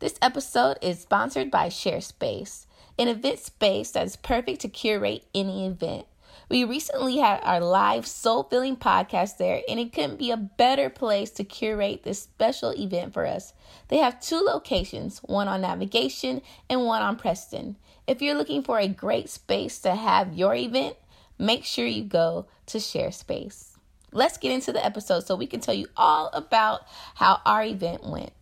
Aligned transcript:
This 0.00 0.14
episode 0.22 0.78
is 0.80 1.00
sponsored 1.00 1.50
by 1.50 1.66
ShareSpace, 1.66 2.66
an 3.00 3.08
event 3.08 3.40
space 3.40 3.90
that 3.90 4.06
is 4.06 4.14
perfect 4.14 4.60
to 4.60 4.68
curate 4.68 5.24
any 5.34 5.66
event. 5.66 6.06
We 6.48 6.62
recently 6.62 7.16
had 7.16 7.40
our 7.42 7.58
live 7.58 8.06
soul 8.06 8.44
filling 8.44 8.76
podcast 8.76 9.38
there, 9.38 9.60
and 9.68 9.80
it 9.80 9.92
couldn't 9.92 10.20
be 10.20 10.30
a 10.30 10.36
better 10.36 10.88
place 10.88 11.30
to 11.32 11.42
curate 11.42 12.04
this 12.04 12.22
special 12.22 12.70
event 12.78 13.12
for 13.12 13.26
us. 13.26 13.54
They 13.88 13.96
have 13.96 14.20
two 14.20 14.38
locations 14.38 15.18
one 15.18 15.48
on 15.48 15.62
Navigation 15.62 16.42
and 16.70 16.84
one 16.84 17.02
on 17.02 17.16
Preston. 17.16 17.74
If 18.06 18.22
you're 18.22 18.36
looking 18.36 18.62
for 18.62 18.78
a 18.78 18.86
great 18.86 19.28
space 19.28 19.80
to 19.80 19.96
have 19.96 20.32
your 20.32 20.54
event, 20.54 20.94
make 21.40 21.64
sure 21.64 21.86
you 21.86 22.04
go 22.04 22.46
to 22.66 22.78
ShareSpace. 22.78 23.70
Let's 24.12 24.38
get 24.38 24.52
into 24.52 24.72
the 24.72 24.84
episode 24.86 25.26
so 25.26 25.34
we 25.34 25.48
can 25.48 25.58
tell 25.58 25.74
you 25.74 25.88
all 25.96 26.30
about 26.32 26.82
how 27.16 27.40
our 27.44 27.64
event 27.64 28.04
went. 28.04 28.32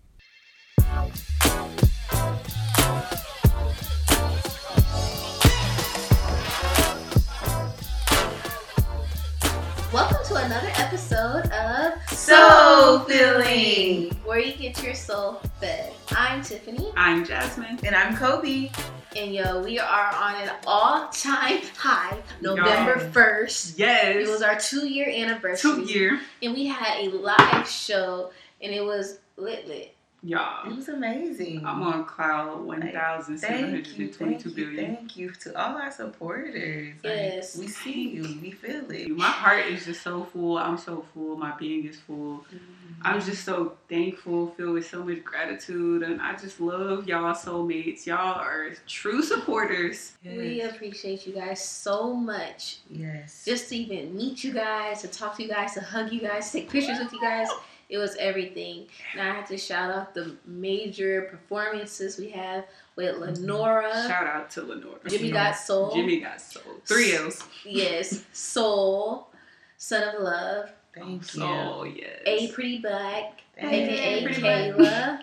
Another 10.47 10.71
episode 10.77 11.45
of 11.51 12.09
Soul 12.09 13.01
Filling, 13.01 14.15
where 14.25 14.39
you 14.39 14.53
get 14.53 14.81
your 14.81 14.95
soul 14.95 15.41
fed. 15.61 15.93
I'm 16.13 16.41
Tiffany, 16.41 16.93
I'm 16.97 17.25
Jasmine. 17.25 17.81
And 17.83 17.97
I'm 17.97 18.17
Kobe. 18.17 18.71
and 19.17 19.35
yo, 19.35 19.61
we 19.65 19.81
are 19.81 20.15
on 20.15 20.37
an 20.41 20.51
all-time 20.65 21.63
high, 21.77 22.17
November 22.41 22.97
Yo. 22.97 23.11
first. 23.11 23.77
Yes. 23.77 24.15
It 24.15 24.31
was 24.31 24.41
our 24.41 24.57
two-year 24.57 25.09
anniversary, 25.09 25.85
two 25.85 25.93
year. 25.93 26.21
and 26.41 26.55
we 26.55 26.67
had 26.67 27.01
a 27.01 27.09
live 27.09 27.69
show, 27.69 28.31
and 28.63 28.73
it 28.73 28.85
was 28.85 29.19
lit 29.37 29.67
lit. 29.67 29.96
Y'all. 30.31 30.69
It 30.69 30.75
was 30.75 30.89
amazing. 30.89 31.65
I'm 31.65 31.85
on 31.85 32.05
cloud 32.05 32.61
one 32.65 32.83
thousand 32.91 33.39
seven 33.39 33.71
Thank 33.85 33.97
you, 33.97 34.09
thank 34.13 34.45
you, 34.45 34.51
billion. 34.51 34.97
thank 34.97 35.17
you 35.17 35.31
to 35.31 35.57
all 35.57 35.77
our 35.77 35.93
supporters. 35.93 36.95
Like, 37.05 37.13
Yes. 37.13 37.57
we 37.57 37.69
see 37.69 38.09
you, 38.09 38.23
we 38.43 38.51
feel 38.51 38.91
it. 38.91 39.09
My 39.11 39.29
heart 39.31 39.67
is 39.67 39.85
just 39.85 40.03
so 40.03 40.25
full. 40.25 40.59
I'm 40.59 40.79
so 40.79 41.05
full. 41.15 41.37
My 41.37 41.53
being 41.57 41.87
is 41.87 42.01
full. 42.01 42.39
Mm-hmm. 42.39 42.57
I'm 43.03 43.21
just 43.21 43.45
so 43.45 43.75
thankful, 43.89 44.49
filled 44.57 44.75
with 44.75 44.89
so 44.91 45.05
much 45.05 45.23
gratitude, 45.23 46.03
and 46.03 46.21
I 46.21 46.35
just 46.35 46.61
love 46.61 47.07
y'all 47.07 47.33
soulmates. 47.35 48.05
Y'all 48.05 48.41
are 48.41 48.71
true 48.89 49.23
supporters. 49.23 50.15
We 50.25 50.63
appreciate 50.63 51.25
you 51.25 51.35
guys 51.35 51.63
so 51.65 52.13
much. 52.15 52.79
yes. 52.91 53.45
Just 53.45 53.69
to 53.69 53.77
even 53.77 54.17
meet 54.17 54.43
you 54.43 54.53
guys, 54.53 55.03
to 55.03 55.09
talk 55.09 55.37
to 55.37 55.45
you 55.45 55.49
guys, 55.49 55.75
to 55.75 55.83
hug 55.83 56.11
you 56.13 56.21
guys, 56.21 56.51
take 56.51 56.69
pictures 56.69 56.99
with 56.99 57.13
you 57.13 57.21
guys. 57.21 57.47
It 57.89 57.99
was 57.99 58.17
everything. 58.17 58.87
And 59.13 59.23
I 59.23 59.33
have 59.33 59.47
to 59.49 59.57
shout 59.57 59.91
out 59.91 60.15
the 60.15 60.37
major 60.45 61.23
performances 61.31 62.19
we 62.19 62.31
have 62.31 62.65
with 62.97 63.15
mm-hmm. 63.15 63.43
Lenora, 63.43 63.93
Shout 64.09 64.27
out 64.27 64.51
to 64.51 64.63
Lenora. 64.63 64.99
Jimmy 65.09 65.31
Got 65.31 65.57
Soul. 65.57 65.95
Jimmy 65.95 66.21
got 66.21 66.41
soul. 66.41 66.63
Three 66.85 67.15
L's. 67.15 67.43
Yes, 67.65 68.25
Soul, 68.33 69.29
Son 69.77 70.15
of 70.15 70.23
Love, 70.23 70.71
Thank 70.95 71.35
you. 71.35 71.41
Soul, 71.41 71.87
yes. 71.87 72.21
A 72.27 72.49
Pretty 72.53 72.79
Black, 72.79 73.43
Thank 73.61 73.73
aka 73.73 74.25
Pretty 74.25 74.41
Kayla, 74.43 75.23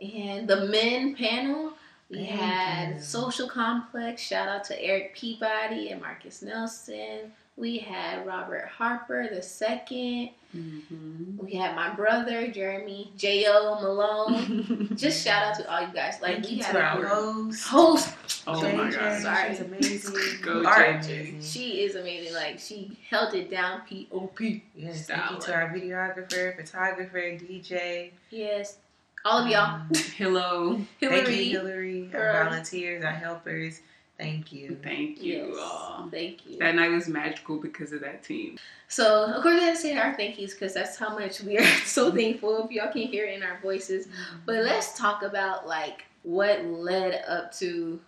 and 0.00 0.46
the 0.48 0.66
men 0.66 1.16
panel. 1.16 1.72
We 2.10 2.18
Thank 2.18 2.30
had 2.30 2.94
you. 2.96 3.02
Social 3.02 3.48
Complex. 3.48 4.22
Shout 4.22 4.48
out 4.48 4.64
to 4.64 4.82
Eric 4.82 5.14
Peabody 5.14 5.90
and 5.90 6.00
Marcus 6.00 6.42
Nelson. 6.42 7.32
We 7.58 7.78
had 7.78 8.24
Robert 8.24 8.66
Harper 8.68 9.28
the 9.28 9.42
second. 9.42 10.30
Mhm. 10.56 11.36
We 11.42 11.54
had 11.54 11.74
my 11.74 11.90
brother 11.94 12.46
Jeremy 12.48 13.10
J.O. 13.16 13.80
Malone. 13.82 14.90
Just 14.96 15.24
shout 15.24 15.42
out 15.42 15.56
to 15.56 15.70
all 15.70 15.80
you 15.80 15.92
guys. 15.92 16.18
Like 16.22 16.34
Thank 16.34 16.46
we 16.46 16.58
had 16.58 16.72
to 16.72 17.04
a 17.04 17.08
host. 17.08 17.66
host. 17.66 18.44
Oh 18.46 18.52
JJ. 18.62 18.76
my 18.76 18.90
god. 18.92 19.22
Sorry. 19.22 19.50
She's 19.50 19.60
amazing. 19.60 20.14
Go 20.42 20.60
you 20.60 20.66
JJ. 20.68 21.52
She 21.52 21.80
is 21.82 21.96
amazing. 21.96 22.32
Like 22.34 22.60
she 22.60 22.96
held 23.10 23.34
it 23.34 23.50
down. 23.50 23.82
P 23.88 24.06
O 24.12 24.28
P. 24.28 24.62
Yes, 24.76 25.06
thank 25.06 25.28
you 25.32 25.38
to 25.40 25.52
our 25.54 25.68
videographer, 25.70 26.54
photographer, 26.56 27.18
DJ. 27.18 28.12
Yes. 28.30 28.78
All 29.24 29.42
of 29.42 29.48
y'all. 29.50 29.80
Um, 29.80 29.90
Hello. 30.16 30.80
Hillary. 31.00 31.24
Thank 31.24 31.28
you, 31.28 31.58
Hillary, 31.58 32.10
our 32.14 32.44
volunteers, 32.44 33.04
our 33.04 33.10
helpers. 33.10 33.80
Thank 34.18 34.52
you. 34.52 34.76
Thank 34.82 35.22
you 35.22 35.46
Yes. 35.54 35.56
all. 35.60 36.08
Thank 36.10 36.44
you. 36.46 36.58
That 36.58 36.74
night 36.74 36.90
was 36.90 37.06
magical 37.08 37.58
because 37.60 37.92
of 37.92 38.00
that 38.00 38.24
team. 38.24 38.58
So, 38.88 39.26
of 39.26 39.42
course, 39.42 39.54
we 39.54 39.60
had 39.60 39.76
to 39.76 39.80
say 39.80 39.96
our 39.96 40.12
thank 40.14 40.38
yous 40.40 40.54
because 40.54 40.74
that's 40.74 40.96
how 40.96 41.16
much 41.16 41.40
we 41.42 41.56
are 41.58 41.64
so 41.84 42.10
thankful. 42.10 42.64
If 42.64 42.72
y'all 42.72 42.90
can 42.92 43.02
hear 43.02 43.26
it 43.26 43.36
in 43.36 43.42
our 43.44 43.58
voices. 43.62 44.08
But 44.44 44.64
let's 44.64 44.98
talk 44.98 45.22
about 45.22 45.68
like 45.68 46.04
what 46.24 46.64
led 46.64 47.22
up 47.28 47.52
to 47.58 48.00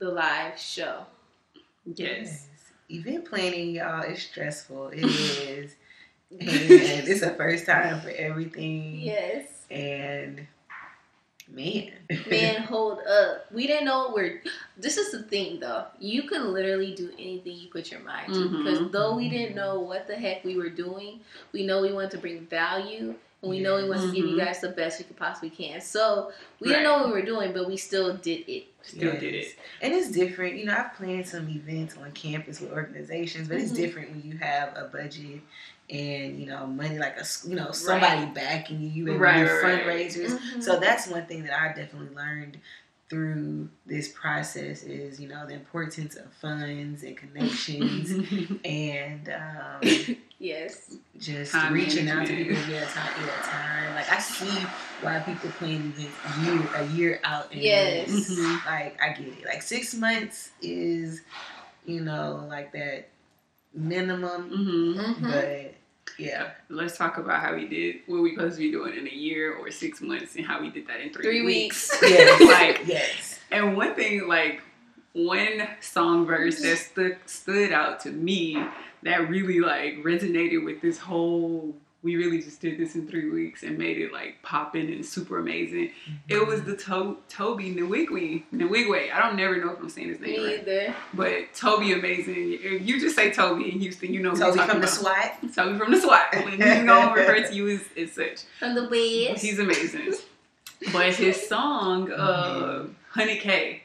the 0.00 0.10
live 0.10 0.58
show. 0.58 1.06
Yes. 1.86 2.48
Event 2.90 3.24
planning, 3.24 3.70
y'all, 3.70 4.02
is 4.02 4.22
stressful. 4.22 4.88
It 4.88 5.04
is. 5.04 5.76
and 6.32 6.40
it's 7.08 7.20
the 7.20 7.30
first 7.30 7.64
time 7.66 8.00
for 8.00 8.10
everything. 8.10 8.98
Yes. 8.98 9.66
And 9.70 10.46
man. 11.54 11.92
Man, 12.28 12.62
hold 12.68 12.98
up. 13.06 13.46
We 13.52 13.66
didn't 13.66 13.84
know 13.86 13.98
what 14.00 14.14
we're. 14.14 14.42
This 14.76 14.96
is 14.96 15.12
the 15.12 15.22
thing, 15.22 15.60
though. 15.60 15.84
You 15.98 16.24
can 16.24 16.52
literally 16.52 16.94
do 16.94 17.10
anything 17.18 17.56
you 17.56 17.68
put 17.68 17.90
your 17.90 18.00
mind 18.00 18.34
to. 18.34 18.40
Mhm. 18.40 18.64
Because 18.64 18.90
though 18.90 19.16
we 19.16 19.28
didn't 19.28 19.54
know 19.54 19.80
what 19.80 20.06
the 20.06 20.16
heck 20.16 20.44
we 20.44 20.56
were 20.56 20.68
doing, 20.70 21.20
we 21.52 21.64
know 21.66 21.82
we 21.82 21.92
wanted 21.92 22.10
to 22.12 22.18
bring 22.18 22.46
value. 22.46 23.14
And 23.42 23.50
we 23.50 23.60
know 23.60 23.76
we 23.76 23.86
want 23.90 24.00
to 24.00 24.06
give 24.10 24.24
you 24.24 24.38
guys 24.38 24.60
the 24.60 24.70
best 24.70 24.98
we 24.98 25.04
could 25.04 25.18
possibly 25.18 25.50
can. 25.50 25.78
So 25.82 26.32
we 26.60 26.68
didn't 26.68 26.84
know 26.84 26.96
what 27.00 27.06
we 27.08 27.12
were 27.12 27.20
doing, 27.26 27.52
but 27.52 27.66
we 27.68 27.76
still 27.76 28.16
did 28.16 28.48
it. 28.48 28.64
Still 28.80 29.12
Yes. 29.12 29.20
did 29.20 29.34
it. 29.34 29.56
And 29.82 29.92
it's 29.92 30.10
different. 30.10 30.56
You 30.56 30.64
know, 30.64 30.74
I've 30.74 30.94
planned 30.94 31.28
some 31.28 31.46
events 31.50 31.94
on 31.98 32.10
campus 32.12 32.60
with 32.62 32.72
organizations, 32.72 33.48
but 33.48 33.58
it's 33.58 33.72
Mhm. 33.72 33.76
different 33.76 34.10
when 34.12 34.22
you 34.22 34.38
have 34.38 34.74
a 34.74 34.84
budget 34.90 35.40
and, 35.90 36.38
you 36.40 36.46
know, 36.46 36.66
money 36.66 36.98
like 36.98 37.16
a 37.18 37.24
you 37.46 37.54
know, 37.54 37.70
somebody 37.72 38.26
backing 38.26 38.80
you, 38.80 38.88
you 38.88 39.08
able 39.08 39.18
Right, 39.20 39.44
do 39.46 39.52
right, 39.52 39.62
right. 39.86 40.08
fundraisers. 40.08 40.38
Mhm. 40.38 40.62
So 40.62 40.80
that's 40.80 41.06
one 41.08 41.26
thing 41.26 41.44
that 41.44 41.58
I 41.58 41.68
definitely 41.68 42.14
learned 42.14 42.58
through 43.10 43.68
this 43.86 44.08
process 44.08 44.82
is, 44.82 45.20
you 45.20 45.28
know, 45.28 45.46
the 45.46 45.52
importance 45.54 46.16
of 46.16 46.32
funds 46.32 47.02
and 47.02 47.16
connections 47.16 48.10
and 48.64 49.28
um, 49.28 50.16
yes. 50.38 50.96
just 51.20 51.52
Time 51.52 51.72
reaching 51.74 52.08
out 52.08 52.26
to 52.26 52.34
people 52.34 52.54
yeah, 52.68 52.86
time, 52.86 53.12
yeah, 53.20 53.42
time. 53.42 53.94
Like 53.94 54.10
I 54.10 54.18
see 54.18 54.66
why 55.02 55.18
people 55.20 55.50
plan 55.50 55.92
events 55.96 56.16
year 56.42 56.68
a 56.82 56.86
year 56.94 57.20
out. 57.24 57.52
in 57.52 57.60
Yes. 57.60 58.08
Mhm. 58.10 58.64
Like 58.66 59.00
I 59.02 59.08
get 59.10 59.28
it. 59.28 59.44
Like 59.44 59.62
six 59.62 59.94
months 59.94 60.50
is, 60.62 61.20
you 61.86 62.00
know, 62.00 62.46
like 62.48 62.72
that 62.72 63.08
minimum. 63.74 64.48
hmm 64.48 65.00
Mhm. 65.00 65.22
But 65.32 65.74
yeah, 66.18 66.50
Let's 66.68 66.96
talk 66.96 67.18
about 67.18 67.40
how 67.42 67.54
we 67.56 67.66
did 67.66 67.96
what 68.06 68.22
we 68.22 68.34
supposed 68.34 68.56
to 68.56 68.62
be 68.62 68.70
doing 68.70 68.96
in 68.96 69.06
a 69.06 69.10
year 69.10 69.54
or 69.54 69.70
six 69.70 70.00
months 70.00 70.36
and 70.36 70.46
how 70.46 70.60
we 70.60 70.70
did 70.70 70.86
that 70.86 71.00
in 71.00 71.12
three, 71.12 71.24
Three 71.24 71.42
weeks. 71.44 71.90
weeks. 72.00 72.02
yes, 72.10 72.40
Like- 72.40 72.86
yes. 72.86 73.40
And 73.50 73.76
one 73.76 73.94
thing, 73.94 74.26
like 74.28 74.62
one 75.12 75.68
song 75.80 76.26
verse 76.26 76.60
that 76.62 76.76
stood 76.76 77.16
stood 77.26 77.70
out 77.72 78.00
to 78.00 78.10
me 78.10 78.62
that 79.02 79.28
really 79.28 79.60
like 79.60 79.96
resonated 80.02 80.64
with 80.64 80.80
this 80.80 80.98
whole. 80.98 81.74
We 82.04 82.16
really 82.16 82.40
just 82.42 82.60
did 82.60 82.78
this 82.78 82.94
in 82.94 83.08
three 83.08 83.30
weeks 83.30 83.62
and 83.62 83.78
made 83.78 83.96
it 83.98 84.12
like 84.12 84.36
poppin' 84.42 84.92
and 84.92 85.04
super 85.04 85.38
amazing. 85.38 85.90
It 86.28 86.46
was 86.46 86.62
the 86.62 86.76
to- 86.76 87.16
Toby 87.30 87.74
Nwigwe. 87.74 88.44
Nwigwe. 88.52 89.10
I 89.10 89.20
don't 89.20 89.36
never 89.36 89.56
know 89.56 89.70
if 89.72 89.80
I'm 89.80 89.88
saying 89.88 90.08
his 90.10 90.20
name 90.20 90.32
Me 90.32 90.46
right. 90.46 90.60
either. 90.60 90.94
But 91.14 91.54
Toby 91.54 91.92
amazing. 91.94 92.58
If 92.60 92.86
you 92.86 93.00
just 93.00 93.16
say 93.16 93.32
Toby 93.32 93.72
in 93.72 93.80
Houston, 93.80 94.12
you 94.12 94.20
know 94.22 94.30
who 94.32 94.36
Toby 94.38 94.58
from 94.58 94.66
the 94.68 94.76
about. 94.76 94.90
SWAT. 94.90 95.54
Toby 95.54 95.78
from 95.78 95.92
the 95.92 96.00
SWAT. 96.00 96.26
When 96.44 96.50
he's 96.60 96.84
gonna 96.84 97.14
refer 97.14 97.48
to 97.48 97.54
you 97.54 97.70
as, 97.70 97.80
as 97.96 98.12
such. 98.12 98.40
From 98.58 98.74
the 98.74 98.82
West. 99.28 99.42
He's 99.42 99.58
amazing. 99.58 100.12
But 100.92 101.14
his 101.14 101.48
song, 101.48 102.12
uh, 102.12 102.84
Honey 103.08 103.38
K, 103.38 103.82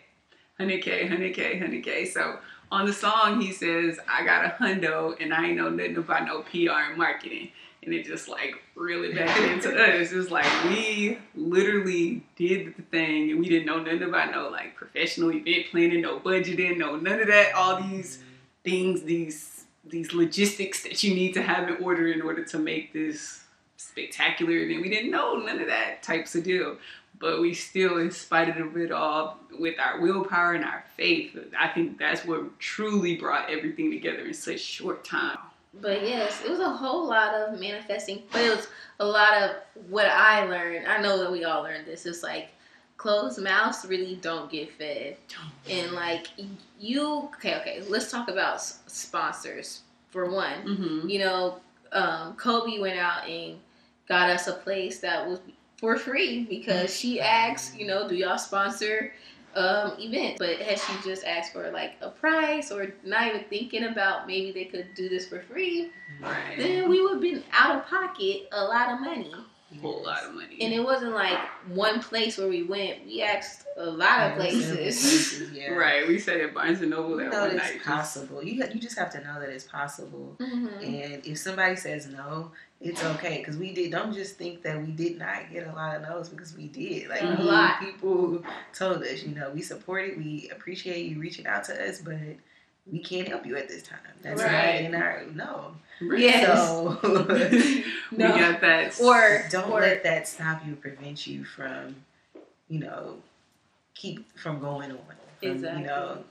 Honey 0.57 0.79
K, 0.79 1.07
Honey 1.07 1.29
K, 1.31 1.57
Honey 1.57 1.79
K. 1.81 2.03
So 2.03 2.39
on 2.71 2.85
the 2.85 2.91
song, 2.91 3.39
he 3.39 3.53
says, 3.53 3.99
I 4.09 4.25
got 4.25 4.43
a 4.43 4.49
hundo 4.61 5.15
and 5.21 5.33
I 5.33 5.45
ain't 5.47 5.57
know 5.57 5.69
nothing 5.69 5.95
about 5.95 6.25
no 6.25 6.41
PR 6.41 6.89
and 6.89 6.97
marketing. 6.97 7.51
And 7.83 7.93
it 7.93 8.05
just 8.05 8.27
like 8.27 8.55
really 8.75 9.13
back 9.13 9.39
it 9.39 9.51
into 9.51 9.69
us. 9.69 10.11
It's 10.11 10.29
like 10.29 10.45
we 10.65 11.17
literally 11.35 12.23
did 12.35 12.75
the 12.75 12.81
thing 12.83 13.31
and 13.31 13.39
we 13.39 13.47
didn't 13.47 13.65
know 13.65 13.79
nothing 13.79 14.03
about 14.03 14.31
no 14.31 14.49
like 14.49 14.75
professional 14.75 15.31
event 15.31 15.67
planning, 15.71 16.01
no 16.01 16.19
budgeting, 16.19 16.77
no 16.77 16.97
none 16.97 17.21
of 17.21 17.27
that. 17.27 17.53
All 17.53 17.81
these 17.81 18.19
things, 18.63 19.03
these 19.03 19.65
these 19.85 20.13
logistics 20.13 20.83
that 20.83 21.01
you 21.03 21.15
need 21.15 21.33
to 21.33 21.41
have 21.41 21.69
in 21.69 21.83
order 21.83 22.07
in 22.07 22.21
order 22.21 22.43
to 22.43 22.59
make 22.59 22.93
this 22.93 23.43
spectacular 23.77 24.51
event. 24.51 24.81
We 24.81 24.89
didn't 24.89 25.11
know 25.11 25.37
none 25.37 25.59
of 25.59 25.67
that 25.67 26.03
types 26.03 26.35
of 26.35 26.43
deal. 26.43 26.77
But 27.19 27.41
we 27.41 27.53
still, 27.53 27.97
in 27.97 28.11
spite 28.11 28.57
of 28.57 28.77
it 28.77 28.91
all, 28.91 29.39
with 29.59 29.77
our 29.77 29.99
willpower 29.99 30.53
and 30.53 30.63
our 30.63 30.85
faith, 30.95 31.37
I 31.57 31.67
think 31.67 31.99
that's 31.99 32.25
what 32.25 32.57
truly 32.59 33.17
brought 33.17 33.49
everything 33.49 33.91
together 33.91 34.25
in 34.25 34.33
such 34.33 34.61
short 34.61 35.03
time. 35.03 35.37
But 35.73 36.07
yes, 36.07 36.41
it 36.43 36.49
was 36.49 36.59
a 36.59 36.69
whole 36.69 37.07
lot 37.07 37.33
of 37.33 37.59
manifesting. 37.59 38.23
But 38.31 38.41
it 38.41 38.55
was 38.55 38.67
a 38.99 39.05
lot 39.05 39.41
of 39.41 39.55
what 39.89 40.07
I 40.07 40.45
learned. 40.45 40.87
I 40.87 41.01
know 41.01 41.17
that 41.19 41.31
we 41.31 41.43
all 41.43 41.63
learned 41.63 41.85
this. 41.85 42.05
It's 42.05 42.23
like 42.23 42.49
closed 42.97 43.41
mouths 43.41 43.85
really 43.87 44.15
don't 44.15 44.51
get 44.51 44.71
fed. 44.73 45.17
And 45.69 45.91
like 45.93 46.27
you, 46.79 47.29
okay, 47.35 47.55
okay, 47.59 47.83
let's 47.87 48.11
talk 48.11 48.29
about 48.29 48.61
sponsors 48.61 49.81
for 50.09 50.29
one. 50.29 50.63
Mm-hmm. 50.65 51.09
You 51.09 51.19
know, 51.19 51.59
um, 51.91 52.35
Kobe 52.35 52.79
went 52.79 52.99
out 52.99 53.27
and 53.27 53.59
got 54.07 54.29
us 54.29 54.47
a 54.47 54.53
place 54.53 54.99
that 54.99 55.27
was 55.27 55.39
for 55.77 55.97
free 55.97 56.43
because 56.43 56.93
she 56.95 57.21
asked, 57.21 57.79
you 57.79 57.87
know, 57.87 58.07
do 58.07 58.15
y'all 58.15 58.37
sponsor 58.37 59.13
um 59.55 59.93
event? 59.99 60.37
But 60.39 60.57
had 60.57 60.79
she 60.79 60.93
just 61.03 61.23
asked 61.25 61.53
for 61.53 61.69
like 61.71 61.93
a 62.01 62.09
price 62.09 62.71
or 62.71 62.93
not 63.03 63.27
even 63.27 63.43
thinking 63.49 63.85
about 63.85 64.27
maybe 64.27 64.51
they 64.51 64.65
could 64.65 64.93
do 64.95 65.09
this 65.09 65.27
for 65.27 65.41
free, 65.41 65.91
Right. 66.21 66.55
then 66.57 66.89
we 66.89 67.01
would 67.01 67.13
have 67.13 67.21
been 67.21 67.43
out 67.53 67.77
of 67.77 67.85
pocket 67.87 68.47
a 68.51 68.63
lot 68.63 68.89
of 68.93 68.99
money. 69.01 69.33
whole 69.81 70.03
lot 70.03 70.23
of 70.25 70.33
money. 70.33 70.57
And 70.61 70.73
it 70.73 70.83
wasn't 70.83 71.13
like 71.13 71.37
one 71.67 72.01
place 72.01 72.37
where 72.39 72.47
we 72.47 72.63
went. 72.63 73.05
We 73.05 73.21
asked 73.21 73.65
a 73.77 73.85
lot 73.85 74.21
of 74.21 74.29
Yeah, 74.31 74.35
places. 74.35 74.71
places, 74.99 75.51
yeah. 75.51 75.71
Right, 75.73 76.07
we 76.07 76.17
said 76.19 76.41
at 76.41 76.53
Barnes 76.55 76.81
and 76.81 76.89
Noble 76.89 77.11
You 77.11 77.17
that 77.29 77.31
know 77.31 77.41
one 77.41 77.49
that 77.55 77.57
night. 77.57 77.83
possible. 77.83 78.43
You 78.43 78.63
you 78.73 78.79
just 78.79 78.97
have 78.97 79.11
to 79.13 79.23
know 79.23 79.39
that 79.39 79.49
it's 79.49 79.65
possible. 79.65 80.35
Mhm. 80.39 80.81
And 81.13 81.25
if 81.25 81.37
somebody 81.37 81.75
says 81.75 82.07
no, 82.07 82.51
it's 82.81 83.03
okay 83.03 83.39
because 83.39 83.57
we 83.57 83.73
did. 83.73 83.91
Don't 83.91 84.13
just 84.13 84.35
think 84.37 84.61
that 84.63 84.79
we 84.81 84.91
did 84.91 85.17
not 85.19 85.51
get 85.51 85.67
a 85.67 85.71
lot 85.73 85.95
of 85.97 86.01
no's 86.03 86.29
because 86.29 86.55
we 86.55 86.67
did. 86.67 87.09
Like 87.09 87.21
A 87.21 87.35
we- 87.37 87.43
lot. 87.43 87.79
people 87.81 88.43
told 88.73 89.03
us, 89.03 89.23
you 89.23 89.35
know, 89.35 89.49
we 89.51 89.61
support 89.61 90.05
it. 90.05 90.17
We 90.17 90.49
appreciate 90.53 91.05
you 91.05 91.19
reaching 91.19 91.45
out 91.45 91.65
to 91.65 91.89
us, 91.89 91.99
but 91.99 92.17
we 92.91 92.99
can't 92.99 93.27
help 93.27 93.45
you 93.45 93.57
at 93.57 93.67
this 93.67 93.83
time. 93.83 93.99
That's 94.21 94.41
Right. 94.41 94.83
not 94.83 94.95
in 94.95 94.95
our 94.95 95.23
no. 95.35 95.75
Yes. 96.01 96.45
So 96.69 96.97
we 98.11 98.17
got 98.17 98.61
that. 98.61 98.99
Or 99.01 99.43
don't 99.51 99.69
or, 99.71 99.81
let 99.81 100.01
that 100.03 100.27
stop 100.27 100.65
you, 100.65 100.75
prevent 100.75 101.27
you 101.27 101.43
from, 101.43 101.97
you 102.69 102.79
know, 102.79 103.17
keep 103.93 104.37
from 104.39 104.59
going 104.59 104.91
on. 104.91 104.97
From, 105.41 105.51
Exactly. 105.51 105.81
You 105.81 105.87
know, 105.87 106.23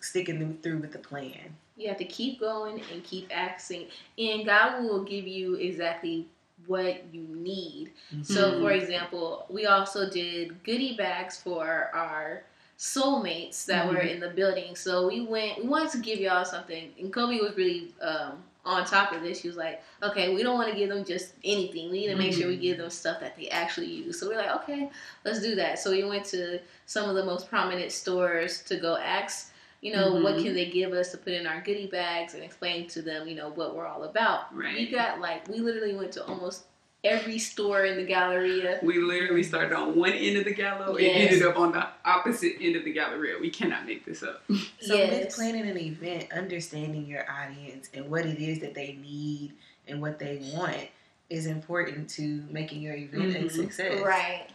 sticking 0.00 0.58
through 0.62 0.78
with 0.78 0.92
the 0.92 0.98
plan. 1.00 1.56
You 1.78 1.88
have 1.88 1.98
to 1.98 2.04
keep 2.04 2.40
going 2.40 2.82
and 2.92 3.04
keep 3.04 3.28
asking, 3.34 3.86
and 4.18 4.44
God 4.44 4.82
will 4.82 5.04
give 5.04 5.26
you 5.26 5.54
exactly 5.54 6.26
what 6.66 7.04
you 7.14 7.22
need. 7.22 7.92
So, 8.22 8.52
Mhm. 8.52 8.60
for 8.60 8.72
example, 8.72 9.46
we 9.48 9.66
also 9.66 10.10
did 10.10 10.62
goodie 10.64 10.96
bags 10.96 11.40
for 11.40 11.90
our 11.94 12.42
soulmates 12.78 13.64
that 13.66 13.88
were 13.88 13.94
Mhm. 14.00 14.10
in 14.14 14.20
the 14.20 14.28
building. 14.30 14.76
So 14.76 15.08
we 15.08 15.20
went. 15.20 15.58
We 15.58 15.68
wanted 15.68 15.90
to 15.92 15.98
give 15.98 16.20
y'all 16.20 16.44
something, 16.44 16.94
and 16.98 17.12
Kobe 17.12 17.38
was 17.40 17.56
really 17.56 17.94
um, 18.00 18.42
on 18.64 18.84
top 18.84 19.12
of 19.12 19.22
this. 19.22 19.40
She 19.40 19.48
was 19.48 19.56
like, 19.56 19.82
"Okay, 20.02 20.34
we 20.34 20.42
don't 20.42 20.56
want 20.58 20.70
to 20.70 20.76
give 20.76 20.88
them 20.90 21.04
just 21.04 21.34
anything. 21.44 21.90
We 21.90 22.00
need 22.00 22.08
to 22.08 22.16
make 22.16 22.34
sure 22.34 22.48
we 22.48 22.56
give 22.56 22.78
them 22.78 22.90
stuff 22.90 23.20
that 23.20 23.36
they 23.36 23.48
actually 23.48 23.86
use." 23.86 24.18
So 24.20 24.28
we're 24.28 24.36
like, 24.36 24.54
"Okay, 24.62 24.90
let's 25.24 25.40
do 25.40 25.54
that." 25.56 25.78
So 25.78 25.90
we 25.90 26.04
went 26.04 26.24
to 26.26 26.60
some 26.86 27.08
of 27.08 27.16
the 27.16 27.24
most 27.24 27.48
prominent 27.48 27.92
stores 27.92 28.62
to 28.64 28.76
go 28.76 28.96
ask 28.96 29.52
you 29.80 29.92
know, 29.92 30.14
what 30.14 30.34
Mhm. 30.36 30.42
can 30.42 30.54
they 30.54 30.66
give 30.66 30.92
us 30.92 31.10
to 31.12 31.18
put 31.18 31.32
in 31.32 31.46
our 31.46 31.60
goodie 31.60 31.86
bags 31.86 32.34
and 32.34 32.42
explain 32.42 32.88
to 32.88 33.02
them, 33.02 33.28
you 33.28 33.34
know, 33.34 33.50
what 33.50 33.76
we're 33.76 33.86
all 33.86 34.04
about. 34.04 34.54
Right. 34.54 34.74
We 34.74 34.86
got 34.90 35.20
like, 35.20 35.46
we 35.48 35.58
literally 35.58 35.94
went 35.94 36.12
to 36.12 36.24
almost 36.24 36.64
every 37.04 37.38
store 37.38 37.84
in 37.84 37.96
the 37.96 38.04
Galleria. 38.04 38.80
We 38.82 38.98
literally 38.98 39.44
started 39.44 39.72
on 39.72 39.94
one 39.94 40.10
end 40.12 40.36
of 40.36 40.44
the 40.44 40.52
gallery 40.52 41.04
Yes. 41.06 41.14
and 41.14 41.28
ended 41.30 41.46
up 41.46 41.56
on 41.56 41.70
the 41.70 41.86
opposite 42.04 42.54
end 42.60 42.74
of 42.74 42.84
the 42.84 42.92
Galleria. 42.92 43.38
We 43.40 43.50
cannot 43.50 43.86
make 43.86 44.04
this 44.04 44.22
up. 44.24 44.42
So 44.80 44.98
with 44.98 45.32
planning 45.34 45.68
an 45.68 45.78
event, 45.78 46.32
understanding 46.32 47.06
your 47.06 47.24
audience 47.30 47.88
and 47.94 48.10
what 48.10 48.26
it 48.26 48.38
is 48.40 48.58
that 48.60 48.74
they 48.74 48.98
need 49.00 49.52
and 49.86 50.02
what 50.02 50.18
they 50.18 50.38
want 50.54 50.88
is 51.30 51.46
important 51.46 52.08
to 52.10 52.42
making 52.50 52.80
your 52.82 52.94
event 52.96 53.36
a 53.36 53.40
Mhm. 53.40 53.50
success. 53.50 54.00
Right. 54.02 54.48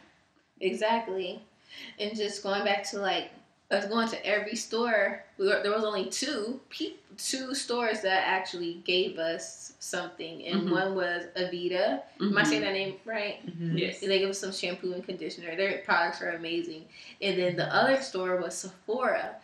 Exactly. 0.60 1.42
And 2.00 2.16
just 2.16 2.44
going 2.44 2.64
back 2.66 2.84
to 2.92 3.00
like 3.00 3.32
us 3.74 3.86
going 3.88 4.08
to 4.10 4.26
every 4.26 4.56
store, 4.56 5.24
we 5.38 5.48
were, 5.48 5.60
there 5.64 5.72
was 5.72 5.84
only 5.84 6.06
two 6.10 6.60
pe- 6.70 6.94
two 7.18 7.54
stores 7.54 8.02
that 8.02 8.24
actually 8.28 8.76
gave 8.86 9.18
us 9.20 9.74
something, 9.80 10.46
and 10.48 10.64
Mhm. 10.64 10.72
one 10.72 10.96
was 10.96 11.24
Aveda. 11.36 12.02
Am 12.22 12.38
I 12.38 12.44
saying 12.44 12.62
Mhm. 12.62 12.66
that 12.66 12.74
name 12.74 12.96
right? 13.06 13.46
Mhm. 13.46 13.78
Yes. 13.80 14.00
They 14.00 14.20
give 14.20 14.30
us 14.30 14.40
some 14.40 14.52
shampoo 14.52 14.94
and 14.94 15.06
conditioner. 15.06 15.56
Their 15.56 15.80
products 15.80 16.22
are 16.22 16.32
amazing. 16.32 16.86
And 17.22 17.38
then 17.38 17.56
the 17.56 17.66
other 17.74 18.02
store 18.02 18.38
was 18.38 18.56
Sephora. 18.58 19.36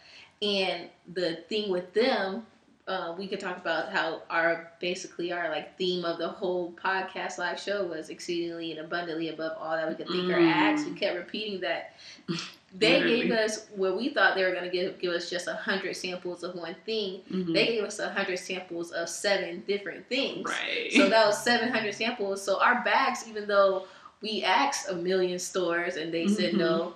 And 0.42 0.90
the 1.14 1.36
thing 1.50 1.70
with 1.70 1.94
them, 1.94 2.46
uh, 2.88 3.14
we 3.18 3.28
could 3.28 3.40
talk 3.40 3.58
about 3.58 3.90
how 3.92 4.24
our 4.31 4.72
basically 4.80 5.31
our 5.31 5.50
like 5.50 5.78
theme 5.78 6.04
of 6.06 6.18
the 6.18 6.28
whole 6.30 6.72
podcast 6.72 7.38
live 7.38 7.60
show 7.60 7.84
was 7.84 8.10
exceedingly 8.10 8.72
and 8.72 8.80
abundantly 8.80 9.30
above 9.30 9.56
all 9.60 9.76
that 9.76 9.88
we 9.88 9.94
could 9.96 10.08
think 10.08 10.28
or 10.31 10.38
Mm. 10.40 10.52
ask. 10.52 10.88
We 10.88 10.94
kept 10.96 11.16
repeating 11.16 11.60
that. 11.62 11.94
They 12.74 13.00
Literally. 13.00 13.21
gave 13.24 13.31
us 13.31 13.66
where 13.75 13.94
we 13.94 14.10
thought 14.10 14.36
they 14.36 14.44
were 14.44 14.54
gonna 14.54 14.69
give 14.69 15.00
give 15.00 15.12
us 15.13 15.30
just 15.30 15.48
a 15.48 15.54
hundred 15.54 15.95
samples 15.95 16.44
of 16.44 16.54
one 16.56 16.75
thing. 16.86 17.21
Mhm. 17.31 17.54
They 17.54 17.66
gave 17.66 17.83
us 17.83 17.98
a 18.00 18.10
hundred 18.10 18.38
samples 18.38 18.92
of 18.92 19.10
seven 19.10 19.63
different 19.68 20.07
things. 20.07 20.48
right. 20.48 20.92
So 20.94 21.10
that 21.10 21.25
was 21.27 21.44
700 21.44 21.94
samples. 21.95 22.44
So 22.44 22.60
our 22.62 22.83
bags, 22.83 23.25
even 23.27 23.48
though 23.48 23.86
we 24.21 24.44
asked 24.44 24.89
a 24.89 24.95
million 24.95 25.39
stores 25.39 25.95
and 25.95 26.13
they 26.13 26.27
said 26.27 26.54
Mhm. 26.54 26.57
no, 26.57 26.94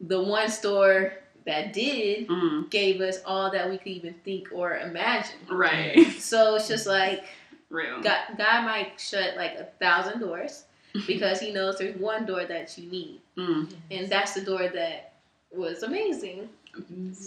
the 0.00 0.20
one 0.22 0.48
store 0.48 1.14
that 1.46 1.72
did 1.72 2.26
Mm. 2.26 2.70
gave 2.70 3.00
us 3.00 3.18
all 3.24 3.50
that 3.52 3.68
we 3.70 3.76
could 3.78 3.88
even 3.88 4.14
think 4.24 4.48
or 4.50 4.78
imagine. 4.78 5.36
Right. 5.48 6.10
So 6.18 6.56
it's 6.56 6.66
just 6.68 6.86
like 6.86 7.24
Real. 7.70 8.00
God, 8.00 8.18
God 8.38 8.64
might 8.64 8.98
shut 8.98 9.36
like 9.36 9.54
a 9.58 9.64
thousand 9.78 10.20
doors 10.20 10.64
because 11.06 11.40
He 11.40 11.52
knows 11.52 11.78
there's 11.78 11.96
one 11.98 12.24
door 12.26 12.44
that 12.44 12.76
you 12.78 12.90
need, 12.90 13.20
Mm. 13.36 13.72
and 13.90 14.08
that's 14.08 14.34
the 14.34 14.40
door 14.42 14.68
that 14.68 15.12
was 15.50 15.82
amazing. 15.82 16.48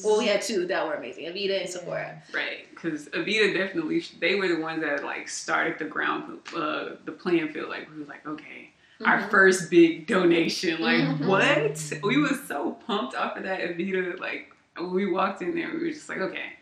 Well, 0.03 0.17
we 0.17 0.27
had 0.27 0.41
two 0.41 0.65
that 0.67 0.85
were 0.85 0.95
amazing: 0.95 1.25
Aveda 1.25 1.61
and 1.61 1.69
Sephora. 1.69 2.21
Right, 2.33 2.67
because 2.69 3.05
Aveda 3.09 3.53
definitely 3.53 4.03
they 4.19 4.35
were 4.35 4.47
the 4.49 4.59
ones 4.59 4.81
that 4.81 5.03
like 5.03 5.29
started 5.29 5.79
the 5.79 5.85
ground, 5.85 6.39
uh, 6.55 6.95
the 7.05 7.11
playing 7.13 7.49
field. 7.49 7.69
Like 7.69 7.89
we 7.93 8.01
were 8.01 8.07
like, 8.09 8.25
okay, 8.27 8.71
our 9.05 9.21
Mhm. 9.21 9.29
first 9.29 9.69
big 9.69 10.05
donation. 10.07 10.81
Like 10.81 11.01
Mhm. 11.01 11.27
what? 11.27 12.03
We 12.03 12.17
was 12.17 12.41
so 12.47 12.71
pumped 12.85 13.15
off 13.15 13.37
of 13.37 13.43
that 13.43 13.61
Aveda. 13.61 14.19
Like 14.19 14.51
when 14.75 14.91
we 14.91 15.05
walked 15.05 15.41
in 15.41 15.55
there, 15.55 15.69
we 15.73 15.79
were 15.79 15.91
just 15.91 16.09
like, 16.09 16.19
okay. 16.19 16.53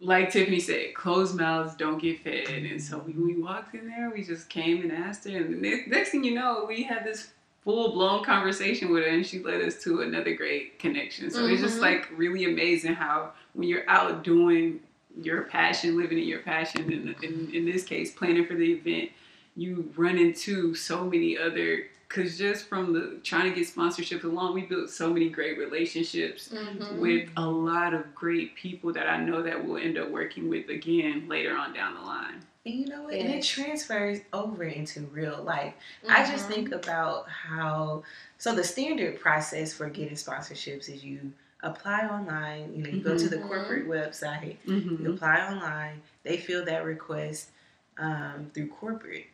Like 0.00 0.30
Tiffany 0.30 0.60
said, 0.60 0.94
closed 0.94 1.34
mouths 1.36 1.74
don't 1.74 1.98
get 1.98 2.22
fed. 2.22 2.48
And 2.48 2.82
so 2.82 2.98
we, 2.98 3.12
we 3.12 3.40
walked 3.40 3.74
in 3.74 3.86
there, 3.88 4.10
we 4.10 4.22
just 4.24 4.48
came 4.48 4.82
and 4.82 4.92
asked 4.92 5.24
her. 5.24 5.36
And 5.36 5.52
the 5.54 5.70
next, 5.70 5.88
next 5.88 6.10
thing 6.10 6.24
you 6.24 6.34
know, 6.34 6.64
we 6.68 6.82
had 6.82 7.04
this 7.04 7.30
full 7.64 7.92
blown 7.92 8.24
conversation 8.24 8.92
with 8.92 9.02
her, 9.04 9.08
and 9.10 9.26
she 9.26 9.40
led 9.40 9.60
us 9.60 9.82
to 9.82 10.02
another 10.02 10.34
great 10.34 10.78
connection. 10.78 11.30
So 11.30 11.46
it's 11.46 11.60
just 11.60 11.78
Mhm. 11.78 11.82
like 11.82 12.08
really 12.16 12.44
amazing 12.44 12.94
how 12.94 13.32
when 13.54 13.68
you're 13.68 13.88
out 13.88 14.22
doing 14.22 14.80
your 15.20 15.42
passion, 15.42 15.96
living 15.96 16.18
in 16.18 16.28
your 16.28 16.40
passion, 16.40 16.92
and 16.92 17.24
in, 17.24 17.50
in 17.54 17.64
this 17.64 17.82
case, 17.82 18.12
planning 18.12 18.46
for 18.46 18.54
the 18.54 18.72
event, 18.72 19.10
you 19.56 19.92
run 19.96 20.18
into 20.18 20.74
so 20.74 21.04
many 21.04 21.36
other. 21.38 21.88
Cause 22.08 22.38
just 22.38 22.66
from 22.68 22.92
the 22.92 23.18
trying 23.24 23.50
to 23.52 23.54
get 23.54 23.66
sponsorships 23.68 24.22
along, 24.24 24.54
we 24.54 24.62
built 24.62 24.90
so 24.90 25.12
many 25.12 25.28
great 25.28 25.58
relationships 25.58 26.50
Mhm. 26.50 26.92
with 26.92 27.28
a 27.36 27.44
lot 27.46 27.94
of 27.94 28.14
great 28.14 28.54
people 28.54 28.92
that 28.92 29.08
I 29.08 29.18
know 29.18 29.42
that 29.42 29.64
we'll 29.64 29.78
end 29.78 29.98
up 29.98 30.10
working 30.10 30.48
with 30.48 30.68
again 30.68 31.28
later 31.28 31.56
on 31.56 31.72
down 31.74 31.94
the 31.94 32.00
line. 32.00 32.42
And 32.64 32.74
you 32.74 32.86
know 32.86 33.02
what? 33.02 33.14
And 33.14 33.28
it 33.28 33.42
transfers 33.42 34.20
over 34.32 34.64
into 34.64 35.00
real 35.06 35.42
life. 35.42 35.74
I 36.08 36.24
just 36.24 36.48
Mhm. 36.48 36.54
think 36.54 36.72
about 36.72 37.28
how 37.28 38.04
so 38.38 38.54
the 38.54 38.64
standard 38.64 39.18
process 39.20 39.74
for 39.74 39.88
getting 39.90 40.14
sponsorships 40.16 40.88
is 40.88 41.02
you 41.04 41.32
apply 41.62 42.06
online, 42.06 42.72
you 42.74 42.82
know, 42.82 42.90
you 42.90 43.00
go 43.02 43.16
to 43.18 43.28
the 43.28 43.38
Mhm. 43.38 43.48
corporate 43.48 43.88
website, 43.88 44.56
Mm-hmm. 44.66 45.02
you 45.04 45.12
apply 45.12 45.40
online, 45.50 46.02
they 46.22 46.36
fill 46.36 46.64
that 46.66 46.84
request 46.84 47.50
um, 47.98 48.50
through 48.52 48.68
corporate. 48.68 49.26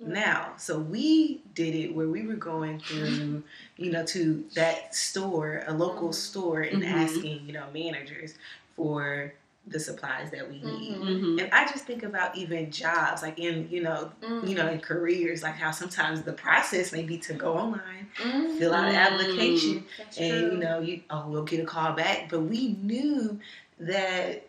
Now, 0.00 0.54
so 0.58 0.78
we 0.78 1.40
did 1.54 1.74
it 1.74 1.94
where 1.94 2.08
we 2.08 2.22
were 2.26 2.34
going 2.34 2.80
through, 2.80 3.42
you 3.76 3.90
know, 3.92 4.04
to 4.06 4.44
that 4.54 4.94
store, 4.94 5.62
a 5.66 5.72
local 5.72 6.08
Mhm. 6.08 6.14
store, 6.14 6.60
and 6.62 6.82
Mhm. 6.82 6.92
asking, 6.92 7.46
you 7.46 7.52
know, 7.52 7.66
managers 7.72 8.34
for 8.76 9.32
the 9.66 9.80
supplies 9.80 10.30
that 10.30 10.46
we 10.50 10.60
need. 10.60 10.90
Mhm. 11.00 11.04
Mm-hmm. 11.06 11.38
And 11.38 11.52
I 11.54 11.64
just 11.66 11.86
think 11.86 12.02
about 12.02 12.36
even 12.36 12.70
jobs, 12.70 13.22
like 13.22 13.38
in, 13.38 13.66
you 13.70 13.82
know, 13.82 14.10
Mhm. 14.20 14.48
you 14.48 14.54
know, 14.56 14.68
in 14.68 14.78
careers, 14.80 15.42
like 15.42 15.54
how 15.54 15.70
sometimes 15.70 16.22
the 16.22 16.34
process 16.34 16.92
may 16.92 17.02
be 17.02 17.16
to 17.18 17.32
go 17.32 17.56
online, 17.56 18.08
Mhm. 18.18 18.58
fill 18.58 18.74
out 18.74 18.88
an 18.88 18.94
application, 18.96 19.86
That's 19.96 20.18
and 20.18 20.40
true. 20.42 20.50
you 20.52 20.58
know, 20.58 20.80
you 20.80 21.02
oh, 21.08 21.28
we'll 21.28 21.44
get 21.44 21.60
a 21.60 21.64
call 21.64 21.92
back. 21.94 22.28
But 22.28 22.40
we 22.40 22.76
knew 22.82 23.38
that 23.80 24.42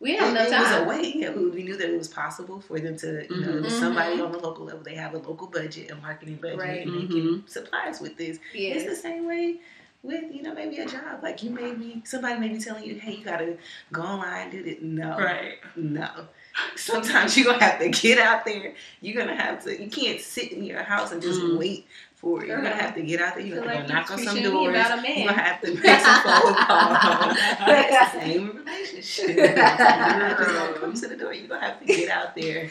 we 0.00 0.12
it, 0.12 0.20
have 0.20 0.32
no 0.34 0.42
it 0.44 0.50
time. 0.50 0.62
was 0.62 0.82
a 0.82 0.84
way. 0.88 1.12
Yeah, 1.14 1.30
we, 1.30 1.48
we 1.50 1.62
knew 1.62 1.76
that 1.76 1.88
it 1.90 1.98
was 1.98 2.08
possible 2.08 2.60
for 2.60 2.78
them 2.78 2.96
to, 2.98 3.26
you 3.28 3.40
know, 3.40 3.52
Mhm. 3.62 3.70
somebody 3.70 4.16
Mhm. 4.16 4.26
on 4.26 4.32
the 4.32 4.38
local 4.38 4.64
level, 4.64 4.82
they 4.82 4.94
have 4.94 5.14
a 5.14 5.18
local 5.18 5.46
budget, 5.48 5.90
a 5.90 5.96
marketing 5.96 6.36
budget, 6.40 6.58
Right. 6.58 6.86
and 6.86 6.94
they 7.02 7.06
can 7.06 7.44
supplies 7.48 8.00
with 8.00 8.16
this. 8.16 8.38
It's 8.54 8.84
the 8.84 8.96
same 8.96 9.26
way 9.26 9.60
with, 10.04 10.32
you 10.32 10.42
know, 10.42 10.54
maybe 10.54 10.78
a 10.78 10.86
job. 10.86 11.20
Like 11.22 11.42
you 11.42 11.50
may 11.50 11.72
be, 11.74 12.00
somebody 12.04 12.38
may 12.38 12.48
be 12.48 12.58
telling 12.60 12.84
you, 12.84 12.94
hey, 12.94 13.14
you 13.16 13.24
gotta 13.24 13.56
go 13.92 14.02
online, 14.02 14.50
do 14.50 14.62
this. 14.62 14.76
No, 14.80 15.18
Right. 15.18 15.58
no. 15.74 16.08
Sometimes 16.76 17.36
you're 17.36 17.46
gonna 17.52 17.62
have 17.64 17.78
to 17.80 17.88
get 17.88 18.18
out 18.18 18.44
there. 18.44 18.74
You're 19.00 19.20
gonna 19.20 19.36
have 19.40 19.62
to. 19.64 19.80
You 19.80 19.88
can't 19.90 20.20
sit 20.20 20.52
in 20.52 20.62
your 20.64 20.82
house 20.82 21.12
and 21.12 21.20
just 21.22 21.40
Mm. 21.40 21.56
wait 21.58 21.86
for 22.18 22.42
it. 22.42 22.48
You're 22.48 22.56
gonna 22.56 22.74
have 22.74 22.94
to 22.96 23.02
get 23.02 23.20
out 23.20 23.36
there. 23.36 23.46
You're 23.46 23.60
gonna, 23.60 23.86
Feel 23.86 23.88
knock 23.94 24.10
on 24.10 24.18
some 24.18 24.42
doors. 24.42 24.70
about 24.70 24.98
a 24.98 25.02
man. 25.02 25.18
You're 25.18 25.28
gonna 25.28 25.40
have 25.42 25.60
to 25.60 25.74
make 25.74 26.00
some 26.00 26.22
phone 26.22 26.54
calls. 26.54 28.12
Same 28.12 28.56
relationship. 28.56 29.36
You're 29.36 29.54
not 29.56 30.38
just 30.38 30.50
gonna 30.50 30.72
come 30.78 30.94
to 30.94 31.08
the 31.08 31.16
door. 31.16 31.32
You're 31.32 31.48
gonna 31.48 31.64
have 31.64 31.78
to 31.80 31.86
get 31.86 32.10
out 32.10 32.34
there 32.34 32.70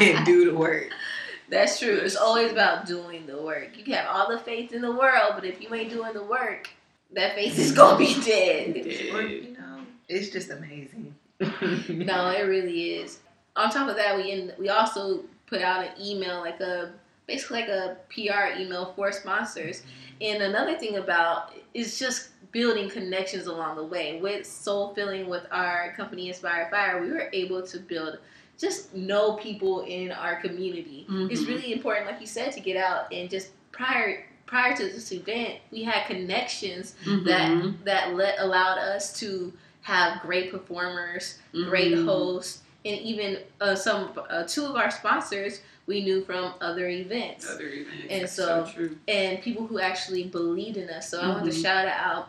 and 0.00 0.24
do 0.24 0.50
the 0.50 0.56
work. 0.56 0.88
That's 1.50 1.78
true. 1.80 1.94
It's 1.96 2.16
always 2.16 2.52
about 2.52 2.86
doing 2.86 3.26
the 3.26 3.42
work. 3.42 3.76
You 3.76 3.82
can 3.82 3.94
have 3.94 4.06
all 4.08 4.28
the 4.30 4.38
faith 4.38 4.72
in 4.72 4.82
the 4.82 4.92
world, 4.92 5.32
but 5.34 5.44
if 5.44 5.60
you 5.60 5.74
ain't 5.74 5.90
doing 5.90 6.12
the 6.12 6.22
work, 6.22 6.68
that 7.14 7.34
faith 7.34 7.58
is 7.58 7.72
gonna 7.72 7.98
be 7.98 8.14
dead. 8.24 8.76
Or, 9.14 9.22
you 9.22 9.56
know, 9.58 9.80
it's 10.08 10.28
just 10.28 10.50
amazing. 10.50 11.14
no, 11.40 12.30
it 12.30 12.42
really 12.42 12.94
is. 12.96 13.20
On 13.56 13.70
top 13.70 13.88
of 13.88 13.96
that, 13.96 14.16
we 14.16 14.30
in, 14.30 14.52
we 14.58 14.68
also 14.68 15.24
put 15.46 15.62
out 15.62 15.84
an 15.84 15.90
email, 16.00 16.40
like 16.40 16.60
a 16.60 16.92
basically 17.28 17.60
like 17.60 17.68
a 17.68 17.96
PR 18.08 18.58
email 18.60 18.92
for 18.96 19.12
sponsors. 19.12 19.82
And 20.20 20.42
another 20.42 20.76
thing 20.76 20.96
about 20.96 21.52
is 21.74 21.96
just 21.98 22.30
building 22.50 22.90
connections 22.90 23.46
along 23.46 23.76
the 23.76 23.84
way. 23.84 24.18
With 24.20 24.44
Soul 24.44 24.94
Filling, 24.94 25.28
with 25.28 25.46
our 25.52 25.92
company 25.96 26.28
Inspire 26.28 26.66
Fire, 26.70 27.00
we 27.00 27.12
were 27.12 27.28
able 27.32 27.62
to 27.62 27.78
build 27.78 28.18
just 28.58 28.92
know 28.94 29.34
people 29.34 29.82
in 29.82 30.10
our 30.10 30.40
community. 30.40 31.06
It's 31.30 31.42
Mhm. 31.42 31.48
really 31.48 31.72
important, 31.72 32.06
like 32.06 32.20
you 32.20 32.26
said, 32.26 32.50
to 32.54 32.60
get 32.60 32.76
out 32.76 33.12
and 33.12 33.30
just 33.30 33.50
prior 33.70 34.24
prior 34.46 34.74
to 34.74 34.82
this 34.84 35.12
event, 35.12 35.58
we 35.70 35.82
had 35.82 36.06
connections 36.06 36.94
Mhm. 37.04 37.24
that 37.26 37.84
that 37.84 38.14
let 38.14 38.40
allowed 38.40 38.78
us 38.78 39.12
to 39.20 39.52
have 39.82 40.22
great 40.22 40.50
performers, 40.50 41.38
great 41.52 41.92
Mhm. 41.92 42.06
hosts, 42.06 42.62
and 42.86 42.98
even 42.98 43.38
uh, 43.60 43.74
some 43.74 44.10
uh, 44.30 44.44
two 44.44 44.64
of 44.64 44.74
our 44.74 44.90
sponsors 44.90 45.60
we 45.88 46.04
knew 46.04 46.22
from 46.22 46.52
other 46.60 46.86
events 46.88 47.50
Other 47.50 47.66
events. 47.68 48.06
And 48.10 48.22
That's 48.22 48.32
so- 48.34 48.70
true. 48.72 48.96
and 49.08 49.40
people 49.42 49.66
who 49.66 49.80
actually 49.80 50.24
believed 50.24 50.76
in 50.76 50.88
us. 50.90 51.08
So 51.08 51.18
I 51.20 51.28
want 51.28 51.46
to 51.46 51.50
Mhm. 51.50 51.62
shout 51.62 51.88
out 51.88 52.28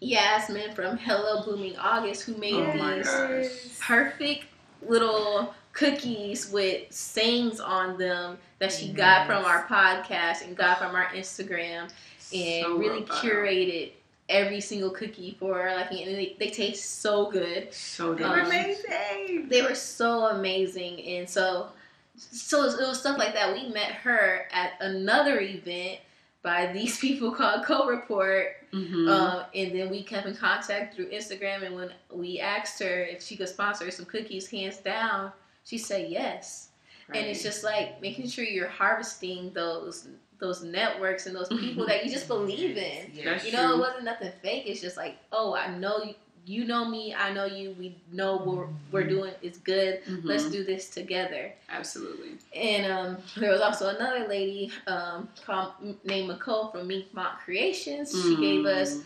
Yasmin 0.00 0.74
from 0.74 0.96
Hello 0.96 1.42
Blooming 1.44 1.76
August 1.76 2.22
who 2.22 2.34
made 2.36 2.54
Oh 2.54 2.72
these 2.72 3.78
perfect 3.80 4.44
little 4.82 5.54
cookies 5.72 6.48
with 6.50 6.90
sayings 6.90 7.60
on 7.60 7.98
them 7.98 8.38
that 8.58 8.72
she 8.72 8.88
got 8.88 9.26
from 9.26 9.44
our 9.44 9.66
podcast 9.66 10.42
and 10.42 10.56
got 10.56 10.78
from 10.78 10.94
our 10.94 11.06
Instagram 11.10 11.90
and 12.32 12.64
So 12.64 12.76
really 12.78 13.00
well 13.02 13.18
curated 13.20 13.92
every 14.28 14.60
single 14.60 14.90
cookie 14.90 15.36
for. 15.38 15.70
Like, 15.70 15.92
and 15.92 16.16
they, 16.16 16.34
they 16.38 16.48
taste 16.50 17.00
so 17.02 17.30
good. 17.30 17.72
So 17.74 18.14
They 18.14 18.24
Um, 18.24 18.30
were 18.30 18.42
delicious. 18.42 18.84
amazing. 18.86 19.48
They 19.50 19.62
were 19.62 19.74
so 19.74 20.26
amazing, 20.28 21.00
and 21.06 21.28
so 21.28 21.68
so 22.16 22.64
it 22.64 22.86
was 22.86 23.00
stuff 23.00 23.18
like 23.18 23.34
that. 23.34 23.52
We 23.54 23.68
met 23.68 23.92
her 23.92 24.46
at 24.52 24.72
another 24.80 25.40
event 25.40 26.00
by 26.42 26.72
these 26.72 26.98
people 27.06 27.32
called 27.32 27.64
Co 27.64 27.86
Report, 27.86 28.48
Mhm. 28.72 29.08
um, 29.08 29.44
and 29.54 29.72
then 29.78 29.90
we 29.90 30.02
kept 30.02 30.26
in 30.26 30.36
contact 30.36 30.94
through 30.94 31.10
Instagram. 31.10 31.62
And 31.64 31.74
when 31.74 31.90
we 32.12 32.40
asked 32.40 32.80
her 32.82 33.02
if 33.04 33.22
she 33.22 33.36
could 33.36 33.48
sponsor 33.48 33.90
some 33.90 34.04
cookies, 34.06 34.48
hands 34.50 34.78
down, 34.78 35.32
she 35.64 35.78
said 35.78 36.10
yes. 36.10 36.68
And 37.08 37.24
it's 37.24 37.42
just 37.42 37.62
like 37.62 38.00
making 38.02 38.28
sure 38.28 38.44
you're 38.44 38.68
harvesting 38.68 39.52
those 39.52 40.08
those 40.38 40.62
networks 40.62 41.24
and 41.26 41.34
those 41.34 41.48
people 41.48 41.86
that 41.86 42.04
you 42.04 42.10
just 42.12 42.28
believe 42.28 42.76
in. 42.76 43.10
That's 43.24 43.46
You 43.46 43.52
know, 43.52 43.72
it 43.74 43.78
wasn't 43.78 44.04
nothing 44.04 44.32
fake. 44.42 44.64
It's 44.66 44.82
just 44.82 44.96
like, 44.98 45.16
oh, 45.32 45.54
I 45.54 45.74
know 45.78 46.12
you. 46.46 46.64
Know 46.64 46.84
me. 46.84 47.14
I 47.14 47.32
know 47.32 47.44
you. 47.44 47.74
We 47.78 47.96
know 48.12 48.36
what 48.36 48.46
we're, 48.56 48.66
we're 48.92 49.06
doing 49.08 49.32
is 49.42 49.58
good. 49.58 50.04
Mhm. 50.04 50.20
Let's 50.24 50.48
do 50.50 50.64
this 50.64 50.88
together. 50.90 51.52
Absolutely. 51.68 52.38
And 52.54 52.90
um, 52.90 53.18
there 53.36 53.50
was 53.50 53.60
also 53.60 53.88
another 53.94 54.26
lady 54.28 54.70
um, 54.86 55.28
called 55.44 55.72
named 56.04 56.28
Nicole 56.28 56.68
from 56.68 56.86
Mink 56.86 57.12
Mont 57.12 57.38
Creations. 57.44 58.10
She 58.12 58.36
gave 58.36 58.64
Mm. 58.64 58.74
us 58.82 58.98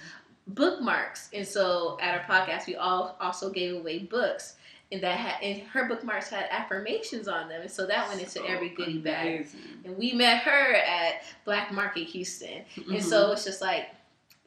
bookmarks, 0.46 1.30
and 1.32 1.46
so 1.46 1.98
at 2.00 2.14
our 2.18 2.24
podcast, 2.24 2.66
we 2.66 2.76
all 2.76 3.16
also 3.20 3.50
gave 3.50 3.74
away 3.76 4.00
books, 4.00 4.56
and 4.92 5.00
that 5.02 5.16
had 5.16 5.42
and 5.42 5.62
her 5.68 5.86
bookmarks 5.86 6.28
had 6.28 6.46
affirmations 6.50 7.28
on 7.28 7.48
them, 7.48 7.60
and 7.62 7.70
so 7.70 7.86
that 7.86 8.08
went 8.08 8.20
into 8.20 8.32
So 8.32 8.44
every 8.44 8.70
goodie 8.70 8.98
bag. 8.98 9.46
And 9.84 9.96
we 9.96 10.12
met 10.12 10.38
her 10.42 10.74
at 10.74 11.22
Black 11.44 11.72
Market 11.72 12.04
Houston, 12.08 12.64
and 12.76 12.86
Mhm. 12.86 13.02
so 13.02 13.30
it's 13.32 13.44
just 13.44 13.60
like 13.62 13.90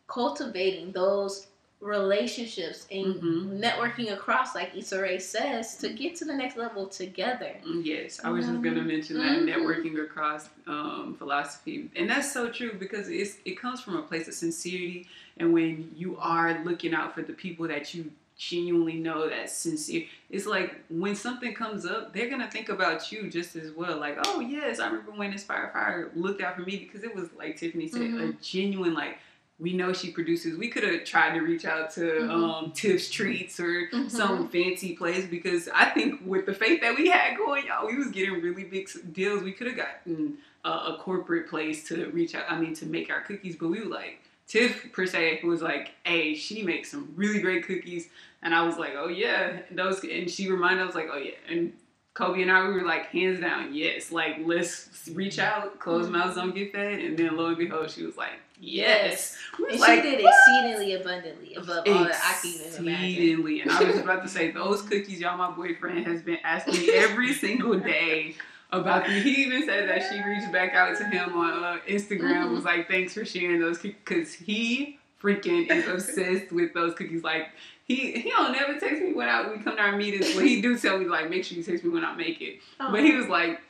cultivating 0.08 0.92
those 0.92 1.48
relationships 1.84 2.88
and 2.92 3.16
Mhm. 3.16 3.60
networking 3.60 4.12
across, 4.14 4.56
like 4.56 4.76
Issa 4.76 5.02
Rae 5.02 5.20
says, 5.20 5.76
to 5.78 5.90
get 5.90 6.16
to 6.18 6.26
the 6.26 6.34
next 6.36 6.58
level 6.58 6.88
together. 6.88 7.52
Mm, 7.66 7.84
Yes, 7.86 8.22
I 8.24 8.30
was 8.30 8.46
just 8.46 8.62
gonna 8.62 8.82
mention 8.82 9.18
that 9.18 9.40
Mhm. 9.40 9.48
networking 9.50 10.02
across 10.02 10.50
um, 10.66 11.16
philosophy, 11.18 11.90
and 11.96 12.10
that's 12.10 12.32
so 12.32 12.50
true 12.50 12.74
because 12.80 13.10
it's 13.10 13.38
it 13.46 13.58
comes 13.60 13.82
from 13.82 13.98
a 13.98 14.02
place 14.02 14.28
of 14.30 14.34
sincerity, 14.34 15.08
and 15.38 15.52
when 15.52 15.92
you 15.96 16.16
are 16.20 16.64
looking 16.64 16.94
out 16.94 17.14
for 17.14 17.22
the 17.22 17.34
people 17.34 17.68
that 17.68 17.94
you 17.94 18.10
genuinely 18.38 18.94
know 18.96 19.28
that's 19.30 19.54
sincere, 19.54 20.06
it's 20.30 20.46
like 20.46 20.76
when 20.90 21.16
something 21.16 21.54
comes 21.54 21.86
up, 21.86 22.14
they're 22.14 22.30
gonna 22.30 22.50
think 22.50 22.70
about 22.70 23.12
you 23.12 23.30
just 23.30 23.56
as 23.58 23.72
well. 23.72 23.98
Like, 23.98 24.18
oh 24.26 24.40
yes, 24.40 24.80
I 24.80 24.88
remember 24.88 25.12
when 25.12 25.32
Inspire 25.34 25.70
Fire 25.74 26.10
looked 26.16 26.42
out 26.42 26.56
for 26.56 26.62
me 26.62 26.78
because 26.78 27.04
it 27.04 27.14
was 27.14 27.28
like 27.38 27.58
Tiffany 27.58 27.88
said, 27.90 28.02
a 28.02 28.06
Mhm. 28.06 28.42
genuine 28.42 28.94
like. 28.94 29.20
We 29.64 29.72
know 29.72 29.94
she 29.94 30.12
produces. 30.12 30.58
We 30.58 30.68
could 30.68 30.84
have 30.84 31.06
tried 31.06 31.36
to 31.36 31.40
reach 31.40 31.64
out 31.64 31.90
to 31.92 32.02
Mhm. 32.02 32.30
um, 32.30 32.72
Tips 32.74 33.10
Treats 33.10 33.62
or 33.62 33.88
Mhm. 33.94 34.12
some 34.12 34.50
fancy 34.50 34.94
place 34.94 35.26
because 35.26 35.70
I 35.74 35.86
think 35.86 36.20
with 36.26 36.46
the 36.46 36.54
faith 36.54 36.82
that 36.82 36.98
we 36.98 37.08
had 37.08 37.38
going, 37.38 37.66
y'all, 37.68 37.88
we 37.88 37.96
was 37.98 38.10
getting 38.10 38.42
really 38.42 38.66
big 38.66 38.90
deals. 39.14 39.42
We 39.42 39.54
could 39.54 39.68
have 39.68 39.78
gotten 39.78 40.38
a, 40.66 40.70
a 40.70 40.98
corporate 41.00 41.48
place 41.50 41.88
to 41.88 42.10
reach 42.10 42.36
out. 42.36 42.44
I 42.50 42.60
mean, 42.60 42.74
to 42.76 42.86
make 42.86 43.10
our 43.10 43.22
cookies, 43.22 43.56
but 43.56 43.70
we 43.70 43.80
were 43.80 43.86
like 44.02 44.20
Tiff 44.46 44.92
per 44.92 45.06
se 45.06 45.40
was 45.46 45.62
like, 45.62 45.92
"Hey, 46.04 46.36
she 46.36 46.62
makes 46.64 46.92
some 46.92 47.14
really 47.16 47.40
great 47.40 47.66
cookies," 47.66 48.10
and 48.42 48.54
I 48.54 48.66
was 48.68 48.78
like, 48.78 48.94
"Oh 48.98 49.08
yeah, 49.08 49.60
those." 49.72 50.04
And 50.04 50.30
she 50.30 50.52
reminded 50.52 50.86
us 50.86 50.94
like, 50.94 51.08
"Oh 51.12 51.18
yeah," 51.18 51.32
and 51.48 51.72
Kobe 52.14 52.42
and 52.44 52.52
I 52.52 52.68
we 52.68 52.74
were 52.76 52.84
like, 52.84 53.06
hands 53.08 53.40
down, 53.40 53.74
yes. 53.74 54.12
Like 54.12 54.36
let's 54.44 55.10
reach 55.14 55.40
out, 55.40 55.80
closed 55.80 56.10
Mm-hmm. 56.10 56.18
mouths 56.20 56.36
don't 56.36 56.54
get 56.54 56.72
fed, 56.74 57.00
and 57.00 57.18
then 57.18 57.36
lo 57.38 57.48
and 57.48 57.58
behold, 57.58 57.90
she 57.90 58.04
was 58.04 58.18
like, 58.18 58.38
yes. 58.64 59.38
And 59.70 59.80
like, 59.80 60.02
she 60.04 60.10
did 60.10 60.24
"What?" 60.24 60.34
exceedingly 60.34 60.94
abundantly 60.96 61.54
above 61.56 61.84
all 61.88 62.04
that 62.06 62.16
I 62.24 62.42
can 62.42 62.50
even 62.52 62.86
imagine. 62.88 63.06
Exceedingly. 63.10 63.62
And 63.62 63.72
I 63.72 63.84
was 63.84 63.98
about 64.00 64.24
to 64.24 64.30
say, 64.30 64.52
those 64.52 64.82
cookies, 64.82 65.20
y'all, 65.20 65.38
my 65.38 65.52
boyfriend 65.52 66.08
has 66.08 66.22
been 66.22 66.40
asking 66.44 66.80
me 66.80 66.90
every 66.92 67.34
single 67.46 67.78
day 67.80 68.36
about 68.72 69.06
them. 69.06 69.22
He 69.22 69.44
even 69.46 69.66
said 69.66 69.88
that 69.90 70.02
she 70.10 70.20
reached 70.28 70.52
back 70.52 70.74
out 70.74 70.98
to 70.98 71.04
him 71.06 71.34
on 71.38 71.64
uh, 71.64 71.78
Instagram, 71.88 72.46
Mhm. 72.48 72.56
was 72.56 72.64
like, 72.64 72.88
thanks 72.88 73.14
for 73.14 73.24
sharing 73.26 73.60
those 73.60 73.78
cookies. 73.78 73.96
Because 74.04 74.34
he 74.34 74.98
freaking 75.22 75.70
is 75.72 75.88
obsessed 75.88 76.52
with 76.52 76.74
those 76.74 76.96
cookies. 76.96 77.24
Like, 77.24 77.50
he 77.86 78.14
he 78.14 78.30
don't 78.32 78.52
never 78.54 78.80
text 78.80 79.02
me 79.04 79.14
when 79.14 79.30
I, 79.30 79.48
we 79.52 79.60
come 79.64 79.76
to 79.76 79.82
our 79.82 79.96
meetings, 79.96 80.34
but 80.36 80.46
he 80.46 80.62
do 80.62 80.78
tell 80.78 80.98
me, 80.98 81.06
like, 81.06 81.30
make 81.30 81.44
sure 81.46 81.58
you 81.58 81.64
text 81.64 81.84
me 81.84 81.92
when 81.92 82.04
I 82.04 82.16
make 82.16 82.42
it. 82.42 82.60
But 82.80 83.02
he 83.04 83.14
was 83.14 83.28
like, 83.28 83.62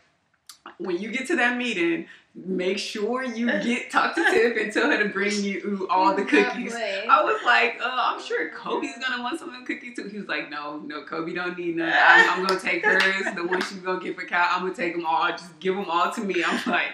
when 0.77 0.97
you 0.97 1.11
get 1.11 1.27
to 1.27 1.35
that 1.35 1.57
meeting, 1.57 2.05
make 2.35 2.79
sure 2.79 3.23
you 3.23 3.45
get 3.63 3.91
talk 3.91 4.15
to 4.15 4.23
Tiff 4.23 4.57
and 4.57 4.73
tell 4.73 4.89
her 4.89 5.01
to 5.03 5.09
bring 5.09 5.43
you 5.43 5.85
all 5.89 6.15
the 6.15 6.25
cookies. 6.25 6.73
I 6.75 7.21
was 7.23 7.39
like, 7.45 7.77
uh, 7.79 7.87
I'm 7.91 8.21
sure 8.21 8.49
Kobe's 8.49 8.97
gonna 8.97 9.21
want 9.21 9.39
some 9.39 9.53
of 9.53 9.59
the 9.59 9.65
cookies 9.65 9.95
too. 9.95 10.07
He 10.09 10.17
was 10.17 10.27
like, 10.27 10.49
No, 10.49 10.79
no, 10.79 11.03
Kobe 11.03 11.33
don't 11.33 11.57
need 11.57 11.77
none. 11.77 11.93
I'm, 11.95 12.39
I'm 12.39 12.45
gonna 12.47 12.59
take 12.59 12.83
hers, 12.85 13.35
the 13.35 13.45
one 13.45 13.61
she's 13.61 13.77
gonna 13.79 14.03
get 14.03 14.15
for 14.19 14.25
Kyle. 14.25 14.47
I'm 14.51 14.63
gonna 14.63 14.73
take 14.73 14.95
them 14.95 15.05
all. 15.05 15.29
Just 15.31 15.59
give 15.59 15.75
them 15.75 15.85
all 15.87 16.11
to 16.11 16.21
me. 16.21 16.43
I'm 16.43 16.59
like, 16.71 16.89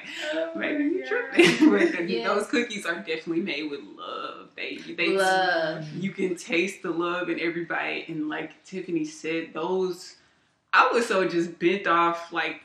maybe 0.56 0.84
you 0.84 1.06
tripping. 1.08 1.70
but 1.72 2.10
Yes. 2.10 2.28
those 2.28 2.48
cookies 2.48 2.86
are 2.86 2.96
definitely 2.96 3.42
made 3.42 3.70
with 3.70 3.82
love. 3.98 4.48
They, 4.56 4.78
they, 4.98 5.10
Love. 5.16 5.88
you 5.94 6.12
can 6.12 6.36
taste 6.36 6.82
the 6.84 6.90
love 6.92 7.30
in 7.30 7.40
every 7.40 7.64
bite. 7.64 8.10
And 8.10 8.28
like 8.28 8.62
Tiffany 8.66 9.06
said, 9.06 9.54
those, 9.54 10.16
I 10.74 10.90
was 10.92 11.06
so 11.08 11.26
just 11.28 11.58
bent 11.60 11.88
off 11.88 12.34
like 12.34 12.62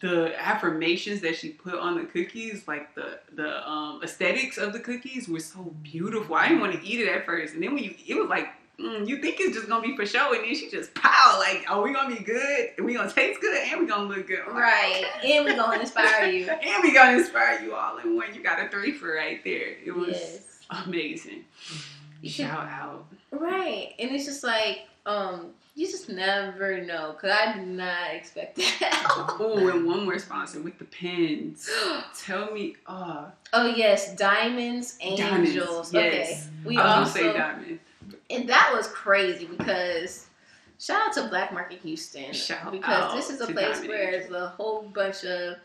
the 0.00 0.32
affirmations 0.40 1.20
that 1.20 1.36
she 1.36 1.50
put 1.50 1.74
on 1.74 1.96
the 1.96 2.04
cookies, 2.04 2.66
like 2.66 2.94
the 2.94 3.18
the 3.34 3.68
um, 3.68 4.00
aesthetics 4.02 4.56
of 4.58 4.72
the 4.72 4.80
cookies 4.80 5.28
were 5.28 5.40
so 5.40 5.74
beautiful. 5.82 6.34
I 6.36 6.48
didn't 6.48 6.60
want 6.62 6.72
to 6.80 6.86
eat 6.86 7.00
it 7.00 7.08
at 7.08 7.26
first, 7.26 7.54
and 7.54 7.62
then 7.62 7.74
when 7.74 7.84
you, 7.84 7.94
it 8.06 8.14
was 8.14 8.28
like. 8.28 8.48
Mm, 8.76 9.06
you 9.06 9.18
think 9.22 9.36
it's 9.38 9.54
just 9.54 9.68
gonna 9.68 9.86
be 9.86 9.94
for 9.94 10.04
show, 10.04 10.34
and 10.34 10.42
then 10.42 10.52
she 10.52 10.68
just 10.68 10.92
pow 10.96 11.36
like, 11.38 11.64
"Oh, 11.70 11.80
we 11.82 11.92
gonna 11.92 12.12
be 12.12 12.20
good, 12.24 12.70
and 12.76 12.84
we 12.84 12.94
gonna 12.94 13.08
taste 13.08 13.40
good, 13.40 13.56
and 13.56 13.78
we 13.82 13.86
gonna 13.86 14.08
look 14.08 14.26
good." 14.26 14.40
I'm 14.48 14.56
Right. 14.56 15.04
okay. 15.20 15.36
And 15.36 15.44
we 15.44 15.54
gonna 15.54 15.78
inspire 15.80 16.26
you. 16.28 16.48
and 16.50 16.82
we 16.82 16.92
gonna 16.92 17.16
inspire 17.18 17.60
you 17.62 17.72
all 17.76 17.98
in 17.98 18.16
one. 18.16 18.34
You 18.34 18.42
got 18.42 18.58
a 18.58 18.68
three 18.68 18.90
for 18.90 19.14
right 19.14 19.44
there. 19.44 19.76
It 19.84 19.94
was 19.94 20.08
Yes. 20.08 20.58
amazing. 20.88 21.44
Shout 22.24 22.66
out. 22.66 23.06
Right. 23.30 23.94
And 24.00 24.10
it's 24.10 24.24
just 24.24 24.42
like, 24.42 24.88
um, 25.06 25.50
you 25.74 25.86
just 25.90 26.08
never 26.08 26.80
know. 26.82 27.14
Cause 27.20 27.30
I 27.32 27.54
did 27.56 27.66
not 27.66 28.12
expect 28.14 28.56
that. 28.56 29.00
Oh, 29.38 29.68
and 29.72 29.86
one 29.86 30.04
more 30.04 30.18
sponsor 30.18 30.60
with 30.60 30.78
the 30.78 30.84
pins. 30.84 31.68
Tell 32.18 32.50
me, 32.52 32.76
uh, 32.86 33.26
oh 33.52 33.66
yes, 33.66 34.14
diamonds, 34.16 34.96
angels. 35.00 35.90
Diamonds, 35.90 35.94
Okay. 35.94 36.18
yes. 36.18 36.48
We 36.64 36.78
I 36.78 37.00
was 37.00 37.08
also 37.08 37.20
say 37.20 37.32
diamond. 37.32 37.78
and 38.30 38.48
that 38.48 38.72
was 38.74 38.86
crazy 38.88 39.46
because 39.46 40.26
shout 40.78 41.08
out 41.08 41.12
to 41.14 41.28
Black 41.28 41.52
Market 41.52 41.80
Houston 41.80 42.32
Shout 42.32 42.72
because 42.72 43.14
this 43.14 43.30
is 43.30 43.40
a 43.40 43.52
place 43.52 43.80
Diamond 43.80 43.88
where 43.88 44.10
there's 44.12 44.30
a 44.30 44.48
whole 44.48 44.82
bunch 44.94 45.24
of 45.24 45.56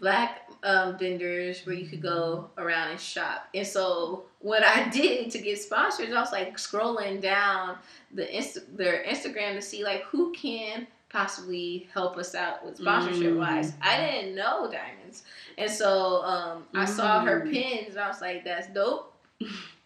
black 0.00 0.48
um, 0.62 0.98
vendors 0.98 1.64
where 1.64 1.74
you 1.74 1.86
could 1.88 2.02
go 2.02 2.50
around 2.58 2.90
and 2.90 3.00
shop. 3.00 3.48
And 3.54 3.66
so 3.66 4.24
what 4.40 4.62
I 4.64 4.88
did 4.90 5.30
to 5.32 5.38
get 5.38 5.58
sponsors, 5.60 6.12
I 6.12 6.20
was 6.20 6.32
like 6.32 6.56
scrolling 6.56 7.20
down 7.20 7.76
the 8.12 8.34
Inst- 8.36 8.76
their 8.76 9.04
Instagram 9.04 9.54
to 9.54 9.62
see 9.62 9.84
like 9.84 10.02
who 10.04 10.32
can 10.32 10.86
possibly 11.08 11.88
help 11.94 12.16
us 12.18 12.34
out 12.34 12.64
with 12.64 12.76
sponsorship 12.76 13.36
wise. 13.36 13.72
Mm. 13.72 13.76
I 13.82 14.00
didn't 14.10 14.34
know 14.34 14.70
diamonds, 14.70 15.22
and 15.56 15.70
so 15.70 16.22
um, 16.24 16.64
I 16.74 16.84
saw 16.84 17.20
her 17.24 17.40
Mm. 17.42 17.52
pins, 17.52 17.90
and 17.90 18.00
I 18.00 18.08
was 18.08 18.20
like, 18.20 18.44
"That's 18.44 18.66
dope." 18.68 19.14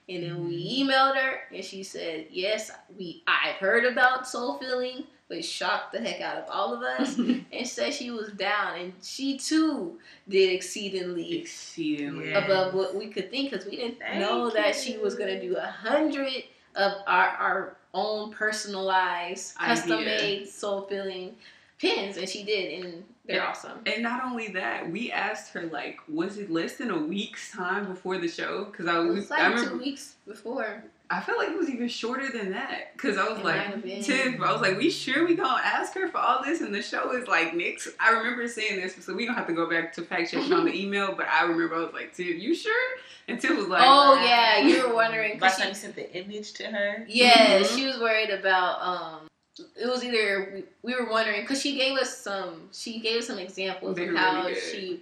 And 0.09 0.25
then 0.25 0.49
we 0.49 0.83
emailed 0.83 1.15
her, 1.17 1.41
and 1.55 1.65
she 1.65 1.83
said, 1.85 2.27
"Yes, 2.31 2.71
we 2.99 3.23
I've 3.29 3.57
heard 3.57 3.85
about 3.85 4.27
soul 4.27 4.59
filling, 4.59 5.05
but 5.31 5.43
shocked 5.43 5.93
the 5.93 6.01
heck 6.01 6.21
out 6.21 6.37
of 6.37 6.45
all 6.51 6.75
of 6.75 6.83
us." 6.83 7.17
and 7.53 7.67
said 7.67 7.95
she 7.95 8.11
was 8.11 8.31
down, 8.33 8.79
and 8.79 8.93
she 9.03 9.39
too 9.39 9.99
did 10.29 10.53
exceedingly 10.53 11.39
Exceedingly. 11.39 12.35
Above 12.35 12.75
what 12.75 12.95
we 12.95 13.07
could 13.07 13.31
think 13.31 13.51
because 13.51 13.65
we 13.65 13.77
didn't 13.77 13.99
Thank 14.01 14.19
know 14.21 14.51
that 14.51 14.75
she 14.77 14.99
was 14.99 15.15
gonna 15.15 15.41
do 15.41 15.57
a 15.57 15.63
hundred 15.67 16.45
of 16.77 16.93
our 17.07 17.29
our 17.29 17.77
own 17.95 18.31
personalized, 18.31 19.57
custom 19.57 20.05
made 20.05 20.49
soul 20.49 20.83
filling 20.83 21.35
pins, 21.79 22.17
and 22.19 22.29
she 22.29 22.45
did, 22.45 22.85
and 22.85 23.05
they're 23.25 23.37
Yeah. 23.39 23.49
awesome. 23.49 23.81
And 23.87 24.03
not 24.03 24.23
only 24.25 24.49
that, 24.49 24.91
we 24.91 25.11
asked 25.11 25.53
her 25.55 25.63
like, 25.63 25.99
was 26.09 26.37
it 26.37 26.51
less 26.51 26.77
than 26.77 26.91
a 26.91 26.99
week's 26.99 27.51
time 27.51 27.87
before 27.87 28.19
the 28.19 28.29
show? 28.29 28.67
Because 28.67 28.87
I 28.87 28.99
It 29.01 29.07
was, 29.07 29.17
was 29.17 29.31
I 29.31 29.39
like 29.39 29.49
remember, 29.55 29.71
two 29.71 29.79
weeks 29.79 30.15
before. 30.27 30.85
I 31.13 31.21
felt 31.21 31.39
like 31.39 31.49
it 31.49 31.59
was 31.59 31.69
even 31.69 31.89
shorter 31.89 32.31
than 32.31 32.53
that. 32.53 32.93
Because 32.93 33.19
I 33.19 33.29
was 33.29 33.41
It 33.41 33.45
like, 33.45 33.85
might. 33.85 34.03
Tiff, 34.05 34.41
I 34.41 34.53
was 34.53 34.61
like, 34.61 34.79
we 34.79 34.91
sure 34.91 35.27
we 35.27 35.35
gonna 35.35 35.61
ask 35.63 35.93
her 35.95 36.07
for 36.09 36.19
all 36.19 36.43
this? 36.45 36.61
And 36.61 36.73
the 36.73 36.83
show 36.83 37.13
is 37.17 37.27
like 37.27 37.53
next. 37.53 37.89
I 37.99 38.11
remember 38.11 38.47
saying 38.47 38.81
this, 38.81 38.95
so 39.05 39.13
we 39.15 39.27
don't 39.27 39.35
have 39.35 39.49
to 39.49 39.53
go 39.53 39.69
back 39.69 39.93
to 39.95 40.03
fact 40.03 40.31
checking 40.31 40.53
on 40.53 40.65
the 40.65 40.73
email. 40.81 41.13
But 41.17 41.27
I 41.27 41.43
remember 41.43 41.75
I 41.75 41.79
was 41.81 41.93
like, 41.93 42.15
Tiff, 42.15 42.41
you 42.41 42.55
sure? 42.55 42.73
And 43.27 43.41
Tiff 43.41 43.57
was 43.57 43.67
like, 43.67 43.83
oh 43.85 44.23
yeah, 44.25 44.61
you 44.61 44.87
were 44.87 44.95
wondering 44.95 45.39
By 45.41 45.49
the 45.49 45.55
time 45.57 45.69
you 45.71 45.75
sent 45.75 45.97
the 45.97 46.13
image 46.17 46.53
to 46.55 46.65
her. 46.67 47.05
Yeah, 47.09 47.59
Mhm. 47.61 47.77
she 47.77 47.87
was 47.87 47.99
worried 47.99 48.31
about. 48.31 48.81
um 48.81 49.27
It 49.77 49.87
was 49.89 50.05
either 50.05 50.65
we, 50.83 50.93
we 50.95 51.01
were 51.01 51.11
wondering 51.11 51.41
because 51.41 51.61
she 51.61 51.77
gave 51.77 51.99
us 51.99 52.17
some. 52.19 52.69
She 52.73 53.01
gave 53.01 53.19
us 53.19 53.27
some 53.27 53.39
examples 53.39 53.97
They 53.97 54.07
of 54.09 54.15
how 54.15 54.43
really 54.47 54.55
she, 54.55 55.01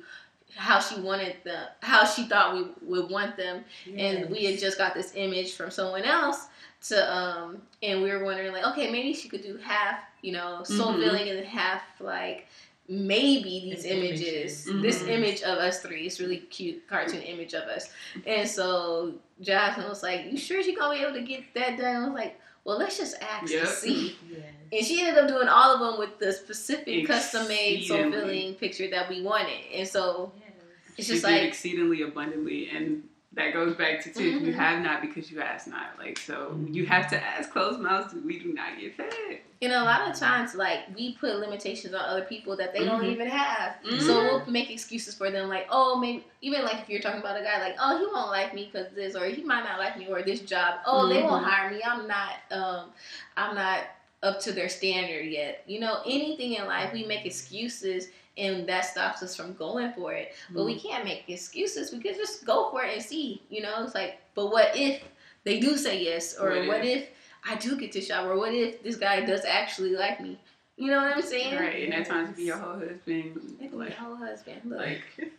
how 0.55 0.81
she 0.81 0.99
wanted 1.01 1.37
them, 1.45 1.67
how 1.83 2.05
she 2.05 2.25
thought 2.25 2.55
we 2.55 2.67
would 2.83 3.11
want 3.11 3.37
them, 3.37 3.65
and 3.97 4.31
we 4.31 4.45
had 4.45 4.59
just 4.59 4.79
got 4.79 4.95
this 4.95 5.13
image 5.15 5.55
from 5.55 5.71
someone 5.71 6.05
else 6.05 6.47
to, 6.89 7.15
um, 7.17 7.63
and 7.83 8.03
we 8.03 8.11
were 8.11 8.25
wondering 8.25 8.53
like, 8.53 8.65
okay, 8.67 8.91
maybe 8.91 9.13
she 9.13 9.29
could 9.29 9.43
do 9.43 9.57
half, 9.59 10.01
you 10.23 10.33
know, 10.33 10.63
soul 10.65 10.93
Mhm. 10.95 11.01
filling 11.01 11.29
and 11.29 11.47
half 11.47 11.83
like 12.01 12.47
maybe 12.91 13.69
these 13.71 13.85
An 13.85 13.91
images. 13.99 14.67
images. 14.67 14.83
This 14.83 15.03
image 15.09 15.43
of 15.43 15.59
us 15.59 15.83
three 15.83 16.07
is 16.07 16.21
really 16.21 16.39
cute 16.39 16.89
cartoon 16.89 17.21
image 17.21 17.53
of 17.53 17.65
us. 17.65 17.91
And 18.27 18.49
so 18.49 19.15
Jasmine 19.43 19.89
was 19.89 20.03
like, 20.03 20.25
You 20.31 20.39
sure 20.39 20.63
she 20.63 20.75
gonna 20.75 20.95
be 20.95 21.03
able 21.05 21.13
to 21.15 21.23
get 21.23 21.43
that 21.55 21.77
done? 21.77 21.97
I 22.03 22.05
was 22.07 22.15
like, 22.15 22.41
Well 22.69 22.77
let's 22.79 22.99
just 22.99 23.17
ask 23.23 23.51
Yep. 23.51 23.61
and 23.63 23.69
see. 23.71 24.17
Yes. 24.31 24.43
And 24.71 24.85
she 24.87 25.01
ended 25.01 25.17
up 25.17 25.27
doing 25.27 25.49
all 25.49 25.73
of 25.75 25.81
them 25.81 25.99
with 25.99 26.19
the 26.19 26.31
specific 26.31 27.07
custom 27.07 27.49
made 27.49 27.87
soul 27.87 28.11
filling 28.13 28.55
picture 28.57 28.89
that 28.91 29.09
we 29.09 29.23
wanted. 29.23 29.57
And 29.75 29.89
so 29.89 30.33
Yes. 30.39 30.53
it's 30.99 31.07
she 31.07 31.13
just 31.15 31.25
did 31.25 31.33
like 31.33 31.43
exceedingly 31.45 32.03
abundantly, 32.03 32.69
and 32.69 33.05
that 33.39 33.53
goes 33.53 33.75
back 33.77 34.03
to 34.03 34.11
Tiff. 34.13 34.43
You 34.43 34.53
Mhm. 34.53 34.55
have 34.55 34.83
not 34.83 35.01
because 35.01 35.31
you 35.31 35.41
ask 35.41 35.69
not. 35.69 35.97
Like 35.97 36.19
so, 36.19 36.59
you 36.69 36.85
have 36.87 37.09
to 37.11 37.25
ask 37.25 37.51
closed 37.53 37.79
mouths. 37.79 38.13
We 38.13 38.41
do 38.41 38.53
not 38.53 38.79
get 38.79 38.97
fed. 38.97 39.39
And 39.63 39.73
a 39.73 39.83
lot 39.85 40.11
of 40.11 40.17
times, 40.19 40.55
like 40.57 40.81
we 40.95 41.15
put 41.15 41.37
limitations 41.37 41.95
on 41.95 42.01
other 42.05 42.23
people 42.25 42.57
that 42.57 42.73
they 42.75 42.85
don't 42.85 43.01
Mhm. 43.03 43.13
even 43.13 43.29
have. 43.29 43.77
Mhm. 43.85 44.01
So 44.03 44.25
we'll 44.25 44.47
make 44.47 44.71
excuses 44.71 45.15
for 45.15 45.31
them, 45.31 45.49
like, 45.49 45.69
oh, 45.71 45.97
maybe 45.97 46.25
even 46.43 46.65
like 46.65 46.81
if 46.81 46.89
you're 46.89 47.01
talking 47.01 47.21
about 47.21 47.41
a 47.41 47.43
guy, 47.45 47.61
like, 47.61 47.77
oh, 47.81 47.97
he 47.99 48.07
won't 48.07 48.31
like 48.31 48.53
me 48.55 48.71
because 48.73 48.93
this, 48.93 49.15
or 49.15 49.27
he 49.27 49.43
might 49.43 49.65
not 49.65 49.79
like 49.79 49.97
me, 49.97 50.09
or 50.09 50.23
this 50.23 50.41
job. 50.41 50.81
Oh, 50.85 51.09
they 51.09 51.23
won't 51.23 51.45
Mhm. 51.45 51.49
hire 51.49 51.71
me. 51.71 51.81
I'm 51.85 52.09
not, 52.09 52.35
um, 52.51 52.93
I'm 53.37 53.55
not 53.55 53.85
up 54.25 54.41
to 54.41 54.53
their 54.53 54.69
standard 54.69 55.27
yet. 55.27 55.63
You 55.67 55.79
know, 55.79 56.03
anything 56.05 56.55
in 56.55 56.67
life, 56.67 56.93
we 56.93 57.05
make 57.05 57.25
excuses, 57.25 58.09
and 58.39 58.67
that 58.69 58.85
stops 58.85 59.23
us 59.23 59.35
from 59.37 59.55
going 59.55 59.93
for 59.93 60.13
it. 60.13 60.35
But 60.51 60.65
we 60.65 60.79
can't 60.79 61.05
make 61.05 61.25
excuses. 61.29 61.93
We 61.93 62.01
could 62.01 62.17
just 62.17 62.45
go 62.45 62.71
for 62.71 62.85
it 62.85 62.95
and 62.95 63.03
see. 63.03 63.43
You 63.51 63.63
know, 63.63 63.83
it's 63.83 63.95
like, 63.95 64.21
but 64.35 64.51
what 64.51 64.77
if 64.77 65.03
they 65.45 65.61
do 65.61 65.77
say 65.77 66.03
yes, 66.03 66.37
or 66.39 66.51
What 66.51 66.69
what, 66.69 66.85
if? 66.85 67.03
if? 67.03 67.09
I 67.45 67.55
do 67.57 67.79
get 67.79 67.93
to 67.93 68.01
shower? 68.01 68.33
or 68.33 68.39
what 68.39 68.53
if 68.53 68.83
this 68.83 68.97
guy 68.97 69.21
does 69.25 69.45
actually 69.45 69.91
like 69.97 70.21
me? 70.21 70.39
You 70.77 70.89
know 70.93 70.99
what 70.99 71.17
I'm 71.17 71.23
saying? 71.23 71.57
Right, 71.57 71.83
and 71.85 71.95
at 71.95 72.07
times 72.07 72.37
be 72.37 72.45
your 72.45 72.57
whole 72.57 72.79
husband. 72.79 73.57
Maybe 73.61 73.75
Like, 73.75 73.95
whole 73.95 74.15
husband. 74.17 74.61
Look. 74.65 74.79
like 74.79 75.03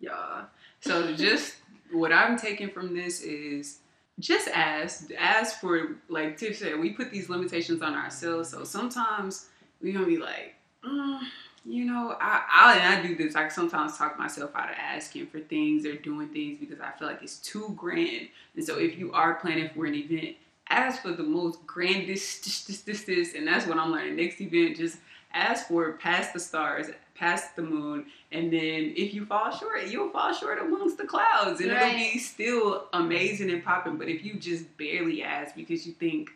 y'all. 0.00 0.44
So 0.80 1.14
just 1.14 1.56
what 1.90 2.12
I'm 2.12 2.38
taking 2.38 2.70
from 2.70 2.94
this 2.94 3.22
is 3.22 3.78
just 4.20 4.48
ask, 4.48 5.10
ask 5.18 5.60
for 5.60 5.96
like 6.08 6.36
Tiff 6.36 6.58
said, 6.58 6.78
we 6.78 6.90
put 6.90 7.10
these 7.10 7.28
limitations 7.28 7.82
on 7.82 7.94
ourselves. 7.94 8.50
So 8.50 8.62
sometimes 8.64 9.46
we 9.80 9.92
gonna 9.92 10.06
be 10.06 10.18
like, 10.18 10.54
mm, 10.84 11.20
you 11.64 11.84
know, 11.84 12.16
I, 12.20 12.42
I 12.50 12.78
and 12.78 12.98
I 12.98 13.06
do 13.06 13.16
this. 13.16 13.36
I 13.36 13.48
sometimes 13.48 13.96
talk 13.96 14.18
myself 14.18 14.50
out 14.54 14.70
of 14.70 14.76
asking 14.78 15.28
for 15.28 15.40
things 15.40 15.86
or 15.86 15.94
doing 15.94 16.28
things 16.28 16.58
because 16.58 16.80
I 16.80 16.90
feel 16.98 17.06
like 17.08 17.22
it's 17.22 17.38
too 17.38 17.72
grand. 17.76 18.28
And 18.56 18.64
so 18.64 18.78
if 18.78 18.98
you 18.98 19.12
are 19.12 19.34
planning 19.34 19.70
for 19.74 19.86
an 19.86 19.94
event, 19.94 20.36
ask 20.68 21.02
for 21.02 21.12
the 21.12 21.22
most 21.22 21.64
grandest, 21.66 22.44
this, 22.44 22.64
this, 22.64 22.80
this, 22.80 23.04
this, 23.04 23.34
and 23.34 23.46
that's 23.46 23.66
what 23.66 23.78
I'm 23.78 23.92
learning. 23.92 24.16
Next 24.16 24.40
event, 24.40 24.76
just 24.76 24.98
ask 25.32 25.68
for 25.68 25.92
past 25.92 26.32
the 26.32 26.40
stars, 26.40 26.88
past 27.14 27.54
the 27.56 27.62
moon, 27.62 28.06
and 28.32 28.52
then 28.52 28.92
if 28.96 29.14
you 29.14 29.24
fall 29.24 29.50
short, 29.50 29.86
you'll 29.86 30.10
fall 30.10 30.32
short 30.32 30.58
amongst 30.58 30.98
the 30.98 31.04
clouds, 31.04 31.60
and 31.60 31.70
it'll 31.70 31.90
be 31.90 32.18
still 32.18 32.86
amazing 32.92 33.50
and 33.50 33.64
popping. 33.64 33.96
But 33.96 34.08
if 34.08 34.24
you 34.24 34.34
just 34.34 34.76
barely 34.76 35.22
ask 35.22 35.54
because 35.54 35.86
you 35.86 35.92
think, 35.92 36.30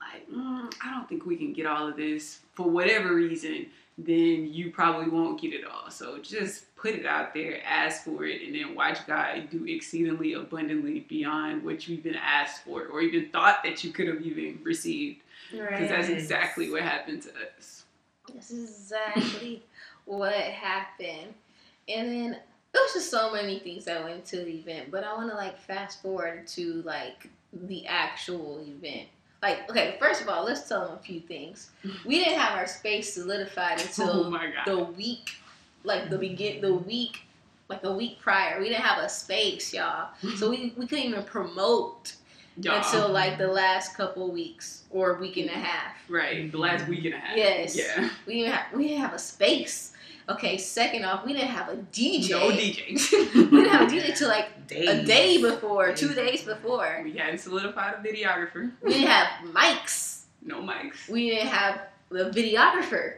like, 0.00 0.30
mm, 0.30 0.72
I 0.82 0.90
don't 0.92 1.08
think 1.08 1.26
we 1.26 1.36
can 1.36 1.52
get 1.52 1.66
all 1.66 1.88
of 1.88 1.96
this 1.96 2.40
for 2.54 2.70
whatever 2.70 3.14
reason, 3.14 3.66
then 3.98 4.52
you 4.52 4.70
probably 4.70 5.10
won't 5.10 5.40
get 5.40 5.52
it 5.52 5.64
all. 5.64 5.90
So 5.90 6.18
just 6.18 6.74
put 6.76 6.94
it 6.94 7.04
out 7.04 7.34
there, 7.34 7.60
ask 7.66 8.04
for 8.04 8.24
it, 8.24 8.42
and 8.42 8.54
then 8.54 8.76
watch 8.76 9.04
God 9.08 9.50
do 9.50 9.66
exceedingly 9.66 10.34
abundantly 10.34 11.00
beyond 11.00 11.64
what 11.64 11.88
you've 11.88 12.04
been 12.04 12.14
asked 12.14 12.62
for 12.62 12.86
or 12.86 13.00
even 13.00 13.28
thought 13.30 13.64
that 13.64 13.82
you 13.82 13.92
could 13.92 14.06
have 14.06 14.22
even 14.22 14.60
received. 14.62 15.22
Because 15.50 15.88
that's 15.88 16.08
exactly 16.08 16.70
what 16.70 16.82
happened 16.82 17.22
to 17.22 17.30
us. 17.58 17.84
This 18.32 18.50
is 18.50 18.68
exactly 18.68 19.64
what 20.04 20.34
happened. 20.34 21.34
And 21.88 22.08
then 22.08 22.36
there 22.72 22.82
was 22.82 22.92
just 22.92 23.10
so 23.10 23.32
many 23.32 23.58
things 23.58 23.86
that 23.86 24.04
went 24.04 24.24
to 24.26 24.36
the 24.36 24.58
event, 24.58 24.90
but 24.90 25.02
I 25.02 25.14
want 25.14 25.30
to 25.30 25.36
like 25.36 25.58
fast 25.58 26.02
forward 26.02 26.46
to 26.48 26.82
like 26.82 27.28
the 27.52 27.86
actual 27.86 28.60
event. 28.60 29.08
Like, 29.42 29.70
okay, 29.70 29.96
first 30.00 30.20
of 30.20 30.28
all, 30.28 30.44
let's 30.44 30.68
tell 30.68 30.86
them 30.86 30.96
a 30.96 31.02
few 31.02 31.20
things. 31.20 31.70
We 32.04 32.24
didn't 32.24 32.38
have 32.38 32.58
our 32.58 32.66
space 32.66 33.14
solidified 33.14 33.78
oh 33.78 33.82
until 33.82 34.30
God. 34.30 34.52
the 34.66 34.78
week, 34.78 35.36
like 35.84 36.10
the 36.10 36.18
begin, 36.18 36.60
the 36.60 36.74
week, 36.74 37.20
like 37.68 37.84
a 37.84 37.92
week 37.92 38.18
prior. 38.20 38.58
We 38.58 38.68
didn't 38.68 38.82
have 38.82 39.02
a 39.02 39.08
space, 39.08 39.72
y'all. 39.72 40.10
So 40.36 40.50
we, 40.50 40.72
we 40.76 40.86
couldn't 40.86 41.04
even 41.04 41.22
promote 41.22 42.14
Y'all. 42.60 42.78
until 42.78 43.08
like 43.10 43.38
the 43.38 43.46
last 43.46 43.94
couple 43.94 44.30
weeks 44.32 44.84
or 44.90 45.14
week 45.14 45.36
and 45.36 45.48
a 45.48 45.52
half. 45.52 45.94
Right, 46.08 46.50
the 46.50 46.58
last 46.58 46.88
week 46.88 47.04
and 47.04 47.14
a 47.14 47.18
half. 47.18 47.36
Yes. 47.36 47.76
Yeah. 47.76 48.10
We 48.26 48.40
didn't 48.40 48.52
have 48.52 48.76
we 48.76 48.88
didn't 48.88 49.02
have 49.02 49.14
a 49.14 49.18
space. 49.18 49.92
Okay, 50.28 50.58
second 50.58 51.04
off, 51.04 51.24
we 51.24 51.32
didn't 51.32 51.48
have 51.48 51.70
a 51.70 51.76
DJ. 51.76 52.30
No 52.30 52.50
DJs. 52.50 53.34
we 53.34 53.62
didn't 53.62 53.68
have 53.70 53.90
a 53.90 53.94
DJ 53.94 54.16
till 54.16 54.28
like 54.28 54.66
Days. 54.66 54.88
a 54.88 55.04
day 55.04 55.40
before, 55.40 55.94
two 55.94 56.08
Days. 56.08 56.16
days 56.16 56.42
before. 56.42 57.00
we 57.02 57.16
hadn't 57.16 57.38
solidified 57.38 57.94
a 57.94 58.06
videographer. 58.06 58.70
We 58.82 58.92
didn't 58.92 59.08
have 59.08 59.28
mics. 59.54 60.24
No 60.42 60.60
mics. 60.60 61.08
We 61.08 61.30
didn't 61.30 61.48
have 61.48 61.80
the 62.10 62.30
videographer. 62.30 63.14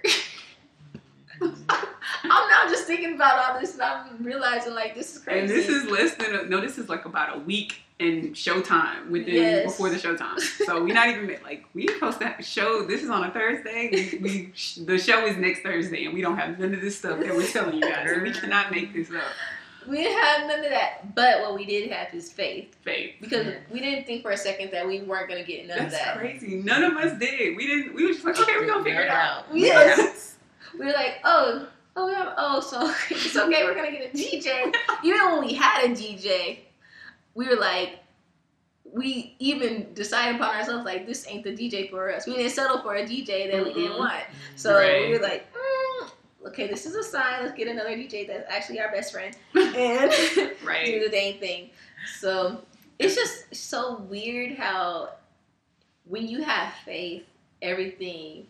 I'm 1.43 2.49
now 2.49 2.69
just 2.69 2.85
thinking 2.85 3.15
about 3.15 3.39
all 3.55 3.61
this 3.61 3.73
and 3.75 3.83
I'm 3.83 4.23
realizing 4.23 4.75
like 4.75 4.95
this 4.95 5.17
is 5.17 5.23
crazy. 5.23 5.41
And 5.41 5.49
this 5.49 5.69
is 5.69 5.87
less 5.87 6.15
than 6.15 6.35
a, 6.35 6.43
no. 6.45 6.61
This 6.61 6.79
is 6.79 6.89
like 6.89 7.07
about 7.07 7.37
a 7.37 7.41
week 7.41 7.81
in 8.01 8.33
showtime 8.33 9.11
within 9.11 9.35
Yes. 9.35 9.65
before 9.67 9.91
the 9.91 9.97
showtime. 9.97 10.41
So 10.67 10.83
we're 10.83 10.95
not 10.95 11.09
even 11.09 11.37
like 11.45 11.67
we 11.75 11.87
supposed 11.87 12.19
to 12.21 12.27
have 12.27 12.41
a 12.41 12.43
show. 12.43 12.83
This 12.83 13.03
is 13.03 13.11
on 13.11 13.25
a 13.25 13.31
Thursday. 13.31 13.91
We, 14.13 14.19
we 14.19 14.85
the 14.85 14.99
show 14.99 15.27
is 15.27 15.37
next 15.37 15.61
Thursday, 15.63 16.07
and 16.07 16.15
we 16.15 16.23
don't 16.23 16.39
have 16.39 16.59
none 16.59 16.75
of 16.75 16.81
this 16.81 16.97
stuff 16.99 17.21
that 17.21 17.29
we're 17.29 17.47
telling 17.47 17.75
you 17.77 17.83
guys. 17.83 18.09
So 18.11 18.23
we 18.23 18.33
cannot 18.33 18.71
make 18.73 18.95
this 18.95 19.11
up. 19.11 19.23
we 19.87 19.99
didn't 19.99 20.19
have 20.19 20.47
none 20.49 20.65
of 20.65 20.71
that. 20.71 21.15
But 21.15 21.43
what 21.43 21.55
we 21.55 21.67
did 21.67 21.91
have 21.93 22.13
is 22.15 22.33
faith. 22.33 22.75
Faith. 22.83 23.15
Because 23.21 23.55
we 23.71 23.81
didn't 23.81 24.07
think 24.07 24.23
for 24.23 24.31
a 24.31 24.37
second 24.37 24.71
that 24.73 24.87
we 24.87 25.03
weren't 25.03 25.29
gonna 25.29 25.45
get 25.45 25.67
none 25.69 25.77
That's 25.79 25.93
of 25.95 26.01
that. 26.01 26.05
That's 26.07 26.19
crazy. 26.19 26.57
None 26.57 26.83
of 26.83 26.95
us 26.97 27.19
did. 27.19 27.55
We 27.57 27.67
didn't. 27.67 27.95
We 27.95 28.07
were 28.07 28.13
just 28.15 28.25
like, 28.25 28.41
okay, 28.41 28.53
we're 28.59 28.67
gonna 28.67 28.83
figure 28.83 29.03
it 29.03 29.11
out. 29.11 29.45
Yes. 29.53 30.37
We 30.79 30.87
were 30.87 30.93
like, 30.93 31.21
oh, 31.25 31.69
oh, 31.97 32.07
we 32.07 32.15
have, 32.15 32.33
oh, 32.39 32.61
so 32.61 32.91
it's 33.15 33.37
okay. 33.37 33.63
We're 33.65 33.75
gonna 33.75 33.91
get 33.93 34.15
a 34.15 34.17
DJ. 34.17 34.73
even 35.05 35.21
when 35.33 35.41
we 35.45 35.53
had 35.53 35.85
a 35.85 35.89
DJ, 35.89 36.61
we 37.35 37.49
were 37.49 37.57
like, 37.57 37.99
we 38.93 39.37
even 39.39 39.93
decided 39.95 40.37
upon 40.41 40.57
ourselves 40.57 40.85
like 40.85 41.07
this 41.07 41.27
ain't 41.29 41.45
the 41.45 41.51
DJ 41.53 41.89
for 41.91 42.13
us. 42.13 42.27
We 42.27 42.35
didn't 42.35 42.51
settle 42.53 42.81
for 42.83 42.97
a 42.97 43.05
DJ 43.05 43.51
that 43.51 43.65
we 43.65 43.73
didn't 43.73 43.99
want. 43.99 44.25
So 44.57 44.75
Right. 44.75 45.03
we 45.09 45.17
were 45.17 45.23
like, 45.23 45.47
mm, 45.55 46.11
okay, 46.49 46.67
this 46.67 46.87
is 46.87 46.95
a 46.97 47.05
sign. 47.05 47.45
Let's 47.45 47.57
get 47.57 47.69
another 47.69 47.91
DJ 47.91 48.27
that's 48.27 48.51
actually 48.51 48.81
our 48.81 48.91
best 48.91 49.13
friend 49.13 49.37
and 49.55 50.11
Right. 50.65 50.87
do 50.87 51.01
the 51.05 51.09
dang 51.11 51.39
thing. 51.39 51.71
So 52.19 52.63
it's 52.99 53.15
just 53.15 53.55
so 53.55 53.99
weird 54.09 54.57
how 54.59 55.11
when 56.07 56.27
you 56.27 56.43
have 56.43 56.73
faith, 56.85 57.23
everything, 57.63 58.47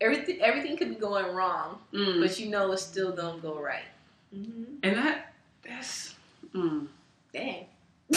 everything, 0.00 0.40
everything 0.42 0.76
could 0.76 0.90
be 0.90 0.96
going 0.96 1.34
wrong, 1.34 1.78
Mm. 1.94 2.20
but 2.20 2.38
you 2.38 2.50
know 2.50 2.70
it's 2.72 2.82
still 2.82 3.12
gonna 3.12 3.40
go 3.40 3.58
right. 3.58 3.88
Mm-hmm. 4.36 4.74
And 4.82 4.96
that 4.96 5.32
that's 5.66 6.14
mm. 6.54 6.86
Dang, 7.32 7.66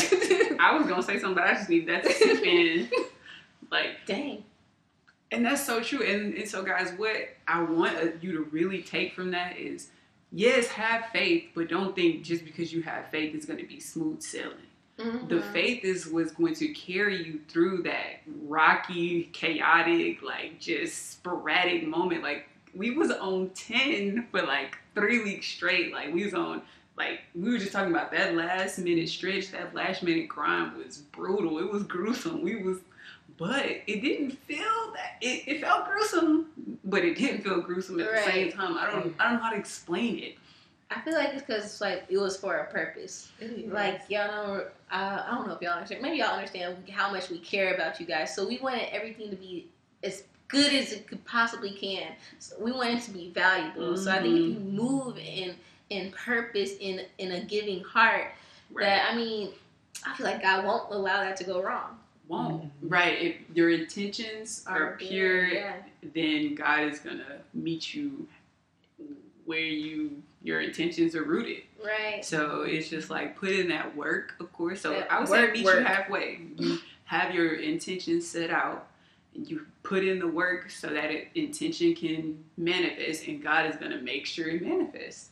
I 0.60 0.76
was 0.78 0.88
gonna 0.88 1.04
say 1.04 1.20
something, 1.20 1.36
but 1.36 1.44
I 1.48 1.54
just 1.54 1.70
need 1.70 1.88
that 1.88 2.04
to 2.04 2.14
sink 2.14 2.46
in. 2.46 2.90
Like, 3.72 4.06
dang. 4.06 4.44
and 5.32 5.46
that's 5.46 5.66
so 5.66 5.82
true. 5.82 6.04
And, 6.04 6.34
and 6.34 6.46
so, 6.50 6.62
guys, 6.62 6.92
what 6.98 7.16
I 7.48 7.64
want 7.64 7.96
uh, 7.96 8.08
you 8.20 8.34
to 8.34 8.42
really 8.52 8.82
take 8.82 9.14
from 9.14 9.32
that 9.32 9.58
is, 9.58 9.88
yes, 10.34 10.68
have 10.68 11.06
faith, 11.14 11.46
but 11.56 11.70
don't 11.70 11.96
think 11.96 12.22
just 12.22 12.44
because 12.44 12.74
you 12.74 12.82
have 12.82 13.08
faith 13.08 13.34
it's 13.34 13.46
gonna 13.46 13.64
be 13.64 13.80
smooth 13.80 14.22
sailing. 14.22 14.58
The 14.98 15.38
Mhm. 15.38 15.54
faith 15.54 15.86
is 15.86 16.06
what's 16.06 16.34
going 16.34 16.54
to 16.56 16.68
carry 16.74 17.24
you 17.26 17.40
through 17.48 17.84
that 17.84 18.22
rocky, 18.44 19.30
chaotic, 19.32 20.22
like 20.22 20.60
just 20.60 21.12
sporadic 21.14 21.88
moment. 21.88 22.22
Like 22.24 22.50
we 22.76 22.92
was 22.92 23.10
on 23.10 23.52
ten 23.56 24.28
for 24.32 24.42
like 24.42 24.78
three 24.96 25.24
weeks 25.24 25.48
straight. 25.48 25.94
Like 25.94 26.14
we 26.14 26.26
was 26.26 26.34
on 26.34 26.62
like 27.02 27.22
we 27.36 27.52
were 27.52 27.58
just 27.58 27.72
talking 27.72 27.92
about 27.92 28.12
that 28.12 28.36
last 28.36 28.78
minute 28.80 29.10
stretch, 29.10 29.52
that 29.52 29.74
last 29.74 30.04
minute 30.04 30.28
grind 30.28 30.78
was 30.78 30.98
brutal. 30.98 31.60
It 31.60 31.72
was 31.72 31.84
gruesome. 31.84 32.42
We 32.42 32.62
was 32.62 32.80
but 33.38 33.66
it 33.88 34.02
didn't 34.02 34.32
feel 34.32 34.94
that 34.94 35.16
it, 35.20 35.48
it 35.48 35.62
felt 35.62 35.86
gruesome, 35.88 36.78
but 36.84 37.04
it 37.04 37.18
didn't 37.18 37.42
feel 37.42 37.62
gruesome 37.62 38.00
at 38.00 38.12
the 38.12 38.32
same 38.32 38.52
time. 38.52 38.78
I 38.78 38.92
don't 38.92 39.16
I 39.20 39.30
don't 39.30 39.38
know 39.38 39.44
how 39.44 39.52
to 39.52 39.58
explain 39.58 40.20
it. 40.20 40.36
I 40.92 41.00
feel 41.02 41.14
like 41.14 41.34
it's 41.34 41.44
because 41.44 41.82
like 41.82 42.06
it 42.10 42.18
was 42.18 42.38
for 42.38 42.56
a 42.58 42.72
purpose. 42.72 43.32
Is. 43.40 43.72
Like 43.72 44.02
y'all 44.10 44.28
know, 44.28 44.66
uh, 44.92 45.24
I 45.26 45.32
don't 45.34 45.48
know 45.48 45.54
if 45.54 45.62
y'all 45.62 45.74
understand. 45.74 46.02
Maybe 46.04 46.18
y'all 46.18 46.36
understand 46.36 46.78
how 46.92 47.12
much 47.12 47.30
we 47.30 47.40
care 47.40 47.74
about 47.74 48.00
you 48.00 48.06
guys. 48.06 48.36
So 48.36 48.48
we 48.48 48.60
wanted 48.60 48.94
everything 48.94 49.30
to 49.32 49.36
be 49.36 49.68
as 50.04 50.24
good 50.50 50.74
as 50.74 50.92
it 50.92 51.08
could 51.08 51.24
possibly 51.26 51.72
can. 51.72 52.12
So 52.40 52.58
we 52.60 52.72
wanted 52.74 52.98
it 52.98 53.04
to 53.04 53.12
be 53.12 53.30
valuable. 53.30 53.96
So 53.98 54.12
I 54.12 54.22
think 54.22 54.36
if 54.36 54.42
you 54.42 54.60
move 54.60 55.18
in 55.18 55.56
in 55.92 56.10
purpose, 56.12 56.72
in 56.80 57.02
in 57.20 57.34
a 57.34 57.42
giving 57.42 57.84
heart, 57.84 58.32
that 58.80 59.12
I 59.12 59.16
mean, 59.16 59.50
I 60.06 60.16
feel 60.16 60.26
like 60.26 60.42
God 60.42 60.66
won't 60.66 60.92
allow 60.92 61.22
that 61.22 61.36
to 61.38 61.44
go 61.44 61.62
wrong. 61.62 61.98
won't. 62.28 62.64
Mhm. 62.64 62.70
Right. 62.84 63.22
If 63.22 63.36
your 63.54 63.70
intentions 63.72 64.64
are 64.66 64.96
good, 64.96 65.10
pure, 65.10 65.48
yeah. 65.48 65.76
then 66.02 66.56
God 66.56 66.84
is 66.84 67.00
gonna 67.00 67.42
meet 67.54 67.94
you 67.94 68.26
where 69.44 69.60
you 69.60 70.24
your 70.42 70.62
intentions 70.62 71.14
are 71.14 71.24
rooted. 71.24 71.64
Right. 71.84 72.24
So 72.24 72.62
it's 72.62 72.88
just 72.90 73.10
like 73.10 73.36
put 73.36 73.50
in 73.50 73.68
that 73.68 73.96
work, 73.98 74.36
of 74.40 74.52
course. 74.54 74.80
So 74.82 74.92
That 74.92 75.12
I 75.12 75.20
would 75.20 75.28
say 75.28 75.42
work, 75.44 75.54
meet 75.54 75.66
you 75.66 75.80
halfway. 75.84 76.40
You 76.58 76.78
have 77.06 77.36
your 77.36 77.56
intentions 77.56 78.26
set 78.28 78.50
out 78.50 78.88
and 79.36 79.50
you 79.50 79.66
put 79.84 80.06
in 80.06 80.20
the 80.20 80.28
work 80.28 80.72
so 80.72 80.88
that 80.88 81.12
it, 81.12 81.28
intention 81.36 81.94
can 81.96 82.44
manifest 82.56 83.28
and 83.28 83.44
God 83.44 83.66
is 83.70 83.76
gonna 83.76 84.02
make 84.02 84.26
sure 84.26 84.48
it 84.48 84.62
manifests. 84.62 85.32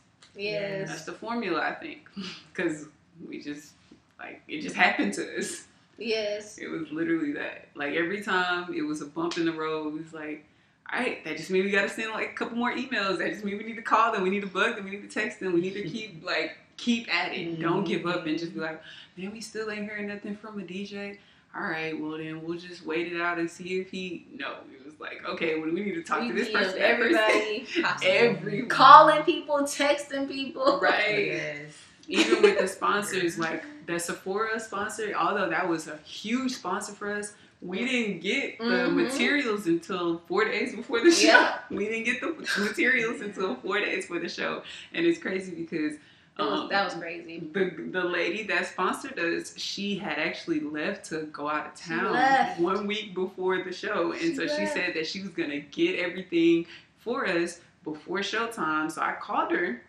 That's 0.88 1.04
the 1.04 1.12
formula 1.12 1.60
I 1.60 1.74
think. 1.74 2.08
Cause 2.54 2.86
we 3.28 3.40
just 3.40 3.72
like 4.18 4.42
it 4.48 4.60
just 4.60 4.76
happened 4.76 5.14
to 5.14 5.38
us. 5.38 5.66
Yes. 5.98 6.58
It 6.58 6.68
was 6.68 6.90
literally 6.90 7.32
that. 7.32 7.68
Like 7.74 7.94
every 7.94 8.22
time 8.22 8.72
it 8.74 8.82
was 8.82 9.02
a 9.02 9.06
bump 9.06 9.36
in 9.36 9.44
the 9.44 9.52
road, 9.52 9.94
it 9.94 10.02
was 10.02 10.14
like, 10.14 10.46
all 10.92 10.98
right, 10.98 11.22
that 11.24 11.36
just 11.36 11.50
means 11.50 11.66
we 11.66 11.70
got 11.70 11.82
to 11.82 11.88
send 11.88 12.10
like 12.12 12.30
a 12.30 12.32
couple 12.32 12.56
more 12.56 12.72
emails. 12.72 13.18
That 13.18 13.30
just 13.30 13.44
means 13.44 13.58
we 13.58 13.68
need 13.68 13.76
to 13.76 13.82
call 13.82 14.12
them. 14.12 14.22
We 14.22 14.30
need 14.30 14.40
to 14.40 14.48
bug 14.48 14.76
them. 14.76 14.84
We 14.84 14.90
need 14.90 15.08
to 15.08 15.20
text 15.20 15.40
them. 15.40 15.52
We 15.52 15.60
need 15.60 15.74
to 15.74 15.88
keep 15.88 16.24
like 16.26 16.56
keep 16.76 17.14
at 17.14 17.32
it. 17.32 17.60
Don't 17.60 17.84
give 17.84 18.06
up 18.06 18.26
and 18.26 18.38
just 18.38 18.54
be 18.54 18.60
mm-hmm. 18.60 18.72
like, 18.72 18.82
man, 19.16 19.32
we 19.32 19.40
still 19.40 19.70
ain't 19.70 19.84
hearing 19.84 20.08
nothing 20.08 20.36
from 20.36 20.58
a 20.58 20.62
DJ. 20.62 21.18
All 21.54 21.62
right, 21.62 22.00
well 22.00 22.16
then 22.16 22.42
we'll 22.42 22.58
just 22.58 22.86
wait 22.86 23.12
it 23.12 23.20
out 23.20 23.38
and 23.38 23.50
see 23.50 23.80
if 23.80 23.90
he. 23.90 24.26
No, 24.34 24.54
like, 25.00 25.22
okay, 25.28 25.58
well 25.58 25.70
we 25.70 25.80
need 25.82 25.94
to 25.94 26.02
talk 26.02 26.20
We 26.20 26.28
to 26.28 26.34
this 26.34 26.50
person. 26.50 26.78
that 26.78 26.80
everybody, 26.82 27.66
possible. 27.82 28.10
Every 28.12 28.62
calling 28.66 29.22
people, 29.24 29.58
texting 29.62 30.28
people. 30.28 30.78
Right. 30.80 31.26
Yes. 31.26 31.72
even 32.08 32.42
with 32.42 32.58
the 32.58 32.66
sponsors, 32.68 33.38
like 33.38 33.64
the 33.86 33.98
Sephora 33.98 34.58
sponsor, 34.60 35.12
although 35.14 35.48
that 35.48 35.68
was 35.68 35.86
a 35.88 35.96
huge 35.98 36.52
sponsor 36.52 36.92
for 36.92 37.12
us, 37.12 37.34
we 37.62 37.84
didn't 37.84 38.20
get 38.20 38.58
the 38.58 38.64
Mhm. 38.64 38.94
materials 38.94 39.66
until 39.66 40.22
four 40.26 40.44
days 40.44 40.74
before 40.74 41.00
the 41.02 41.10
show. 41.10 41.26
Yeah. 41.28 41.58
We 41.70 41.86
didn't 41.86 42.04
get 42.04 42.20
the 42.20 42.34
materials 42.64 43.20
until 43.20 43.54
four 43.56 43.78
days 43.80 44.06
for 44.06 44.18
the 44.18 44.28
show, 44.28 44.62
and 44.94 45.04
it's 45.06 45.18
crazy 45.18 45.54
because 45.54 45.94
It 45.94 46.00
was, 46.42 46.60
um, 46.60 46.68
that 46.68 46.84
was 46.84 46.94
crazy. 46.94 47.40
the 47.52 47.88
the 47.90 48.02
lady 48.04 48.42
that 48.44 48.66
sponsored 48.66 49.18
us, 49.18 49.56
she 49.58 49.96
had 49.96 50.18
actually 50.18 50.60
left 50.60 51.04
to 51.06 51.22
go 51.32 51.48
out 51.48 51.66
of 51.66 51.74
town 51.74 52.14
one 52.58 52.86
week 52.86 53.14
before 53.14 53.62
the 53.62 53.72
show, 53.72 54.12
and 54.12 54.20
She 54.20 54.34
so 54.34 54.46
she 54.46 54.66
said 54.66 54.94
that 54.94 55.06
she 55.06 55.20
was 55.22 55.30
gonna 55.30 55.60
get 55.60 55.98
everything 55.98 56.66
for 56.98 57.26
us 57.26 57.60
before 57.84 58.18
showtime. 58.20 58.90
So 58.90 59.00
I 59.02 59.14
called 59.20 59.52
her 59.52 59.82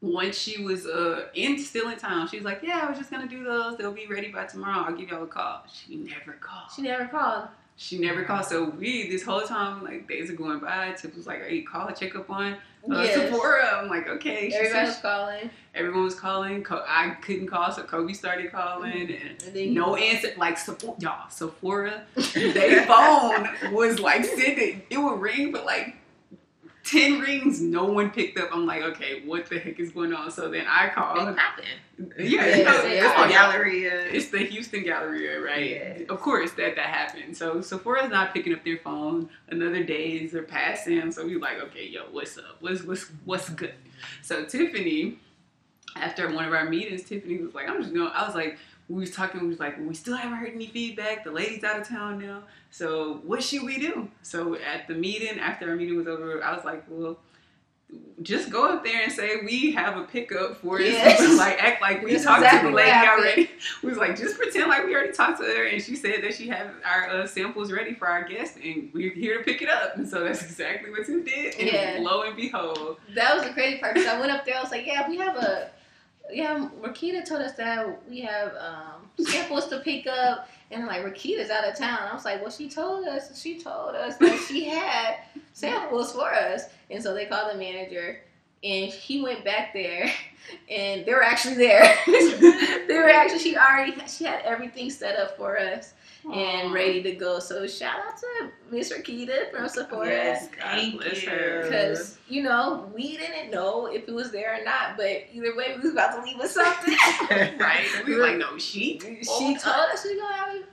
once 0.00 0.36
she 0.38 0.62
was 0.62 0.86
uh 0.86 1.28
in 1.34 1.58
still 1.58 1.88
in 1.90 1.98
town. 1.98 2.28
She 2.28 2.36
was 2.36 2.44
like, 2.44 2.60
"Yeah, 2.62 2.80
I 2.84 2.88
was 2.88 2.98
just 2.98 3.10
gonna 3.10 3.28
do 3.28 3.44
those. 3.44 3.76
They'll 3.76 3.92
be 3.92 4.06
ready 4.06 4.28
by 4.30 4.44
tomorrow. 4.46 4.84
I'll 4.86 4.94
give 4.96 5.10
y'all 5.10 5.22
a 5.24 5.26
call." 5.26 5.64
She 5.72 5.96
never 5.96 6.32
called. 6.40 6.70
She 6.74 6.82
never 6.82 7.06
called. 7.06 7.48
She 7.78 7.98
never 7.98 8.24
called. 8.24 8.46
So 8.46 8.64
we 8.70 9.10
this 9.10 9.22
whole 9.22 9.42
time 9.42 9.84
like 9.84 10.08
days 10.08 10.30
are 10.30 10.34
going 10.34 10.60
by. 10.60 10.92
Tiff 10.92 11.14
was 11.14 11.26
like, 11.26 11.44
"Hey, 11.46 11.60
call, 11.60 11.90
check 11.92 12.16
up 12.16 12.30
on 12.30 12.54
uh, 12.54 13.02
Yes. 13.02 13.14
Sephora." 13.16 13.80
I'm 13.82 13.88
like, 13.88 14.08
"Okay." 14.08 14.48
She 14.48 14.56
Everybody 14.56 14.86
was 14.86 14.98
calling. 14.98 15.50
Everyone 15.74 16.04
was 16.04 16.14
calling. 16.14 16.62
Co- 16.64 16.84
I 16.88 17.10
couldn't 17.20 17.48
call, 17.48 17.70
so 17.70 17.82
Kobe 17.82 18.14
started 18.14 18.50
calling, 18.50 18.92
and 19.10 19.42
And 19.46 19.54
then 19.54 19.74
no 19.74 19.94
answer. 19.96 20.28
Like 20.38 20.56
Sephora, 20.56 20.96
y'all, 21.00 21.28
Sephora, 21.28 22.02
their 22.34 22.86
phone 22.86 23.48
was 23.74 24.00
like 24.00 24.24
sending. 24.24 24.80
It 24.88 24.96
would 24.96 25.20
ring, 25.20 25.52
but 25.52 25.66
like 25.66 25.96
ten 26.86 27.20
rings, 27.20 27.60
no 27.60 27.84
one 27.84 28.10
picked 28.10 28.38
up. 28.38 28.48
I'm 28.52 28.64
like, 28.64 28.82
okay, 28.82 29.22
what 29.24 29.46
the 29.50 29.58
heck 29.58 29.78
is 29.80 29.90
going 29.90 30.12
on? 30.14 30.30
So 30.30 30.48
then 30.48 30.64
I 30.68 30.86
It 30.86 30.94
called. 30.94 31.36
happened. 31.36 31.66
Yeah, 32.18 32.46
yeah, 32.46 32.56
you 32.56 32.64
know, 32.64 32.80
it 32.84 33.02
come 33.02 33.22
on. 33.22 33.28
Galleria. 33.30 34.00
It's 34.12 34.28
the 34.30 34.38
Houston 34.38 34.84
Galleria, 34.84 35.40
right? 35.40 35.70
Yes. 35.70 36.00
Of 36.08 36.20
course 36.20 36.52
that 36.52 36.76
that 36.76 36.86
happened. 36.86 37.36
So 37.36 37.60
Sephora's 37.60 38.10
not 38.10 38.32
picking 38.32 38.54
up 38.54 38.64
their 38.64 38.78
phone. 38.78 39.28
Another 39.48 39.82
days 39.82 40.34
are 40.34 40.42
passing. 40.42 41.10
So 41.12 41.26
we 41.26 41.36
like, 41.36 41.58
okay, 41.64 41.86
yo, 41.88 42.02
what's 42.12 42.38
up? 42.38 42.56
What's 42.60 42.82
what's 42.84 43.06
what's 43.24 43.48
good? 43.50 43.74
So 44.22 44.44
Tiffany, 44.44 45.18
after 45.96 46.30
one 46.32 46.44
of 46.44 46.52
our 46.52 46.68
meetings, 46.68 47.02
Tiffany 47.04 47.38
was 47.38 47.54
like, 47.54 47.68
I'm 47.68 47.80
just 47.82 47.94
going. 47.94 48.10
I 48.14 48.26
was 48.26 48.34
like, 48.34 48.58
we 48.88 49.00
was 49.00 49.10
talking. 49.10 49.40
We 49.40 49.48
was 49.48 49.58
like, 49.60 49.78
we 49.78 49.94
still 49.94 50.16
haven't 50.16 50.38
heard 50.38 50.52
any 50.54 50.66
feedback. 50.68 51.24
The 51.24 51.30
lady's 51.32 51.64
out 51.64 51.80
of 51.80 51.88
town 51.88 52.18
now. 52.18 52.42
So 52.70 53.20
what 53.24 53.42
should 53.42 53.62
we 53.64 53.78
do? 53.78 54.08
So 54.22 54.54
at 54.56 54.86
the 54.88 54.94
meeting, 54.94 55.38
after 55.38 55.70
our 55.70 55.76
meeting 55.76 55.96
was 55.96 56.06
over, 56.06 56.42
I 56.42 56.54
was 56.54 56.64
like, 56.64 56.84
well. 56.88 57.18
Just 58.20 58.50
go 58.50 58.68
up 58.68 58.82
there 58.82 59.02
and 59.04 59.12
say 59.12 59.42
we 59.44 59.70
have 59.70 59.96
a 59.96 60.02
pickup 60.02 60.56
for. 60.56 60.80
Yes. 60.80 61.20
like 61.38 61.62
act 61.62 61.80
like 61.80 62.02
we 62.02 62.14
talked 62.18 62.42
exactly 62.42 62.62
to 62.62 62.66
the 62.70 62.76
lady 62.76 62.90
already. 62.90 63.50
We 63.84 63.90
was 63.90 63.96
like, 63.98 64.16
just 64.18 64.36
pretend 64.36 64.68
like 64.68 64.84
we 64.84 64.92
already 64.92 65.12
talked 65.12 65.38
to 65.38 65.44
her, 65.44 65.66
and 65.66 65.80
she 65.80 65.94
said 65.94 66.24
that 66.24 66.34
she 66.34 66.48
had 66.48 66.68
our 66.84 67.08
uh, 67.08 67.26
samples 67.28 67.70
ready 67.70 67.94
for 67.94 68.08
our 68.08 68.24
guests, 68.24 68.58
and 68.60 68.90
we're 68.92 69.12
here 69.12 69.38
to 69.38 69.44
pick 69.44 69.62
it 69.62 69.68
up. 69.68 69.96
And 69.96 70.08
so 70.08 70.24
that's 70.24 70.42
exactly 70.42 70.90
what 70.90 71.06
Tim 71.06 71.22
did. 71.24 71.54
And 71.60 71.68
Yeah. 71.68 71.98
lo 72.00 72.22
and 72.22 72.34
behold, 72.34 72.96
That 73.14 73.36
was 73.36 73.44
the 73.46 73.52
crazy 73.52 73.78
part. 73.78 73.94
Because 73.94 74.08
I 74.12 74.18
went 74.18 74.32
up 74.32 74.44
there. 74.44 74.56
I 74.56 74.62
was 74.62 74.72
like, 74.72 74.84
yeah, 74.84 75.08
we 75.08 75.16
have 75.18 75.36
a. 75.36 75.70
Yeah, 76.32 76.68
Rakita 76.80 77.24
told 77.24 77.42
us 77.42 77.52
that 77.54 78.08
we 78.08 78.20
have 78.20 78.52
um, 78.56 79.24
samples 79.24 79.68
to 79.68 79.78
pick 79.80 80.06
up, 80.06 80.48
and 80.70 80.82
I'm 80.82 80.88
like 80.88 81.02
Rakita's 81.04 81.50
out 81.50 81.64
of 81.68 81.76
town. 81.76 82.08
I 82.10 82.14
was 82.14 82.24
like, 82.24 82.40
well, 82.40 82.50
she 82.50 82.68
told 82.68 83.06
us. 83.06 83.40
She 83.40 83.60
told 83.60 83.94
us 83.94 84.16
that 84.16 84.44
she 84.48 84.64
had 84.64 85.18
samples 85.52 86.12
for 86.12 86.32
us, 86.32 86.64
and 86.90 87.02
so 87.02 87.14
they 87.14 87.26
called 87.26 87.52
the 87.54 87.58
manager, 87.58 88.20
and 88.66 88.92
he 88.92 89.22
went 89.22 89.44
back 89.44 89.72
there, 89.72 90.10
and 90.70 91.04
they 91.06 91.12
were 91.12 91.22
actually 91.22 91.54
there. 91.54 91.96
they 92.06 92.96
were 92.98 93.08
actually. 93.08 93.38
She 93.38 93.56
already. 93.56 93.94
She 94.08 94.24
had 94.24 94.42
everything 94.44 94.90
set 94.90 95.18
up 95.18 95.36
for 95.36 95.58
us 95.58 95.92
and 96.24 96.70
Aw. 96.70 96.72
ready 96.72 97.02
to 97.04 97.12
go. 97.12 97.38
So 97.38 97.66
shout 97.68 98.00
out 98.00 98.18
to 98.18 98.50
Miss 98.70 98.92
Rakita 98.92 99.50
from 99.52 99.68
Sephora. 99.68 100.08
Yes, 100.08 100.48
thank 100.60 101.00
bless 101.00 101.22
you. 101.22 101.30
Because, 101.62 102.18
you 102.28 102.42
know, 102.42 102.90
we 102.94 103.16
didn't 103.16 103.52
know 103.52 103.86
if 103.86 104.08
it 104.08 104.12
was 104.14 104.32
there 104.32 104.60
or 104.60 104.64
not, 104.64 104.96
but 104.96 105.24
either 105.32 105.54
way, 105.56 105.74
we 105.76 105.82
was 105.82 105.92
about 105.92 106.16
to 106.16 106.22
leave 106.22 106.38
with 106.38 106.50
something. 106.50 106.96
right? 107.60 107.86
We 108.06 108.14
were 108.16 108.22
like, 108.26 108.38
no, 108.38 108.58
she. 108.58 108.98
she 109.00 109.56
told 109.56 109.76
us 109.92 110.02
she 110.02 110.08
was 110.14 110.18
going 110.18 110.18
to 110.18 110.34
have 110.34 110.56
it. 110.56 110.64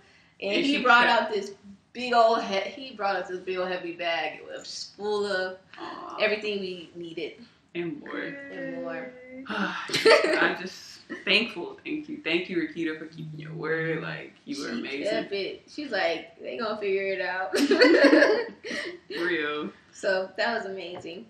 And, 0.41 0.55
And 0.55 0.65
he 0.65 0.75
she 0.77 0.81
brought 0.83 1.05
kept- 1.07 1.21
out 1.23 1.31
this 1.33 1.51
big 1.93 2.13
old, 2.15 2.41
he- 2.43 2.71
he 2.71 2.95
brought 2.95 3.15
us 3.17 3.27
this 3.29 3.39
big 3.39 3.57
old 3.57 3.69
heavy 3.69 3.93
bag. 3.93 4.39
It 4.39 4.45
was 4.45 4.91
full 4.97 5.27
of 5.27 5.57
Aw, 5.79 6.17
everything 6.19 6.59
we 6.61 6.89
needed 6.95 7.33
and 7.75 7.99
more. 7.99 8.17
and 8.17 8.75
more. 8.75 9.11
I'm 9.47 10.57
just 10.61 11.01
thankful. 11.25 11.79
Thank 11.83 12.09
you, 12.09 12.19
thank 12.23 12.49
you, 12.49 12.57
Rakita, 12.57 12.97
for 12.97 13.05
keeping 13.05 13.39
your 13.39 13.53
word. 13.53 14.01
Like 14.01 14.33
you 14.45 14.61
were 14.61 14.69
she 14.69 14.79
amazing, 14.79 15.27
it. 15.31 15.63
She's 15.67 15.91
like, 15.91 16.39
they 16.41 16.57
going 16.57 16.75
to 16.75 16.81
figure 16.81 17.07
it 17.07 17.21
out. 17.21 17.53
real. 19.09 19.69
so 19.91 20.29
that 20.37 20.57
was 20.57 20.65
amazing. 20.65 21.25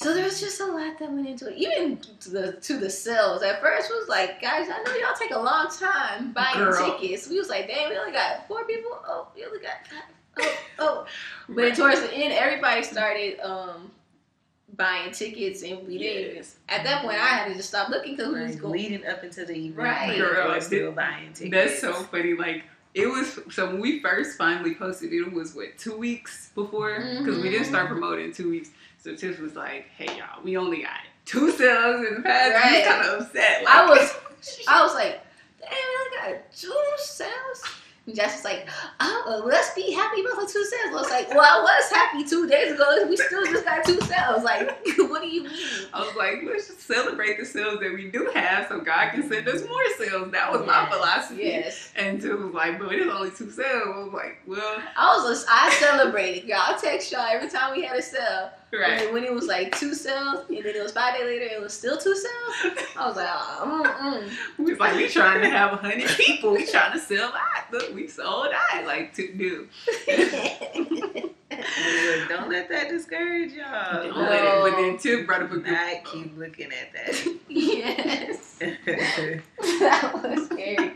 So 0.00 0.14
there 0.14 0.24
was 0.24 0.40
just 0.40 0.60
a 0.60 0.66
lot 0.66 0.96
that 1.00 1.10
went 1.10 1.28
into 1.28 1.48
it. 1.48 1.56
Even 1.56 1.98
to 2.20 2.30
the 2.30 2.52
to 2.52 2.78
the 2.78 2.88
sales. 2.88 3.42
At 3.42 3.60
first 3.60 3.90
was 3.90 4.08
like, 4.08 4.40
guys, 4.40 4.68
I 4.72 4.80
know 4.84 4.94
y'all 4.94 5.16
take 5.18 5.32
a 5.32 5.38
long 5.38 5.68
time 5.68 6.32
buying 6.32 6.56
Girl. 6.56 6.98
tickets. 6.98 7.28
We 7.28 7.36
was 7.36 7.48
like, 7.48 7.66
damn, 7.66 7.90
we 7.90 7.96
only 7.96 8.12
got 8.12 8.46
four 8.46 8.64
people. 8.64 8.92
Oh, 9.04 9.26
we 9.34 9.44
only 9.44 9.58
got 9.58 9.72
oh 10.38 10.56
oh. 10.78 11.06
But 11.48 11.56
then 11.56 11.74
towards 11.74 12.00
the 12.00 12.14
end, 12.14 12.32
everybody 12.32 12.84
started 12.84 13.40
um 13.40 13.90
buying 14.78 15.10
tickets, 15.12 15.62
and 15.62 15.86
we 15.86 15.98
didn't. 15.98 16.36
Yes. 16.36 16.56
At 16.68 16.84
that 16.84 17.02
point, 17.02 17.16
I 17.16 17.26
had 17.26 17.48
to 17.48 17.54
just 17.54 17.68
stop 17.68 17.90
looking 17.90 18.16
because 18.16 18.32
we 18.32 18.40
was 18.40 18.52
Like, 18.52 18.60
going. 18.62 18.72
leading 18.72 19.06
up 19.06 19.22
into 19.24 19.44
the 19.44 19.54
event, 19.54 19.76
Right. 19.76 20.14
people 20.14 20.30
Girl, 20.30 20.48
were 20.54 20.60
still 20.60 20.92
buying 20.92 21.32
tickets. 21.34 21.50
That's 21.52 21.80
so 21.80 21.92
funny. 22.04 22.32
Like 22.34 22.64
it 22.94 23.06
was 23.06 23.38
so 23.50 23.66
when 23.66 23.80
we 23.80 24.00
first 24.00 24.38
finally 24.38 24.74
posted 24.74 25.12
it, 25.12 25.16
it 25.26 25.32
was 25.32 25.54
what 25.54 25.76
two 25.76 25.96
weeks 25.96 26.50
before 26.54 26.98
because 27.18 27.38
we 27.38 27.50
didn't 27.50 27.66
start 27.66 27.84
mm-hmm. 27.84 27.92
promoting 27.98 28.32
two 28.32 28.48
weeks. 28.50 28.70
So 28.98 29.14
Tiff 29.14 29.38
was 29.40 29.54
like, 29.54 29.86
"Hey 29.96 30.06
y'all, 30.16 30.42
we 30.42 30.56
only 30.56 30.82
got 30.82 31.00
two 31.26 31.50
sales 31.52 32.06
in 32.06 32.14
the 32.14 32.20
past." 32.22 32.48
We 32.48 32.54
Right. 32.54 32.78
was 32.78 32.86
kind 32.88 33.06
of 33.06 33.20
upset. 33.22 33.64
Like, 33.64 33.74
I 33.74 33.86
was, 33.90 34.16
I 34.68 34.82
was 34.82 34.94
like, 34.94 35.20
damn, 35.60 35.70
I 35.70 36.08
got 36.32 36.52
two 36.56 36.72
sales. 36.98 37.62
Was 38.08 38.44
like, 38.44 38.68
oh, 39.00 39.42
let's 39.46 39.74
be 39.74 39.92
happy 39.92 40.20
about 40.20 40.40
the 40.40 40.52
two 40.52 40.64
sales. 40.64 40.90
I 40.90 40.92
was 40.92 41.10
like, 41.10 41.30
well, 41.30 41.40
I 41.40 41.62
was 41.62 41.90
happy 41.90 42.24
two 42.24 42.48
days 42.48 42.72
ago. 42.72 43.06
We 43.08 43.16
still 43.16 43.44
just 43.46 43.64
got 43.64 43.84
two 43.84 44.00
sales. 44.02 44.44
Like, 44.44 44.68
what 44.98 45.22
do 45.22 45.28
you 45.28 45.44
mean? 45.44 45.52
I 45.92 46.00
was 46.00 46.14
like, 46.16 46.40
let's 46.44 46.68
just 46.68 46.80
celebrate 46.80 47.38
the 47.38 47.44
sales 47.44 47.80
that 47.80 47.92
we 47.92 48.10
do 48.10 48.30
have, 48.34 48.68
so 48.68 48.80
God 48.80 49.10
can 49.10 49.28
send 49.28 49.48
us 49.48 49.62
more 49.66 49.84
sales. 49.98 50.32
That 50.32 50.52
was 50.52 50.66
my 50.66 50.88
philosophy. 50.90 51.42
Yes. 51.44 51.92
And 51.96 52.20
Tiff 52.20 52.38
was 52.38 52.54
like, 52.54 52.78
but 52.78 52.92
it's 52.92 53.10
only 53.12 53.30
two 53.30 53.50
sales. 53.50 53.88
I 53.94 53.98
was 53.98 54.12
like, 54.12 54.38
well, 54.46 54.82
I 54.96 55.16
was 55.16 55.38
just, 55.38 55.48
I 55.50 55.70
celebrated. 55.72 56.44
Y'all 56.44 56.58
I 56.60 56.78
text 56.80 57.12
y'all 57.12 57.26
every 57.28 57.48
time 57.48 57.74
we 57.76 57.84
had 57.84 57.96
a 57.96 58.02
sale. 58.02 58.50
Right. 58.72 59.02
And 59.02 59.12
when 59.12 59.24
it 59.24 59.32
was 59.32 59.46
like 59.46 59.76
two 59.78 59.94
sales, 59.94 60.44
and 60.48 60.58
then 60.58 60.74
it 60.74 60.82
was 60.82 60.92
five 60.92 61.14
days 61.14 61.24
later, 61.24 61.44
it 61.46 61.60
was 61.60 61.72
still 61.72 61.96
two 61.98 62.14
sales. 62.14 62.76
I 62.96 63.06
was 63.06 63.16
like, 63.16 63.28
oh, 63.30 63.82
mm-mm. 63.84 64.30
We 64.58 64.70
was 64.72 64.78
like, 64.78 64.94
we 64.96 65.08
trying 65.08 65.40
to 65.42 65.48
have 65.50 65.72
a 65.72 65.76
hundred 65.76 66.08
people. 66.10 66.52
We 66.52 66.66
trying 66.66 66.92
to 66.92 66.98
sell 66.98 67.32
out. 67.32 67.72
Look, 67.72 67.94
we 67.94 68.08
sold 68.08 68.48
out. 68.72 68.84
Like 68.86 69.14
two 69.14 69.32
do. 69.36 69.68
Don't 72.28 72.50
let 72.50 72.68
that 72.68 72.88
discourage 72.88 73.52
y'all. 73.52 74.02
Don't 74.04 74.16
let 74.18 74.44
it- 74.44 74.60
But 74.62 74.76
then 74.80 74.98
Tiff 74.98 75.26
brought 75.26 75.42
up 75.42 75.50
a 75.50 75.56
good. 75.56 75.72
not 75.72 76.04
keep 76.04 76.36
looking 76.36 76.70
at 76.72 76.92
that. 76.92 77.38
yes. 77.48 78.56
that. 78.60 78.78
that 79.58 80.20
was 80.22 80.46
scary. 80.46 80.92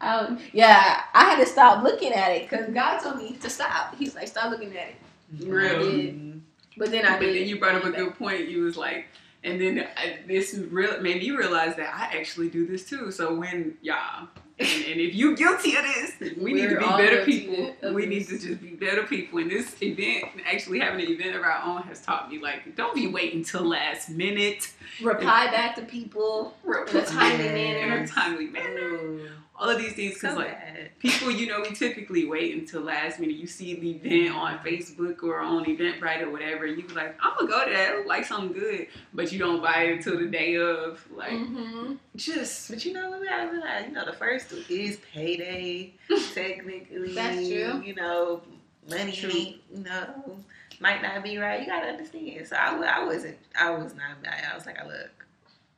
Um, 0.00 0.38
yeah, 0.52 1.02
I 1.12 1.24
had 1.24 1.36
to 1.40 1.46
stop 1.46 1.82
looking 1.84 2.12
at 2.12 2.30
it 2.30 2.48
because 2.48 2.72
God 2.72 3.00
told 3.00 3.18
me 3.18 3.36
to 3.36 3.50
stop. 3.50 3.94
He's 3.96 4.14
like, 4.14 4.28
stop 4.28 4.50
looking 4.50 4.74
at 4.76 4.88
it. 4.88 5.46
Really? 5.46 6.40
But 6.80 6.90
then 6.90 7.04
I 7.04 7.18
But 7.18 7.26
then 7.26 7.46
you 7.46 7.58
brought 7.58 7.74
up 7.74 7.84
a 7.84 7.90
good 7.90 8.14
point. 8.18 8.48
You 8.48 8.62
was 8.62 8.78
like, 8.78 9.04
and 9.44 9.60
then 9.60 9.86
I, 9.98 10.20
this 10.26 10.54
real 10.70 10.98
made 11.02 11.20
me 11.20 11.30
realize 11.30 11.76
that 11.76 11.94
I 11.94 12.16
actually 12.18 12.48
do 12.48 12.66
this 12.66 12.88
too. 12.88 13.10
So 13.10 13.34
when 13.34 13.76
y'all, 13.82 14.28
and, 14.58 14.84
and 14.86 14.98
if 14.98 15.14
you 15.14 15.36
guilty 15.36 15.76
of 15.76 15.84
this, 15.84 16.36
we 16.38 16.54
need 16.54 16.70
to 16.70 16.78
be 16.78 16.86
better 16.86 17.22
people. 17.24 17.74
We 17.92 18.06
need 18.06 18.28
to 18.28 18.38
just 18.38 18.62
be 18.62 18.70
better 18.70 19.02
people. 19.02 19.40
And 19.40 19.50
this 19.50 19.76
event, 19.82 20.24
actually 20.50 20.80
having 20.80 21.04
an 21.04 21.12
event 21.12 21.36
of 21.36 21.42
our 21.42 21.62
own, 21.64 21.82
has 21.82 22.00
taught 22.00 22.30
me 22.30 22.38
like, 22.38 22.74
don't 22.76 22.94
be 22.94 23.06
waiting 23.06 23.44
till 23.44 23.64
last 23.64 24.08
minute. 24.08 24.72
reply 25.02 25.50
back 25.50 25.76
to 25.76 25.82
people 25.82 26.54
in 26.66 26.96
a 26.96 27.04
timely 27.04 27.44
Yeah. 27.44 27.96
in 27.96 28.02
a 28.04 28.06
timely 28.06 28.46
manner. 28.46 28.80
Ooh, 28.80 29.28
All 29.60 29.68
of 29.68 29.78
these 29.78 29.92
things, 29.92 30.14
because 30.14 30.32
so 30.32 30.40
like 30.40 30.52
bad. 30.58 30.90
people, 31.00 31.30
you 31.30 31.46
know, 31.46 31.60
we 31.60 31.74
typically 31.74 32.24
wait 32.24 32.54
until 32.56 32.80
last 32.80 33.20
minute. 33.20 33.36
You 33.36 33.46
see 33.46 33.74
the 33.78 33.90
event 33.90 34.34
on 34.34 34.58
Facebook 34.60 35.22
or 35.22 35.38
on 35.38 35.66
Eventbrite 35.66 36.22
or 36.22 36.30
whatever, 36.30 36.64
and 36.64 36.78
you 36.78 36.84
be 36.88 36.94
like, 36.94 37.14
I'm 37.22 37.34
gonna 37.38 37.46
go 37.50 37.64
to 37.66 37.70
that. 37.70 37.92
It 37.92 37.98
look 37.98 38.06
like 38.06 38.24
something 38.24 38.58
good, 38.58 38.86
but 39.12 39.30
you 39.30 39.38
don't 39.38 39.60
buy 39.62 39.82
it 39.82 39.98
until 39.98 40.18
the 40.18 40.26
day 40.28 40.56
of. 40.56 41.06
Like, 41.14 41.32
Mm-hmm. 41.32 41.94
just 42.16 42.70
But 42.70 42.84
you 42.86 42.94
know 42.94 43.10
what 43.10 43.20
we 43.20 43.28
gotta 43.28 43.50
realize, 43.52 43.84
you 43.86 43.92
know, 43.92 44.06
the 44.06 44.14
first 44.14 44.50
is 44.70 44.98
payday, 45.12 45.92
technically. 46.34 47.12
That's 47.14 47.36
true. 47.46 47.82
You 47.84 47.94
know, 47.96 48.40
money, 48.88 49.12
True. 49.12 49.30
you 49.30 49.58
know, 49.84 50.38
might 50.80 51.02
not 51.02 51.22
be 51.22 51.36
right. 51.36 51.60
You 51.60 51.66
gotta 51.66 51.88
understand. 51.88 52.46
So 52.48 52.56
I, 52.56 52.74
I 52.76 53.04
wasn't, 53.04 53.36
I 53.58 53.70
was 53.70 53.94
not. 53.94 54.16
I 54.26 54.54
was 54.56 54.64
like, 54.64 54.78
I 54.80 54.86
look, 54.86 55.19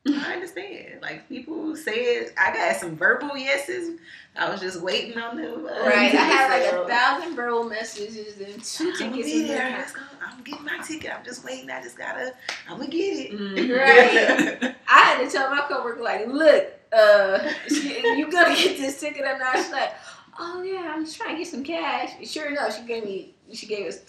I 0.05 0.33
understand. 0.33 1.01
Like 1.01 1.29
people 1.29 1.75
said, 1.77 2.33
I 2.37 2.53
got 2.53 2.75
some 2.75 2.95
verbal 2.97 3.37
yeses. 3.37 3.99
I 4.35 4.49
was 4.49 4.59
just 4.59 4.81
waiting 4.81 5.17
on 5.17 5.37
them. 5.37 5.65
uh, 5.65 5.69
Right. 5.85 6.13
I 6.13 6.25
had 6.25 6.49
like 6.49 6.73
a 6.73 6.87
thousand 6.87 7.35
verbal 7.35 7.63
messages 7.65 8.37
and 8.39 8.61
two 8.63 8.89
I'm 8.89 8.97
tickets 9.13 9.31
be 9.31 9.47
there. 9.47 9.85
I'm 10.25 10.43
getting 10.43 10.65
my 10.65 10.79
ticket. 10.79 11.11
I'm 11.17 11.23
just 11.23 11.45
waiting. 11.45 11.69
I 11.69 11.81
just 11.81 11.97
gotta. 11.97 12.33
I'm 12.69 12.77
gonna 12.79 12.89
get 12.89 13.31
it. 13.31 13.31
mm, 13.31 14.59
Right. 14.63 14.75
I 14.89 14.99
had 14.99 15.23
to 15.23 15.29
tell 15.31 15.49
my 15.49 15.61
coworker 15.69 16.01
like, 16.03 16.27
look, 16.27 16.65
uh, 16.91 17.51
you 17.69 18.29
gonna 18.29 18.55
get 18.55 18.77
this 18.77 18.99
ticket 18.99 19.23
or 19.25 19.37
not? 19.37 19.55
She's 19.55 19.71
like, 19.71 19.93
oh 20.37 20.63
yeah, 20.63 20.91
I'm 20.93 21.05
just 21.05 21.15
trying 21.17 21.31
to 21.35 21.37
get 21.37 21.47
some 21.47 21.63
cash. 21.63 22.11
Sure 22.29 22.47
enough, 22.49 22.75
she 22.77 22.85
gave 22.85 23.05
me, 23.05 23.35
she 23.53 23.67
gave 23.67 23.87
us 23.87 23.99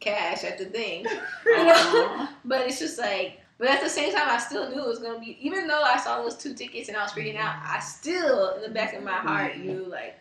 cash 0.00 0.42
at 0.44 0.56
the 0.58 0.64
thing. 0.66 1.04
You 1.46 1.64
know? 1.66 2.28
But 2.46 2.66
it's 2.68 2.78
just 2.78 2.98
like, 2.98 3.40
but 3.58 3.68
at 3.68 3.82
the 3.82 3.88
same 3.88 4.12
time, 4.12 4.28
I 4.28 4.38
still 4.38 4.68
knew 4.70 4.82
it 4.82 4.88
was 4.88 4.98
gonna 4.98 5.20
be. 5.20 5.38
Even 5.40 5.66
though 5.66 5.82
I 5.82 5.98
saw 5.98 6.22
those 6.22 6.36
two 6.36 6.54
tickets 6.54 6.88
and 6.88 6.96
I 6.96 7.02
was 7.02 7.12
freaking 7.12 7.36
out, 7.36 7.56
I 7.64 7.80
still, 7.80 8.54
in 8.56 8.62
the 8.62 8.68
back 8.68 8.94
of 8.94 9.02
my 9.02 9.12
heart, 9.12 9.52
mm-hmm. 9.52 9.66
knew 9.66 9.84
like, 9.86 10.16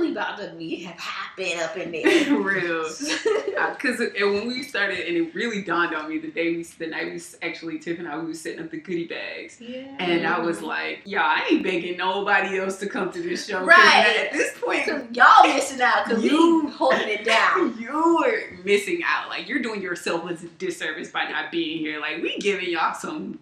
we 0.00 0.12
about 0.12 0.38
to 0.38 0.54
be 0.56 0.76
happen 0.76 1.58
up 1.62 1.76
in 1.76 1.92
there. 1.92 2.36
real. 2.40 2.84
Because 2.84 4.00
uh, 4.00 4.08
when 4.20 4.46
we 4.48 4.62
started, 4.62 5.06
and 5.06 5.16
it 5.16 5.34
really 5.34 5.62
dawned 5.62 5.94
on 5.94 6.08
me 6.08 6.18
the 6.18 6.30
day 6.30 6.56
we, 6.56 6.62
the 6.62 6.86
night 6.86 7.12
we 7.12 7.20
actually 7.42 7.78
Tiff 7.78 7.98
and 7.98 8.08
I 8.08 8.18
we 8.18 8.26
was 8.26 8.40
setting 8.40 8.60
up 8.60 8.70
the 8.70 8.78
goodie 8.78 9.06
bags. 9.06 9.60
Yeah. 9.60 9.96
And 9.98 10.26
I 10.26 10.38
was 10.38 10.62
like, 10.62 11.02
yeah, 11.04 11.22
I 11.22 11.46
ain't 11.50 11.62
begging 11.62 11.96
nobody 11.96 12.58
else 12.58 12.78
to 12.78 12.86
come 12.86 13.12
to 13.12 13.22
this 13.22 13.46
show. 13.46 13.64
Right. 13.64 14.26
At 14.26 14.32
this 14.32 14.56
point, 14.58 15.14
y'all 15.14 15.46
missing 15.46 15.80
out 15.80 16.06
because 16.06 16.24
You- 16.24 16.68
holding 16.70 17.08
it 17.08 17.24
down. 17.24 17.76
you're 17.80 18.58
missing 18.64 19.02
out. 19.04 19.28
Like 19.28 19.48
you're 19.48 19.62
doing 19.62 19.82
yourself 19.82 20.28
a 20.30 20.34
disservice 20.58 21.10
by 21.10 21.24
not 21.24 21.50
being 21.50 21.78
here. 21.78 22.00
Like 22.00 22.22
we 22.22 22.38
giving 22.38 22.70
y'all 22.70 22.94
some. 22.94 23.38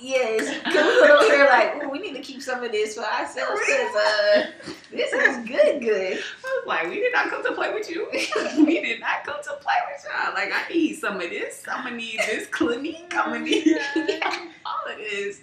Yes, 0.00 0.58
because 0.64 0.86
we 0.86 1.00
went 1.00 1.12
over 1.12 1.28
there 1.28 1.46
like, 1.46 1.84
"Ooh, 1.84 1.90
we 1.90 2.00
need 2.00 2.14
to 2.14 2.20
keep 2.22 2.42
some 2.42 2.62
of 2.64 2.72
this 2.72 2.96
for 2.96 3.04
ourselves 3.04 3.60
because 3.66 3.94
uh, 3.94 4.46
this 4.90 5.12
is 5.12 5.48
good, 5.48 5.80
good. 5.80 6.18
I 6.18 6.60
was 6.60 6.66
like, 6.66 6.88
we 6.88 6.96
did 6.96 7.12
not 7.12 7.30
come 7.30 7.44
to 7.44 7.52
play 7.52 7.72
with 7.72 7.88
you. 7.88 8.08
we 8.12 8.80
did 8.80 9.00
not 9.00 9.24
come 9.24 9.40
to 9.42 9.52
play 9.60 9.74
with 9.92 10.04
y'all. 10.04 10.34
Like 10.34 10.50
I 10.52 10.72
need 10.72 10.94
some 10.94 11.16
of 11.16 11.30
this. 11.30 11.62
I'm 11.70 11.84
gonna 11.84 11.96
need 11.96 12.18
this 12.18 12.48
clinique. 12.48 13.14
I'm 13.16 13.32
gonna 13.32 13.40
need 13.40 13.78
all 14.66 14.92
of 14.92 14.96
this. 14.98 15.40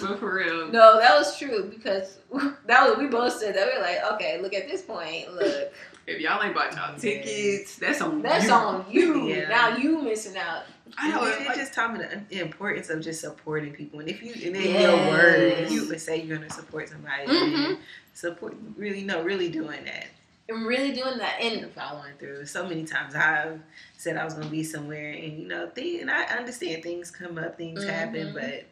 But 0.00 0.18
for 0.18 0.34
real, 0.34 0.68
No, 0.68 0.98
that 0.98 1.16
was 1.16 1.38
true 1.38 1.64
because 1.64 2.18
that 2.66 2.88
was 2.88 2.98
we 2.98 3.06
both 3.06 3.32
said 3.34 3.54
that 3.54 3.66
we 3.66 3.78
were 3.78 3.84
like, 3.84 4.12
okay, 4.14 4.40
look 4.40 4.54
at 4.54 4.68
this 4.68 4.82
point, 4.82 5.32
look, 5.34 5.72
if 6.06 6.20
y'all 6.20 6.42
ain't 6.42 6.54
bought 6.54 6.74
y'all 6.74 6.98
tickets, 6.98 7.76
that's 7.76 8.00
on 8.00 8.22
that's 8.22 8.46
you. 8.46 8.52
on 8.52 8.84
you. 8.90 9.28
Yeah. 9.28 9.48
Now 9.48 9.76
you 9.76 10.02
missing 10.02 10.36
out. 10.36 10.62
I 10.98 11.10
know. 11.10 11.24
it, 11.26 11.40
it 11.42 11.46
like, 11.48 11.56
just 11.56 11.72
taught 11.74 11.92
me 11.96 12.04
the 12.30 12.40
importance 12.40 12.90
of 12.90 13.00
just 13.02 13.20
supporting 13.20 13.72
people. 13.72 14.00
And 14.00 14.08
if 14.08 14.22
you, 14.22 14.32
and 14.32 14.56
in 14.56 14.62
Yes. 14.74 14.82
your 14.82 15.10
word, 15.10 15.42
if 15.58 15.70
you 15.70 15.88
would 15.88 16.00
say 16.00 16.20
you're 16.22 16.36
gonna 16.38 16.50
support 16.50 16.88
somebody, 16.88 17.26
Mhm. 17.26 17.78
support. 18.14 18.54
Really, 18.76 19.02
no, 19.02 19.22
really 19.22 19.48
doing 19.48 19.84
that 19.84 20.06
And 20.48 20.66
really 20.66 20.90
doing 20.90 21.16
that, 21.18 21.40
and 21.40 21.70
following 21.72 22.12
through. 22.18 22.44
So 22.46 22.66
many 22.66 22.84
times 22.84 23.14
I've 23.14 23.60
said 23.96 24.16
I 24.16 24.24
was 24.24 24.34
gonna 24.34 24.48
be 24.50 24.64
somewhere, 24.64 25.12
and 25.12 25.38
you 25.38 25.46
know, 25.46 25.68
things. 25.70 26.00
And 26.00 26.10
I 26.10 26.24
understand 26.24 26.82
things 26.82 27.08
come 27.10 27.38
up, 27.38 27.56
things 27.56 27.84
happen, 27.84 28.28
Mhm. 28.28 28.34
but 28.34 28.64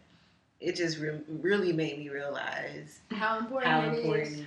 it 0.60 0.74
just 0.74 0.98
re- 0.98 1.20
really 1.28 1.72
made 1.72 1.98
me 1.98 2.08
realize 2.08 2.98
how 3.12 3.38
important 3.38 3.70
how 3.72 3.82
it 3.82 3.92
is. 3.92 3.98
important 3.98 4.26
it 4.26 4.32
is 4.32 4.40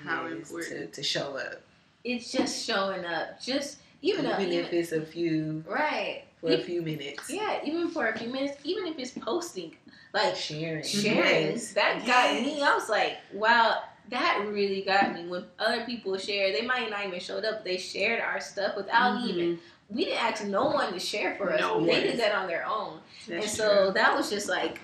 important. 0.51 0.67
To, 0.71 0.87
to 0.87 1.03
show 1.03 1.37
up, 1.37 1.61
It's 2.03 2.31
just 2.33 2.65
showing 2.65 3.05
up, 3.05 3.39
just 3.41 3.77
even 4.01 4.25
even, 4.25 4.41
even, 4.41 4.53
if 4.65 4.73
it's 4.73 4.91
a 4.91 5.01
few 5.05 5.63
right, 5.65 6.23
for 6.41 6.51
a 6.51 6.57
few 6.57 6.81
minutes. 6.81 7.29
yeah, 7.29 7.59
even 7.63 7.89
for 7.89 8.07
a 8.07 8.17
few 8.17 8.29
minutes, 8.29 8.57
even 8.63 8.87
if 8.87 8.97
it's 8.99 9.11
posting, 9.11 9.75
like 10.13 10.35
Sharing, 10.35 10.83
sharing. 10.83 11.51
Yes. 11.51 11.73
That 11.73 12.05
got 12.05 12.41
me. 12.41 12.61
I 12.61 12.73
was 12.75 12.89
like, 12.89 13.17
wow, 13.33 13.83
that 14.11 14.45
really 14.47 14.81
got 14.81 15.13
me. 15.13 15.27
When 15.27 15.45
other 15.59 15.83
people 15.85 16.17
share, 16.17 16.51
they 16.51 16.61
might 16.61 16.89
not 16.89 17.05
even 17.07 17.19
showed 17.19 17.43
up. 17.45 17.63
They 17.63 17.77
shared 17.77 18.21
our 18.21 18.39
stuff 18.39 18.75
without 18.75 19.19
Mhm. 19.21 19.27
even. 19.29 19.59
We 19.89 20.05
didn't 20.05 20.23
ask 20.23 20.45
no 20.45 20.65
one 20.67 20.93
to 20.93 20.99
share 20.99 21.35
for 21.35 21.51
us. 21.51 21.59
No 21.59 21.83
they 21.85 22.01
did 22.01 22.17
that 22.19 22.33
on 22.33 22.47
their 22.47 22.65
own, 22.65 23.01
That's 23.27 23.43
and 23.45 23.51
so 23.51 23.91
that 23.91 24.15
was 24.15 24.29
just 24.29 24.47
like, 24.47 24.79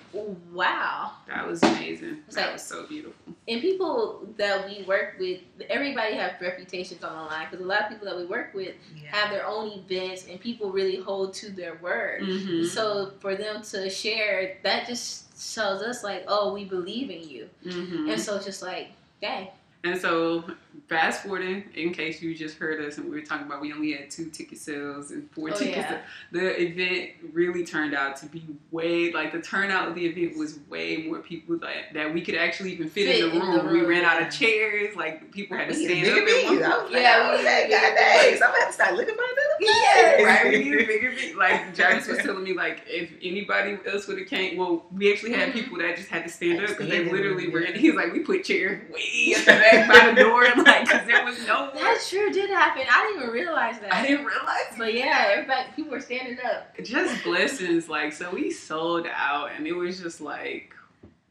wow. 0.52 1.12
that 1.28 1.46
was 1.46 1.62
amazing. 1.62 2.22
It's 2.26 2.36
That 2.36 2.42
like- 2.46 2.52
was 2.54 2.62
so 2.62 2.84
beautiful. 2.86 3.14
And 3.46 3.60
people 3.62 4.28
that 4.36 4.68
we 4.68 4.82
work 4.82 5.16
with, 5.18 5.40
everybody 5.70 6.14
have 6.14 6.32
reputations 6.42 7.02
on 7.02 7.16
the 7.16 7.22
line 7.22 7.46
because 7.50 7.64
a 7.64 7.66
lot 7.68 7.84
of 7.84 7.88
people 7.88 8.06
that 8.06 8.16
we 8.18 8.26
work 8.26 8.52
with. 8.54 8.74
Yeah. 9.02 9.16
have 9.16 9.30
their 9.30 9.46
own 9.46 9.68
events, 9.70 10.26
and 10.28 10.38
people 10.38 10.70
really 10.70 10.96
hold 10.96 11.32
to 11.34 11.50
their 11.50 11.76
word. 11.76 12.20
Mhm. 12.22 12.66
So 12.68 13.12
for 13.20 13.34
them 13.34 13.62
to 13.62 13.88
share, 13.88 14.58
that 14.62 14.86
just 14.86 15.24
shows 15.40 15.80
us 15.80 16.04
like, 16.04 16.24
oh, 16.28 16.52
we 16.52 16.64
believe 16.66 17.08
in 17.10 17.26
you. 17.26 17.48
Mhm. 17.64 18.12
And 18.12 18.20
so 18.20 18.36
it's 18.36 18.44
just 18.44 18.60
like, 18.60 18.88
dang. 19.20 19.57
And 19.84 19.98
so, 20.00 20.44
fast 20.88 21.22
forwarding, 21.22 21.64
in 21.74 21.92
case 21.92 22.20
you 22.20 22.34
just 22.34 22.58
heard 22.58 22.84
us 22.84 22.98
and 22.98 23.08
we 23.08 23.12
were 23.12 23.22
talking 23.24 23.46
about 23.46 23.60
we 23.60 23.72
only 23.72 23.92
had 23.92 24.10
two 24.10 24.28
ticket 24.30 24.58
sales 24.58 25.12
and 25.12 25.30
four 25.30 25.50
Oh, 25.50 25.56
tickets, 25.56 25.76
yeah. 25.88 26.00
the 26.32 26.60
event 26.62 27.10
really 27.32 27.64
turned 27.64 27.94
out 27.94 28.16
to 28.16 28.26
be 28.26 28.42
way, 28.72 29.12
like 29.12 29.32
the 29.32 29.40
turnout 29.40 29.86
of 29.88 29.94
the 29.94 30.04
event 30.04 30.36
was 30.36 30.58
way 30.68 30.96
more 31.08 31.20
people 31.20 31.58
that, 31.58 31.92
that 31.94 32.12
we 32.12 32.22
could 32.22 32.34
actually 32.34 32.72
even 32.72 32.88
fit, 32.90 33.06
Fit 33.06 33.24
in 33.24 33.30
the 33.30 33.36
in 33.36 33.66
room. 33.66 33.72
we 33.72 33.82
ran 33.82 34.04
out 34.04 34.20
of 34.20 34.30
chairs, 34.32 34.96
like 34.96 35.30
people 35.30 35.56
had 35.56 35.68
to 35.72 35.78
We 35.78 35.84
stand 35.86 36.06
up. 36.08 36.12
at 36.16 36.16
one 36.16 36.24
bees. 36.24 36.62
I 36.62 36.68
was 36.68 36.80
point. 36.80 36.92
like, 36.92 37.02
Yeah, 37.02 37.14
I 37.16 37.30
was 37.30 37.38
we 37.38 37.44
need 37.44 37.70
God 37.70 37.80
bigger 37.80 37.94
dang, 37.94 38.30
bees. 38.30 38.38
so 38.40 38.44
I'm 38.46 38.50
gonna 38.50 38.60
have 38.60 38.68
to 38.68 38.74
start 38.74 38.94
looking 38.96 39.14
for 39.14 39.22
another 39.22 39.44
Yeah, 39.60 40.22
right, 40.24 40.44
we 40.50 40.58
need 40.64 40.74
a 40.80 40.86
bigger. 40.86 41.12
Like 41.38 41.74
Jarvis 41.76 42.08
was 42.08 42.18
telling 42.18 42.42
me, 42.42 42.52
like 42.54 42.82
if 42.88 43.10
anybody 43.22 43.78
else 43.86 44.08
would 44.08 44.18
have 44.18 44.28
came, 44.28 44.56
well, 44.56 44.86
we 44.92 45.12
actually 45.12 45.32
had 45.34 45.52
people 45.52 45.78
that 45.78 45.96
just 45.96 46.08
had 46.08 46.24
to 46.24 46.28
stand 46.30 46.60
up 46.62 46.68
because 46.68 46.88
they 46.88 47.04
literally 47.10 47.48
were. 47.48 47.60
He's 47.60 47.94
like, 47.94 48.12
we 48.12 48.20
put 48.20 48.42
chairs 48.44 48.82
way 48.92 49.34
at 49.36 49.46
the 49.72 49.86
by 49.88 50.12
the 50.12 50.22
door, 50.22 50.42
like 50.64 50.84
because 50.84 51.06
there 51.06 51.24
was 51.24 51.38
no. 51.46 51.70
That 51.74 52.00
sure 52.00 52.30
did 52.30 52.50
happen. 52.50 52.82
I 52.90 53.06
didn't 53.06 53.22
even 53.22 53.34
realize 53.34 53.78
that. 53.80 53.92
I 53.92 54.06
didn't 54.06 54.26
realize. 54.26 54.74
But 54.76 54.94
yeah, 54.94 55.26
everybody, 55.32 55.68
people 55.74 55.92
were 55.92 56.00
standing 56.00 56.38
up. 56.44 56.74
Just 56.82 57.22
blessings, 57.24 57.88
like 57.88 58.12
so 58.12 58.30
we 58.30 58.50
sold 58.50 59.06
out, 59.12 59.50
and 59.56 59.66
it 59.66 59.72
was 59.72 60.00
just 60.00 60.20
like. 60.20 60.74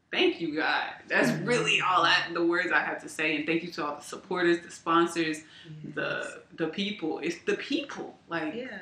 Thank 0.09 0.39
you, 0.39 0.55
God. 0.55 0.85
That's 1.09 1.29
mm-hmm. 1.29 1.45
really 1.45 1.81
all 1.81 2.01
I, 2.01 2.15
the 2.33 2.43
words 2.43 2.71
I 2.71 2.79
have 2.79 3.01
to 3.03 3.09
say. 3.09 3.35
And 3.35 3.45
thank 3.45 3.61
you 3.61 3.69
to 3.71 3.85
all 3.85 3.95
the 3.97 4.01
supporters, 4.01 4.61
the 4.61 4.71
sponsors, 4.71 5.39
mm-hmm. 5.39 5.91
the 5.95 6.43
the 6.55 6.67
people. 6.67 7.19
It's 7.19 7.39
the 7.39 7.55
people. 7.55 8.17
Like 8.29 8.55
yeah. 8.55 8.79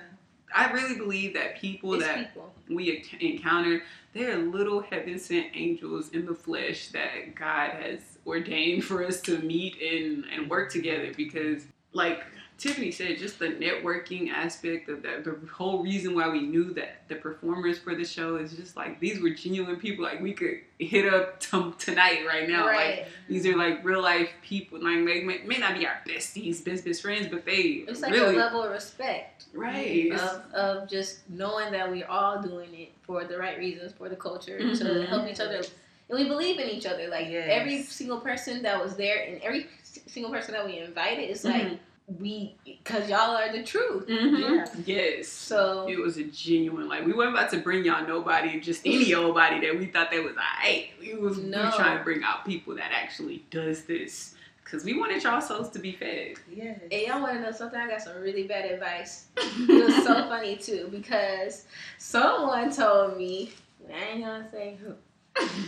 I 0.56 0.72
really 0.72 0.96
believe 0.96 1.34
that 1.34 1.58
people 1.58 1.96
It's 1.96 2.06
that 2.06 2.18
people. 2.28 2.54
we 2.70 3.04
encounter, 3.20 3.82
they're 4.14 4.38
little 4.38 4.82
heaven 4.82 5.20
sent 5.20 5.48
angels 5.54 6.10
in 6.10 6.26
the 6.26 6.34
flesh 6.34 6.90
that 6.90 7.36
God 7.36 7.72
has 7.72 8.00
ordained 8.26 8.84
for 8.84 9.06
us 9.06 9.22
to 9.22 9.38
meet 9.40 9.82
and, 9.82 10.26
and 10.34 10.50
work 10.50 10.72
together 10.72 11.12
because, 11.16 11.64
like 11.94 12.24
Tiffany 12.58 12.90
said, 12.92 13.18
just 13.18 13.38
the 13.38 13.48
networking 13.48 14.30
aspect 14.30 14.88
of 14.88 15.04
that, 15.04 15.26
the 15.26 15.38
whole 15.52 15.84
reason 15.84 16.16
why 16.16 16.30
we 16.30 16.42
knew 16.42 16.74
that 16.74 17.08
the 17.10 17.16
performers 17.16 17.78
for 17.78 17.96
the 17.96 18.06
show 18.06 18.38
is 18.38 18.54
just 18.54 18.78
like 18.78 19.00
these 19.02 19.22
were 19.22 19.32
genuine 19.32 19.76
people. 19.76 20.06
Like 20.06 20.22
we 20.22 20.32
could 20.34 20.60
hit 20.80 21.14
up 21.14 21.40
t- 21.42 21.74
tonight, 21.78 22.26
right 22.26 22.48
now. 22.48 22.66
Like 22.66 22.76
right. 22.76 23.06
these 23.28 23.46
are 23.46 23.58
like 23.58 23.84
real 23.84 24.02
life 24.02 24.30
people. 24.42 24.82
Like 24.82 25.06
they 25.06 25.22
may, 25.24 25.40
may 25.46 25.58
not 25.58 25.78
be 25.78 25.86
our 25.86 25.98
besties, 26.08 26.64
best 26.64 26.86
best 26.86 27.02
friends, 27.02 27.28
but 27.28 27.46
they 27.46 27.84
It's 27.88 28.00
like 28.02 28.14
really 28.14 28.36
a 28.36 28.40
level 28.40 28.64
of 28.64 28.72
respect 28.72 29.48
right. 29.54 30.14
Of, 30.14 30.54
of 30.54 30.90
just 30.90 31.30
knowing 31.30 31.74
that 31.74 31.92
we're 31.92 32.08
all 32.08 32.42
doing 32.42 32.74
it 32.74 32.94
for 33.02 33.26
the 33.26 33.38
right 33.38 33.58
reasons 33.58 33.92
for 33.92 34.08
the 34.08 34.16
culture 34.16 34.58
to 34.60 34.66
Mhm. 34.66 35.08
help 35.08 35.28
each 35.28 35.42
other. 35.42 35.62
And 36.10 36.20
we 36.20 36.28
believe 36.28 36.60
in 36.60 36.70
each 36.70 36.86
other. 36.86 37.08
Like 37.08 37.28
Yes. 37.30 37.48
every 37.50 37.82
single 37.84 38.20
person 38.20 38.62
that 38.64 38.82
was 38.82 38.96
there 38.96 39.24
and 39.26 39.42
every 39.42 39.68
single 39.84 40.32
person 40.32 40.54
that 40.54 40.66
we 40.66 40.78
invited, 40.80 41.30
is 41.30 41.44
like 41.44 41.64
Mhm. 41.64 41.80
we, 42.20 42.56
because 42.64 43.10
y'all 43.10 43.36
are 43.36 43.52
the 43.52 43.64
truth. 43.64 44.06
Mhm. 44.08 44.40
Yeah. 44.40 44.66
Yes. 44.86 45.28
So 45.28 45.88
It 45.90 45.98
was 45.98 46.18
a 46.18 46.24
genuine 46.26 46.88
like 46.88 47.06
we 47.06 47.14
weren't 47.14 47.34
about 47.34 47.50
to 47.52 47.58
bring 47.58 47.84
y'all 47.86 48.06
nobody, 48.08 48.60
just 48.60 48.86
any 48.86 49.14
old 49.16 49.34
body 49.36 49.60
that 49.66 49.78
we 49.80 49.88
thought 49.88 50.12
that 50.12 50.24
was 50.24 50.34
alright. 50.34 50.90
We 51.00 51.16
was 51.16 51.38
we 51.38 51.44
No. 51.46 51.66
were 51.66 51.72
trying 51.72 51.98
to 51.98 52.04
bring 52.04 52.24
out 52.24 52.46
people 52.46 52.76
that 52.76 52.92
actually 52.94 53.44
does 53.50 53.86
this 53.86 54.36
because 54.64 54.84
we 54.84 54.98
wanted 54.98 55.24
y'all 55.24 55.42
souls 55.42 55.70
to 55.72 55.80
be 55.80 55.92
fed. 55.94 56.36
Yes. 56.52 56.80
And 56.92 57.02
y'all 57.02 57.22
want 57.22 57.34
to 57.38 57.42
know 57.42 57.52
something? 57.52 57.80
I 57.80 57.88
got 57.90 58.02
some 58.02 58.20
really 58.22 58.44
bad 58.44 58.66
advice. 58.66 59.26
It 59.38 59.86
was 59.86 60.04
so 60.04 60.14
funny 60.28 60.56
too 60.58 60.88
because 60.92 61.66
someone 61.98 62.72
told 62.72 63.18
me, 63.18 63.52
I 63.92 64.12
ain't 64.12 64.24
gonna 64.24 64.48
say 64.52 64.78
who. 64.84 64.94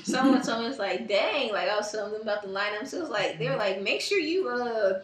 Someone 0.04 0.42
told 0.42 0.64
me 0.64 0.70
it's 0.70 0.80
like, 0.80 1.08
dang, 1.08 1.52
like 1.52 1.70
I 1.70 1.76
was 1.76 1.92
telling 1.92 2.14
them 2.14 2.22
about 2.22 2.42
the 2.42 2.50
lineup. 2.50 2.88
So 2.88 2.98
it 2.98 3.02
was 3.02 3.10
like 3.10 3.40
they 3.40 3.50
were 3.50 3.58
like, 3.58 3.82
make 3.82 4.02
sure 4.02 4.20
you 4.20 4.48
uh 4.48 5.02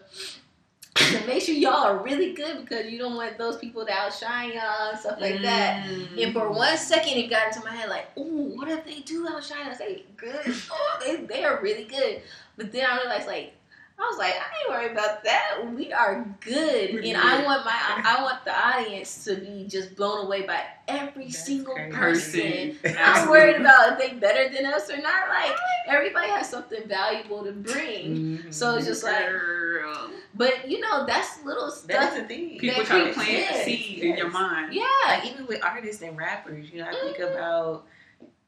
make 1.27 1.41
sure 1.41 1.55
y'all 1.55 1.73
are 1.73 2.03
really 2.03 2.33
good 2.33 2.61
because 2.61 2.91
you 2.91 2.99
don't 2.99 3.15
want 3.15 3.37
those 3.37 3.57
people 3.57 3.85
to 3.85 3.91
outshine 3.91 4.53
y'all 4.53 4.91
and 4.91 4.99
stuff 4.99 5.19
like 5.19 5.41
that. 5.41 5.85
Mm. 5.85 6.23
And 6.23 6.33
for 6.33 6.51
one 6.51 6.77
second, 6.77 7.13
it 7.13 7.29
got 7.29 7.47
into 7.47 7.65
my 7.65 7.75
head 7.75 7.89
like, 7.89 8.15
ooh, 8.17 8.55
what 8.55 8.67
if 8.67 8.85
they 8.85 8.99
do 8.99 9.27
outshine 9.27 9.67
us? 9.67 9.79
They 9.79 10.03
good. 10.17 10.53
Oh, 10.71 10.99
they, 11.03 11.17
they 11.17 11.43
are 11.43 11.59
really 11.61 11.85
good. 11.85 12.21
But 12.57 12.71
then 12.71 12.85
I 12.85 12.97
realized 12.97 13.27
like, 13.27 13.55
I 13.99 14.01
was 14.09 14.17
like, 14.17 14.33
I 14.33 14.37
ain't 14.37 14.69
worried 14.69 14.91
about 14.91 15.23
that. 15.23 15.71
We 15.75 15.93
are 15.93 16.25
good, 16.41 16.93
We're 16.95 17.03
and 17.03 17.17
I 17.17 17.43
want 17.45 17.63
my, 17.63 17.71
I 18.05 18.21
want 18.23 18.43
the 18.43 18.51
audience 18.51 19.23
to 19.25 19.35
be 19.35 19.65
just 19.69 19.95
blown 19.95 20.25
away 20.25 20.41
by 20.45 20.61
every 20.87 21.25
That's 21.25 21.45
single 21.45 21.75
crazy. 21.75 21.91
person. 21.91 22.75
person. 22.81 22.97
I'm 22.99 23.29
worried 23.29 23.57
about 23.57 23.93
if 23.93 23.99
they 23.99 24.17
better 24.17 24.49
than 24.53 24.65
us 24.65 24.89
or 24.89 24.97
not. 24.97 25.29
Like 25.29 25.55
everybody 25.87 26.27
has 26.29 26.49
something 26.49 26.85
valuable 26.87 27.43
to 27.45 27.51
bring. 27.51 28.39
Mhm. 28.39 28.53
So 28.53 28.75
it's 28.75 28.87
just 28.87 29.03
like, 29.03 29.29
Girl. 29.29 30.09
but 30.35 30.69
you 30.69 30.79
know, 30.79 31.05
that's 31.05 31.43
little 31.45 31.67
that's 31.67 31.81
stuff. 31.83 32.15
the 32.15 32.23
thing. 32.23 32.57
People 32.57 32.79
They 32.83 32.85
try 32.85 33.03
to 33.07 33.13
plant 33.13 33.29
a 33.29 33.53
kids. 33.53 33.63
seed 33.65 33.99
in 34.03 34.17
your 34.17 34.29
mind. 34.31 34.73
Yeah, 34.73 34.83
like 35.07 35.25
even 35.31 35.45
with 35.47 35.63
artists 35.63 36.01
and 36.01 36.17
rappers, 36.17 36.69
you 36.71 36.79
know, 36.79 36.87
I 36.87 36.93
think 36.93 37.17
Mhm. 37.17 37.31
about 37.31 37.85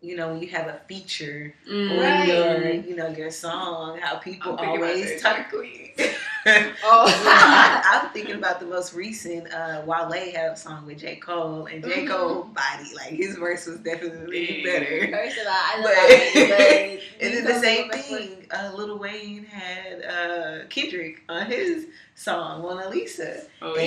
you 0.06 0.16
know 0.16 0.34
when 0.34 0.42
you 0.42 0.48
have 0.50 0.68
a 0.68 0.80
feature 0.88 1.54
Mm. 1.70 1.98
or 1.98 2.02
Right. 2.02 2.28
your 2.28 2.72
you 2.88 2.96
know 2.96 3.10
your 3.10 3.32
song, 3.32 3.98
how 4.00 4.16
people 4.18 4.58
I'm 4.60 4.70
always 4.70 5.22
talk. 5.22 5.36
Dark 5.38 5.50
Queen. 5.50 5.92
oh, 6.84 7.82
I'm 8.04 8.10
thinking 8.12 8.36
about 8.36 8.60
the 8.60 8.66
most 8.68 8.94
recent. 8.94 9.52
Uh, 9.52 9.82
Wale 9.86 10.12
had 10.32 10.52
a 10.52 10.56
song 10.56 10.86
with 10.86 11.00
J 11.00 11.16
Cole, 11.16 11.66
and 11.66 11.84
J 11.84 12.06
Mhm. 12.06 12.10
Cole 12.10 12.44
body 12.44 12.94
like 12.96 13.14
his 13.14 13.36
verse 13.38 13.66
was 13.66 13.78
definitely 13.80 14.62
Yeah. 14.64 14.66
better. 14.80 15.08
First 15.12 15.38
of 15.40 15.48
all, 15.48 15.54
I 15.54 15.76
love 15.78 15.96
But- 15.96 16.12
it, 16.12 16.50
but 17.20 17.26
And 17.26 17.34
then 17.34 17.46
the 17.46 17.60
same 17.60 17.90
thing, 17.90 18.48
uh, 18.52 18.72
Lil 18.76 19.00
Wayne 19.00 19.46
had 19.46 20.04
uh, 20.06 20.66
Kendrick 20.70 21.22
on 21.30 21.46
his 21.48 21.88
song 22.16 22.62
Mona 22.62 22.90
Lisa. 22.90 23.42
Oh 23.62 23.76
Yeah. 23.78 23.84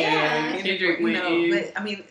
yeah, 0.57 0.63
Kendrick 0.63 0.99
you 0.99 1.05
went 1.05 1.17
know, 1.23 1.29
in. 1.29 1.51
but 1.51 1.73
I 1.77 1.85
mean, 1.85 2.03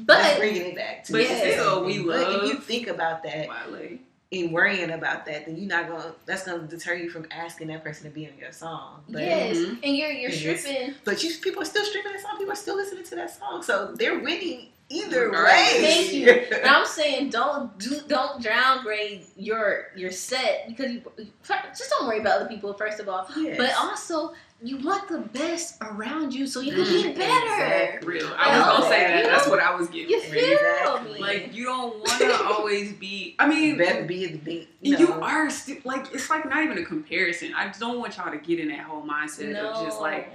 But 0.00 0.38
bringing 0.38 0.62
it 0.62 0.76
back 0.76 1.04
to 1.04 1.12
But 1.12 1.28
the 1.28 1.34
still, 1.52 1.84
we. 1.84 2.02
But 2.02 2.20
if 2.36 2.42
you 2.44 2.54
think 2.56 2.88
about 2.88 3.22
that 3.24 3.48
Wale. 3.48 3.98
and 4.32 4.52
worrying 4.52 4.90
about 4.90 5.26
that, 5.26 5.46
then 5.46 5.56
you're 5.56 5.68
not 5.68 5.88
gonna. 5.88 6.14
That's 6.26 6.44
gonna 6.44 6.62
deter 6.66 6.94
you 6.94 7.10
from 7.10 7.26
asking 7.30 7.68
that 7.68 7.84
person 7.84 8.04
to 8.04 8.10
be 8.14 8.26
on 8.26 8.36
your 8.38 8.52
song. 8.52 9.04
But, 9.08 9.22
yes, 9.22 9.56
Mhm. 9.56 9.78
and 9.82 9.96
you're 9.96 10.10
you're 10.10 10.30
stripping. 10.32 10.94
but 11.04 11.22
you, 11.22 11.34
people 11.40 11.62
are 11.62 11.66
still 11.66 11.84
stripping 11.84 12.12
that 12.12 12.20
song. 12.22 12.36
People 12.38 12.52
are 12.52 12.56
still 12.56 12.76
listening 12.76 13.04
to 13.04 13.14
that 13.16 13.30
song, 13.38 13.62
so 13.62 13.92
they're 13.94 14.18
winning 14.18 14.68
either 14.90 15.26
Regardless. 15.26 15.52
way. 15.52 15.80
Thank 15.80 16.12
you. 16.12 16.30
And 16.30 16.66
I'm 16.66 16.86
saying 16.86 17.30
don't 17.30 17.76
do 17.78 18.00
don't 18.06 18.42
downgrade 18.42 19.24
your 19.36 19.88
your 19.96 20.10
set 20.10 20.66
because 20.68 20.92
you 20.92 21.02
just 21.42 21.90
don't 21.90 22.06
worry 22.06 22.20
about 22.20 22.40
the 22.40 22.46
people 22.46 22.72
first 22.74 23.00
of 23.00 23.08
all, 23.08 23.26
Yes. 23.36 23.56
but 23.58 23.72
also 23.76 24.34
you 24.62 24.78
want 24.78 25.08
the 25.08 25.18
best 25.18 25.76
around 25.82 26.32
you 26.32 26.46
so 26.46 26.60
you 26.60 26.72
can 26.72 26.84
Mhm. 26.84 27.02
get 27.02 27.16
better. 27.16 27.64
Exactly. 27.64 28.08
Real. 28.14 28.32
I 28.38 28.56
was 28.58 28.66
gonna 28.66 28.88
say 28.88 29.00
that. 29.06 29.24
That's 29.24 29.46
what 29.48 29.60
I 29.60 29.74
was 29.74 29.88
getting. 29.88 30.08
You 30.10 30.20
from. 30.20 30.30
feel 30.32 30.52
Exactly. 30.52 31.12
me? 31.14 31.20
Like 31.20 31.54
you 31.54 31.64
don't 31.64 31.98
want 31.98 32.18
to 32.20 32.44
always 32.46 32.92
be. 32.92 33.36
I 33.38 33.48
mean, 33.48 33.76
better 33.76 34.04
be 34.04 34.26
the 34.26 34.38
big. 34.38 34.68
you, 34.80 34.96
You, 34.98 35.12
are 35.12 35.50
still 35.50 35.76
like 35.84 36.14
it's 36.14 36.30
like 36.30 36.48
not 36.48 36.62
even 36.62 36.78
a 36.78 36.84
comparison. 36.84 37.52
I 37.54 37.66
just 37.66 37.80
don't 37.80 37.98
want 37.98 38.16
y'all 38.16 38.30
to 38.30 38.38
get 38.38 38.58
in 38.60 38.68
that 38.68 38.80
whole 38.80 39.02
mindset 39.02 39.54
of 39.56 39.84
just 39.84 40.00
like 40.00 40.30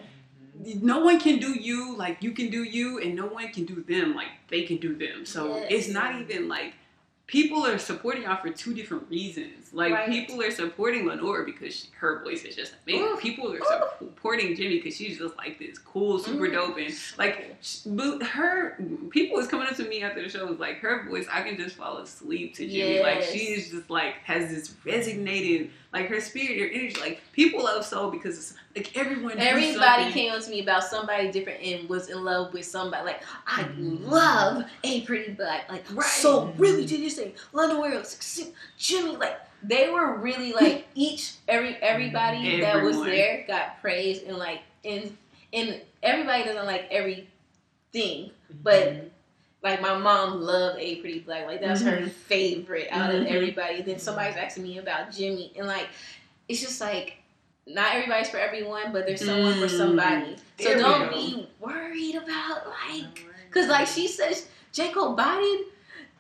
no 0.82 1.00
one 1.00 1.20
can 1.20 1.40
do 1.40 1.54
you 1.60 1.96
like 1.96 2.22
you 2.22 2.32
can 2.32 2.50
do 2.50 2.64
you, 2.64 3.00
and 3.00 3.16
no 3.16 3.26
one 3.28 3.48
can 3.50 3.66
do 3.66 3.84
them 3.88 4.16
like 4.16 4.28
they 4.50 4.64
can 4.64 4.78
do 4.78 4.96
them. 4.96 5.26
So 5.26 5.56
Yes. 5.58 5.68
it's 5.70 5.88
not 5.90 6.20
even 6.22 6.48
like. 6.48 6.74
People 7.28 7.64
are 7.64 7.78
supporting 7.78 8.24
y'all 8.24 8.42
for 8.42 8.50
two 8.50 8.74
different 8.74 9.08
reasons. 9.08 9.72
Like 9.72 9.94
Right. 9.94 10.10
people 10.10 10.42
are 10.42 10.50
supporting 10.50 11.06
Lenore 11.06 11.44
because 11.46 11.76
she, 11.76 11.88
her 12.00 12.24
voice 12.24 12.44
is 12.44 12.56
just 12.56 12.74
amazing. 12.88 13.04
Oof. 13.08 13.20
People 13.20 13.54
are 13.54 13.58
Oof. 13.58 13.84
supporting 14.00 14.56
Jimmy 14.56 14.78
because 14.78 14.96
she's 14.96 15.20
just 15.20 15.38
like 15.38 15.60
this 15.60 15.78
cool, 15.78 16.18
super 16.18 16.48
Mm. 16.48 16.54
dope, 16.54 16.78
and 16.80 16.92
like 17.20 17.56
her 18.24 18.78
people 19.12 19.38
was 19.38 19.48
coming 19.48 19.68
up 19.68 19.76
to 19.76 19.84
me 19.84 20.02
after 20.02 20.24
the 20.24 20.30
show 20.30 20.48
was 20.48 20.58
like 20.58 20.78
her 20.80 21.08
voice 21.08 21.28
i 21.32 21.42
can 21.42 21.56
just 21.58 21.76
fall 21.76 21.98
asleep 21.98 22.56
to 22.56 22.68
jimmy 22.68 23.00
like 23.00 23.20
Yes. 23.20 23.32
she 23.32 23.40
is 23.54 23.70
just 23.70 23.90
like 23.90 24.16
has 24.24 24.50
this 24.50 24.70
resonated 24.86 25.70
like 25.94 26.08
her 26.08 26.22
spirit 26.22 26.60
her 26.60 26.68
energy 26.68 27.00
like 27.00 27.22
people 27.34 27.64
love 27.64 27.84
soul 27.86 28.12
because 28.12 28.38
it's 28.38 28.54
like 28.76 28.96
everyone 28.96 29.40
Everybody 29.40 30.12
came 30.12 30.32
up 30.32 30.42
to 30.44 30.50
me 30.50 30.62
about 30.62 30.84
somebody 30.84 31.32
different 31.32 31.62
and 31.64 31.90
was 31.90 32.10
in 32.10 32.24
love 32.24 32.54
with 32.54 32.66
somebody. 32.66 33.06
Like 33.06 33.24
I 33.48 33.64
Mhm. 33.64 34.06
love 34.08 34.66
a 34.84 35.02
pretty 35.02 35.34
black. 35.34 35.70
Like 35.70 35.84
Right. 35.92 36.06
so 36.06 36.54
really 36.58 36.86
did 36.86 37.00
you 37.00 37.10
say 37.10 37.34
London 37.54 37.80
Williams, 37.80 38.52
Jimmy? 38.78 39.16
Like 39.18 39.40
they 39.64 39.90
were 39.90 40.18
really 40.18 40.54
like 40.54 40.88
each 40.96 41.34
every 41.48 41.76
everybody 41.78 42.60
that 42.62 42.82
was 42.84 42.96
there 43.04 43.46
got 43.48 43.82
praised 43.82 44.24
and 44.24 44.38
like 44.38 44.62
and 44.86 45.16
and 45.54 45.82
everybody 46.04 46.44
doesn't 46.44 46.66
like 46.68 46.88
everything, 46.92 48.32
but 48.64 49.12
like 49.62 49.82
my 49.82 49.98
mom 49.98 50.42
loved 50.42 50.80
a 50.80 50.96
pretty 50.98 51.20
black. 51.20 51.46
Like 51.46 51.62
that 51.62 51.72
was 51.72 51.82
her 51.82 51.98
Mhm. 51.98 52.10
favorite 52.12 52.88
out 52.92 53.14
of 53.14 53.24
Mhm. 53.24 53.28
everybody. 53.36 53.82
Then 53.82 54.00
somebody's 54.00 54.38
asking 54.38 54.64
me 54.64 54.78
about 54.78 55.12
Jimmy, 55.12 55.52
and 55.58 55.68
like 55.68 55.88
it's 56.48 56.62
just 56.62 56.80
like 56.82 57.18
not 57.68 57.94
everybody's 57.94 58.30
for 58.30 58.38
everyone, 58.38 58.92
but 58.92 59.06
there's 59.06 59.24
someone 59.24 59.54
for 59.60 59.68
Mm. 59.68 59.78
somebody. 59.78 60.36
So 60.58 60.64
There 60.70 60.78
we 60.78 60.82
don't 60.84 61.10
be 61.12 61.48
worried 61.60 62.16
about 62.16 62.68
like, 62.68 63.24
cause 63.52 63.68
like 63.68 63.88
she 63.88 64.08
says, 64.08 64.48
J 64.74 64.90
Cole 64.92 65.14
bodied. 65.14 65.66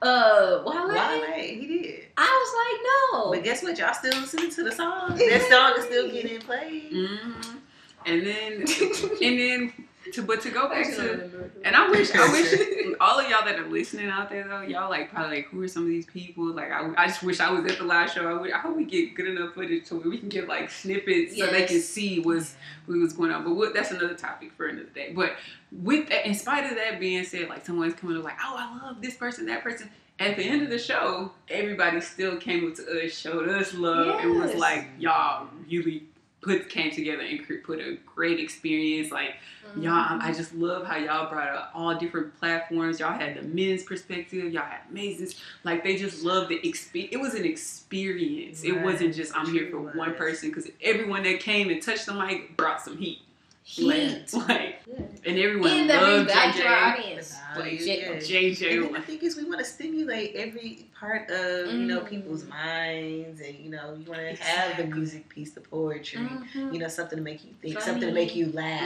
Uh, 0.02 0.62
Wale. 0.66 0.88
Wale, 0.88 1.34
he 1.34 1.68
did. 1.68 2.06
I 2.16 2.24
was 2.24 2.54
like, 2.62 2.82
no. 3.26 3.32
But 3.32 3.44
guess 3.44 3.62
what? 3.64 3.78
Y'all 3.78 3.94
still 3.94 4.18
listening 4.22 4.50
to 4.52 4.64
the 4.64 4.72
song. 4.72 5.18
That 5.18 5.48
song 5.50 5.74
is 5.78 5.86
still 5.86 6.10
getting 6.10 6.40
played. 6.40 6.92
hmm 6.92 7.58
And 8.06 8.26
then, 8.26 8.62
and 8.62 9.40
then, 9.40 9.74
to 10.14 10.22
but 10.22 10.42
to 10.42 10.50
go 10.50 10.70
back 10.70 10.86
to, 10.96 11.50
and 11.64 11.76
I 11.76 11.90
wish, 11.90 12.14
I 12.14 12.32
wish 12.32 12.54
all 13.00 13.20
of 13.20 13.30
y'all 13.30 13.46
that 13.46 13.60
are 13.60 13.68
listening 13.68 14.10
out 14.10 14.30
there 14.30 14.48
though, 14.48 14.62
y'all 14.62 14.90
like 14.90 15.12
probably 15.12 15.38
like 15.38 15.48
who 15.48 15.62
are 15.62 15.68
some 15.68 15.84
of 15.84 15.90
these 15.90 16.06
people? 16.06 16.54
Like 16.54 16.72
I, 16.72 16.92
I 16.98 17.08
just 17.08 17.24
wish 17.24 17.40
I 17.40 17.52
was 17.52 17.70
at 17.72 17.78
the 17.78 17.86
live 17.86 18.12
show. 18.12 18.28
I, 18.28 18.40
would, 18.40 18.52
I 18.52 18.60
hope 18.60 18.76
we 18.76 18.86
get 18.86 19.16
good 19.16 19.28
enough 19.28 19.54
footage 19.54 19.88
to 19.88 19.96
where 19.96 20.10
we 20.10 20.18
can 20.18 20.30
get 20.30 20.48
like 20.48 20.70
snippets 20.70 21.38
so 21.38 21.48
they 21.48 21.66
can 21.66 21.82
see 21.82 22.20
what's 22.20 22.56
what 22.86 22.98
was 22.98 23.14
going 23.14 23.32
on. 23.32 23.44
But 23.44 23.56
what, 23.56 23.74
that's 23.74 23.92
another 23.92 24.16
topic 24.16 24.52
for 24.54 24.68
another 24.68 24.90
day. 24.90 25.14
But 25.16 25.34
with 25.72 26.10
that, 26.10 26.26
in 26.26 26.36
spite 26.36 26.70
of 26.70 26.78
that 26.78 27.00
being 27.00 27.24
said, 27.24 27.50
like 27.50 27.66
someone's 27.66 27.94
coming 27.94 28.18
up 28.18 28.24
like, 28.24 28.38
oh, 28.42 28.56
I 28.58 28.88
love 28.88 29.02
this 29.02 29.16
person, 29.16 29.46
that 29.48 29.64
person. 29.64 29.90
At 30.22 30.36
the 30.36 30.44
end 30.44 30.64
of 30.64 30.70
the 30.70 30.78
show, 30.78 31.32
everybody 31.48 32.02
still 32.02 32.36
came 32.36 32.68
up 32.68 32.76
to 32.76 33.06
us, 33.06 33.18
showed 33.18 33.48
us 33.48 33.74
love, 33.74 34.20
and 34.20 34.38
was 34.38 34.54
like, 34.54 34.86
y'all 35.00 35.48
really 35.72 36.09
put 36.42 36.70
came 36.70 36.92
together 36.92 37.22
and 37.22 37.46
put 37.64 37.80
a 37.80 37.98
great 38.06 38.40
experience. 38.40 39.12
Like 39.12 39.36
y'all, 39.76 40.00
Mm-hmm. 40.00 40.22
I 40.22 40.34
just 40.34 40.54
love 40.56 40.86
how 40.86 40.98
y'all 40.98 41.30
brought 41.30 41.56
up 41.56 41.72
all 41.74 41.96
different 41.96 42.38
platforms. 42.40 43.00
Y'all 43.00 43.18
had 43.18 43.36
the 43.36 43.42
men's 43.44 43.84
perspective. 43.84 44.52
Y'all 44.54 44.64
had 44.64 44.82
amazing. 44.90 45.30
Like 45.64 45.84
they 45.84 45.98
just 45.98 46.24
loved 46.24 46.50
the 46.50 46.68
experience. 46.68 47.14
It 47.14 47.20
was 47.20 47.34
an 47.34 47.46
experience. 47.46 48.64
It 48.64 48.82
wasn't 48.82 49.16
just 49.16 49.36
I'm 49.36 49.52
here 49.52 49.70
for 49.70 49.80
one 49.80 50.16
person 50.16 50.50
because 50.50 50.70
everyone 50.82 51.24
that 51.24 51.40
came 51.40 51.70
and 51.70 51.82
touched 51.82 52.06
the 52.06 52.14
mic 52.14 52.56
brought 52.58 52.82
some 52.82 52.98
heat. 52.98 53.22
Heat. 53.64 54.34
Like, 54.34 54.48
like, 54.48 54.82
and 55.26 55.38
everyone 55.38 55.70
And 55.70 55.90
that 55.92 56.02
loved 56.02 56.26
brings 56.26 56.32
back 56.34 56.56
to 56.56 56.66
our 56.68 56.96
JJ. 56.96 57.00
audience. 57.00 57.36
Value, 57.56 57.78
J- 57.78 57.86
yes. 58.02 58.28
JJ. 58.28 58.74
And 58.76 58.86
then 58.86 58.94
the 58.94 59.02
thing 59.02 59.20
is, 59.20 59.38
we 59.38 59.44
want 59.44 59.60
to 59.60 59.66
stimulate 59.66 60.36
every 60.36 60.88
part 61.00 61.30
of 61.30 61.72
you 61.72 61.86
know 61.86 62.00
Mm. 62.02 62.10
people's 62.10 62.46
minds, 62.46 63.42
and 63.42 63.56
you 63.60 63.70
know 63.70 63.96
you 63.96 64.10
want 64.10 64.22
to 64.38 64.44
have 64.44 64.78
the 64.78 64.86
music 64.86 65.30
piece, 65.30 65.52
the 65.52 65.62
poetry, 65.62 66.20
Mhm. 66.20 66.74
you 66.74 66.80
know 66.80 66.88
something 66.88 67.18
to 67.18 67.24
make 67.24 67.44
you 67.44 67.52
think, 67.62 67.76
Funny. 67.76 67.86
something 67.86 68.08
to 68.10 68.14
make 68.14 68.36
you 68.36 68.52
laugh. 68.54 68.82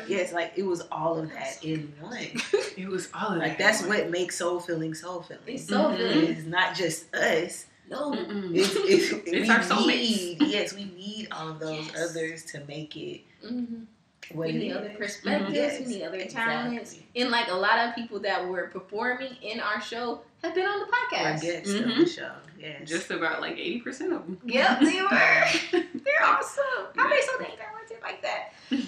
Yes, 0.10 0.32
like 0.34 0.52
it 0.56 0.64
was 0.66 0.82
all 0.92 1.18
of 1.18 1.30
that 1.32 1.64
in 1.64 1.92
one. 2.00 2.16
It 2.76 2.86
was 2.88 3.08
all 3.14 3.32
of 3.32 3.38
Like 3.38 3.56
that. 3.56 3.78
that's 3.78 3.82
what 3.86 4.10
makes 4.10 4.36
soul 4.36 4.60
filling 4.60 4.94
soul 4.94 5.22
filling. 5.22 5.42
It's 5.46 5.66
so 5.66 5.84
Mhm. 5.84 5.96
good. 5.96 6.16
It's 6.30 6.46
not 6.46 6.74
just 6.76 7.12
us. 7.14 7.64
No. 7.90 8.12
It's, 8.14 8.74
it's, 8.76 9.12
It's 9.26 9.30
we 9.32 9.48
our 9.50 9.60
soulmates. 9.60 9.86
need, 9.86 10.42
yes, 10.42 10.74
we 10.74 10.84
need 10.84 11.28
all 11.32 11.48
of 11.48 11.58
those 11.60 11.86
Yes. 11.86 12.10
others 12.10 12.44
to 12.52 12.60
make 12.68 12.94
it 12.96 13.22
Mhm. 13.44 13.86
What 14.32 14.48
We 14.48 14.52
need 14.52 14.70
is. 14.70 14.76
other 14.76 14.90
perspectives. 14.90 15.52
Yes, 15.54 15.80
We 15.80 15.86
need 15.86 16.02
other 16.02 16.18
exactly. 16.18 16.54
talents. 16.76 16.96
And 17.16 17.30
like 17.30 17.48
a 17.48 17.54
lot 17.54 17.78
of 17.88 17.94
people 17.94 18.18
that 18.20 18.46
were 18.46 18.68
performing 18.68 19.34
in 19.42 19.60
our 19.60 19.80
show 19.80 20.20
have 20.42 20.54
been 20.54 20.66
on 20.66 20.80
the 20.80 20.86
Or 20.86 20.88
podcast. 20.88 21.42
guests 21.42 21.72
of 21.72 21.84
Mhm. 21.84 21.96
the 22.04 22.06
show. 22.08 22.32
Yes. 22.58 22.88
Just 22.88 23.10
about 23.10 23.40
like 23.40 23.56
eighty 23.56 23.80
percent 23.80 24.12
of 24.12 24.24
them. 24.26 24.40
Yep, 24.44 24.80
they 24.80 25.00
were. 25.02 25.08
They're 25.94 26.24
awesome. 26.24 26.64
How 26.96 27.08
they 27.08 27.20
so 27.22 27.38
dang 27.38 27.56
talented 27.56 27.98
like 28.02 28.22
that? 28.22 28.52
Yes. 28.70 28.86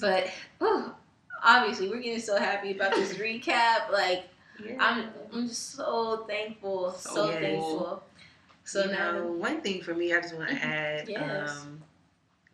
But 0.00 0.30
whew, 0.58 0.92
obviously, 1.44 1.88
we're 1.88 2.00
getting 2.00 2.20
so 2.20 2.38
happy 2.38 2.72
about 2.72 2.94
this 2.94 3.14
recap. 3.18 3.90
Like, 3.92 4.24
Yeah. 4.64 4.76
I'm, 4.78 5.08
I'm 5.32 5.48
just 5.48 5.74
so 5.74 6.24
thankful, 6.28 6.92
so, 6.92 7.14
So 7.14 7.30
Yes. 7.30 7.40
thankful. 7.40 8.02
So 8.64 8.84
you 8.84 8.92
now, 8.92 9.12
know, 9.12 9.26
one 9.32 9.60
thing 9.62 9.82
for 9.82 9.94
me, 9.94 10.12
I 10.14 10.20
just 10.20 10.34
want 10.34 10.48
to 10.50 10.54
Mhm. 10.54 10.64
add, 10.64 11.08
Yes. 11.08 11.50
um, 11.50 11.82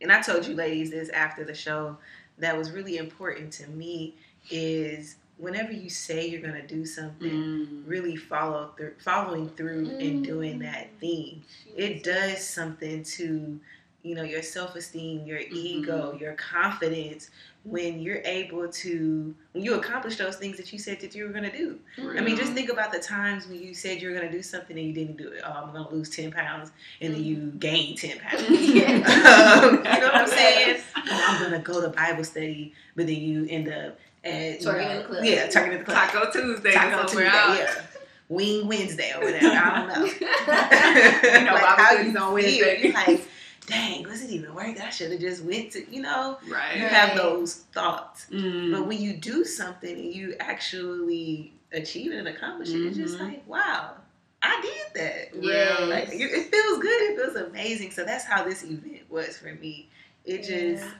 and 0.00 0.10
I 0.12 0.22
told 0.22 0.46
you 0.46 0.54
ladies 0.54 0.90
this 0.90 1.08
after 1.10 1.44
the 1.44 1.52
show, 1.54 1.98
that 2.38 2.56
was 2.56 2.70
really 2.72 2.96
important 2.98 3.52
to 3.54 3.68
me 3.70 4.14
is 4.50 5.16
whenever 5.38 5.72
you 5.72 5.90
say 5.90 6.26
you're 6.28 6.40
gonna 6.40 6.66
do 6.66 6.84
something, 6.86 7.30
Mm. 7.30 7.82
really 7.86 8.16
follow 8.16 8.72
through, 8.76 8.94
following 8.98 9.48
through 9.50 9.96
and 10.00 10.22
doing 10.24 10.58
that 10.60 10.88
Mm. 10.96 11.00
thing. 11.00 11.44
It 11.76 12.02
does 12.02 12.46
something 12.46 13.02
to, 13.02 13.60
you 14.02 14.14
know, 14.14 14.22
your 14.22 14.42
self 14.42 14.74
esteem, 14.76 15.26
your 15.26 15.40
ego, 15.50 16.16
your 16.20 16.34
confidence 16.34 17.30
when 17.68 17.98
you're 17.98 18.22
able 18.24 18.68
to 18.68 19.34
when 19.52 19.64
you 19.64 19.74
accomplish 19.74 20.16
those 20.16 20.36
things 20.36 20.56
that 20.56 20.72
you 20.72 20.78
said 20.78 21.00
that 21.00 21.14
you 21.16 21.24
were 21.24 21.32
gonna 21.32 21.50
do. 21.50 21.78
I 21.98 22.20
mean, 22.20 22.36
just 22.36 22.52
think 22.52 22.70
about 22.70 22.92
the 22.92 23.00
times 23.00 23.48
when 23.48 23.60
you 23.60 23.74
said 23.74 24.00
you 24.00 24.08
were 24.08 24.14
going 24.14 24.26
to 24.30 24.32
do 24.32 24.42
something 24.42 24.78
and 24.78 24.86
you 24.86 24.92
didn't 24.92 25.16
do 25.16 25.28
it. 25.28 25.42
Oh, 25.44 25.50
I'm 25.50 25.72
going 25.72 25.84
to 25.86 25.94
lose 25.94 26.10
10 26.10 26.30
pounds, 26.30 26.70
and 27.00 27.14
then 27.14 27.24
you 27.24 27.52
gain 27.58 27.96
10 27.96 28.18
pounds. 28.20 28.42
Um, 28.46 28.54
you 28.64 30.00
know 30.00 30.06
what 30.06 30.14
I'm 30.14 30.28
saying? 30.28 30.80
Oh, 30.96 31.24
I'm 31.28 31.40
going 31.40 31.52
to 31.52 31.66
go 31.66 31.80
to 31.80 31.88
Bible 31.88 32.24
study, 32.24 32.74
but 32.94 33.06
then 33.06 33.16
you 33.16 33.46
end 33.48 33.68
up 33.68 33.98
at. 34.24 34.60
you 34.60 34.66
know, 34.66 34.78
in 34.78 34.98
the 34.98 35.04
club. 35.04 35.24
Yeah, 35.24 35.46
twerking 35.48 35.72
in 35.72 35.78
the 35.78 35.84
club. 35.84 36.10
Taco 36.10 36.30
Tuesday. 36.30 36.72
Taco 36.72 37.06
Tuesday, 37.08 37.24
yeah. 37.24 37.82
Wing 38.28 38.66
Wednesday 38.66 39.12
or 39.16 39.24
whatever. 39.24 39.46
I 39.46 39.78
don't 39.78 39.88
know. 39.88 40.04
You 41.38 41.44
know, 41.44 41.52
like 41.54 41.62
Bible 41.62 41.84
how 41.84 41.92
you 41.98 42.12
feel. 42.12 42.32
Wednesday. 42.34 42.92
Like, 42.92 43.25
dang, 43.66 44.04
was 44.04 44.22
it 44.22 44.30
even 44.30 44.54
worth 44.54 44.76
it? 44.76 44.82
I 44.82 44.90
should 44.90 45.10
have 45.12 45.20
just 45.20 45.42
went 45.44 45.72
to, 45.72 45.90
you 45.92 46.02
know, 46.02 46.38
right. 46.48 46.76
you 46.76 46.86
have 46.86 47.16
those 47.16 47.54
thoughts. 47.72 48.26
Mm. 48.30 48.72
But 48.72 48.86
when 48.86 49.00
you 49.00 49.14
do 49.14 49.44
something 49.44 49.90
and 49.98 50.14
you 50.14 50.34
actually 50.40 51.52
achieve 51.72 52.12
it 52.12 52.16
and 52.18 52.28
accomplish 52.28 52.70
it, 52.70 52.80
it's 52.86 52.96
just 52.96 53.18
Mhm. 53.18 53.20
like, 53.20 53.46
wow, 53.48 53.94
I 54.42 54.60
did 54.62 55.02
that. 55.02 55.42
Yes. 55.42 55.80
Like 55.80 56.08
it, 56.10 56.20
it 56.30 56.50
feels 56.50 56.78
good. 56.78 57.02
It 57.02 57.16
feels 57.16 57.36
amazing. 57.36 57.90
So 57.90 58.04
that's 58.04 58.24
how 58.24 58.44
this 58.44 58.62
event 58.62 59.10
was 59.10 59.36
for 59.38 59.52
me. 59.54 59.88
It 60.24 60.38
just 60.38 60.84
Yeah. 60.84 60.90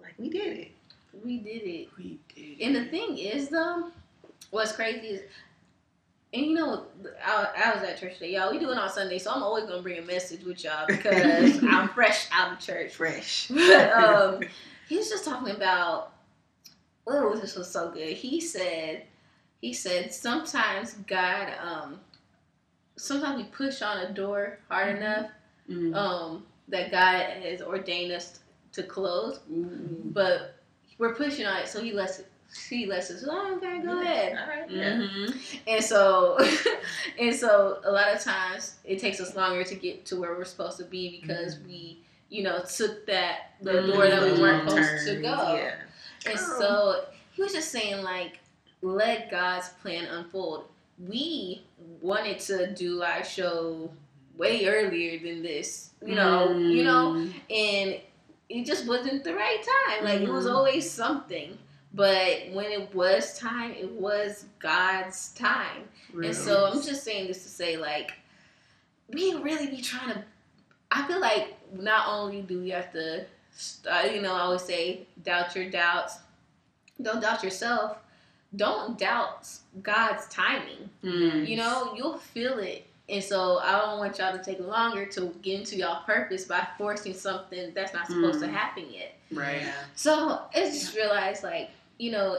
like 0.00 0.14
we 0.18 0.28
did 0.28 0.58
it. 0.58 0.70
we 1.24 1.38
did 1.38 1.62
it. 1.62 1.88
We 1.98 2.18
did. 2.34 2.60
And 2.60 2.74
the 2.76 2.84
thing 2.86 3.18
is, 3.18 3.48
though, 3.48 3.90
what's 4.50 4.72
crazy 4.72 5.06
is, 5.08 5.22
and 6.34 6.44
you 6.46 6.54
know, 6.54 6.86
I, 7.24 7.46
I 7.66 7.74
was 7.74 7.82
at 7.88 7.98
church 8.00 8.14
today, 8.14 8.32
y'all. 8.34 8.50
We 8.50 8.58
do 8.58 8.70
it 8.70 8.78
on 8.78 8.90
Sunday, 8.90 9.18
so 9.18 9.30
I'm 9.30 9.42
always 9.42 9.64
gonna 9.64 9.82
bring 9.82 9.98
a 9.98 10.02
message 10.02 10.44
with 10.44 10.62
y'all 10.64 10.86
because 10.86 11.62
I'm 11.68 11.88
fresh 11.90 12.26
out 12.32 12.52
of 12.52 12.58
church. 12.58 12.94
Fresh. 12.94 13.48
But 13.54 13.92
um, 13.92 14.40
he 14.88 14.96
was 14.98 15.08
just 15.08 15.24
talking 15.24 15.54
about. 15.54 16.10
Oh, 17.06 17.36
this 17.36 17.54
was 17.54 17.70
so 17.70 17.90
good. 17.90 18.14
He 18.14 18.40
said, 18.40 19.02
he 19.60 19.74
said 19.74 20.12
sometimes 20.12 20.94
God, 21.06 21.52
um, 21.62 22.00
sometimes 22.96 23.36
we 23.36 23.44
push 23.44 23.82
on 23.82 23.98
a 23.98 24.12
door 24.12 24.58
hard 24.68 24.96
enough, 24.96 25.30
Mm. 25.70 25.94
um, 25.96 26.44
that 26.68 26.90
God 26.90 27.42
has 27.42 27.62
ordained 27.62 28.12
us 28.12 28.40
to 28.72 28.82
close, 28.82 29.40
Ooh. 29.50 30.00
but 30.04 30.56
we're 30.98 31.14
pushing 31.14 31.46
on 31.46 31.58
it, 31.60 31.68
so 31.68 31.80
He 31.82 31.92
lets 31.92 32.18
it. 32.20 32.26
He 32.68 32.86
lets 32.86 33.10
us. 33.10 33.24
Oh, 33.28 33.56
okay, 33.56 33.80
go 33.80 34.00
ahead. 34.00 34.38
All 34.38 34.48
right. 34.48 34.70
Yeah. 34.70 34.92
Mhm. 34.92 35.36
And 35.66 35.84
so, 35.84 36.38
and 37.18 37.34
so, 37.34 37.80
a 37.84 37.90
lot 37.90 38.14
of 38.14 38.20
times 38.22 38.76
it 38.84 38.98
takes 39.00 39.20
us 39.20 39.34
longer 39.34 39.64
to 39.64 39.74
get 39.74 40.04
to 40.06 40.16
where 40.20 40.34
we're 40.36 40.44
supposed 40.44 40.78
to 40.78 40.84
be 40.84 41.20
because 41.20 41.56
Mhm. 41.56 41.66
we, 41.66 41.98
you 42.28 42.42
know, 42.44 42.62
took 42.62 43.06
that 43.06 43.54
the 43.60 43.72
Mhm. 43.72 43.92
door 43.92 44.06
that 44.06 44.22
we 44.22 44.40
weren't 44.40 44.66
wrong 44.70 44.82
supposed 44.84 45.06
to 45.08 45.14
go. 45.16 45.54
Yeah. 45.56 45.74
And 46.26 46.38
Girl. 46.38 46.60
so 46.60 47.04
he 47.32 47.42
was 47.42 47.52
just 47.52 47.70
saying 47.72 48.02
like, 48.02 48.38
let 48.82 49.30
God's 49.30 49.70
plan 49.82 50.04
unfold. 50.06 50.66
We 50.98 51.62
wanted 52.00 52.38
to 52.40 52.72
do 52.72 53.02
our 53.02 53.24
show 53.24 53.90
way 54.36 54.66
earlier 54.66 55.18
than 55.18 55.42
this, 55.42 55.90
you 56.04 56.14
know, 56.14 56.52
you 56.56 56.84
know, 56.84 57.14
Mm. 57.14 57.32
and 57.50 58.00
it 58.48 58.64
just 58.64 58.86
wasn't 58.86 59.24
the 59.24 59.34
right 59.34 59.60
time. 59.88 60.04
Like 60.04 60.20
it 60.20 60.28
was 60.28 60.46
Mhm. 60.46 60.54
always 60.54 60.88
something. 60.88 61.58
But 61.94 62.50
when 62.52 62.66
it 62.66 62.92
was 62.94 63.38
time, 63.38 63.70
it 63.72 63.90
was 63.90 64.46
God's 64.58 65.32
time. 65.34 65.84
Real. 66.12 66.28
And 66.28 66.36
so 66.36 66.66
I'm 66.66 66.82
just 66.82 67.04
saying 67.04 67.28
this 67.28 67.42
to 67.44 67.48
say, 67.48 67.76
like, 67.76 68.12
we 69.08 69.34
really 69.34 69.68
be 69.68 69.80
trying 69.80 70.12
to. 70.12 70.24
I 70.90 71.06
feel 71.06 71.20
like 71.20 71.56
not 71.72 72.08
only 72.08 72.42
do 72.42 72.60
we 72.60 72.70
have 72.70 72.92
to, 72.92 73.24
uh, 73.90 74.08
you 74.12 74.22
know, 74.22 74.34
I 74.34 74.40
always 74.40 74.62
say, 74.62 75.06
doubt 75.22 75.54
your 75.54 75.70
doubts. 75.70 76.18
Don't 77.00 77.20
doubt 77.20 77.42
yourself. 77.44 77.98
Don't 78.56 78.98
doubt 78.98 79.48
God's 79.82 80.26
timing. 80.28 80.88
Mm. 81.02 81.46
You 81.46 81.56
know, 81.56 81.94
you'll 81.96 82.18
feel 82.18 82.58
it. 82.58 82.86
And 83.08 83.22
so 83.22 83.58
I 83.58 83.72
don't 83.80 83.98
want 83.98 84.18
y'all 84.18 84.36
to 84.36 84.42
take 84.42 84.60
longer 84.60 85.04
to 85.06 85.34
get 85.42 85.60
into 85.60 85.76
y'all 85.76 86.04
purpose 86.04 86.44
by 86.44 86.66
forcing 86.78 87.14
something 87.14 87.72
that's 87.74 87.92
not 87.92 88.06
supposed 88.06 88.40
to 88.40 88.46
Mm. 88.46 88.52
happen 88.52 88.86
yet. 88.90 89.16
Right. 89.32 89.62
So 89.94 90.42
it's 90.54 90.80
just 90.80 90.96
realized, 90.96 91.42
like, 91.42 91.70
you 91.98 92.10
know, 92.10 92.38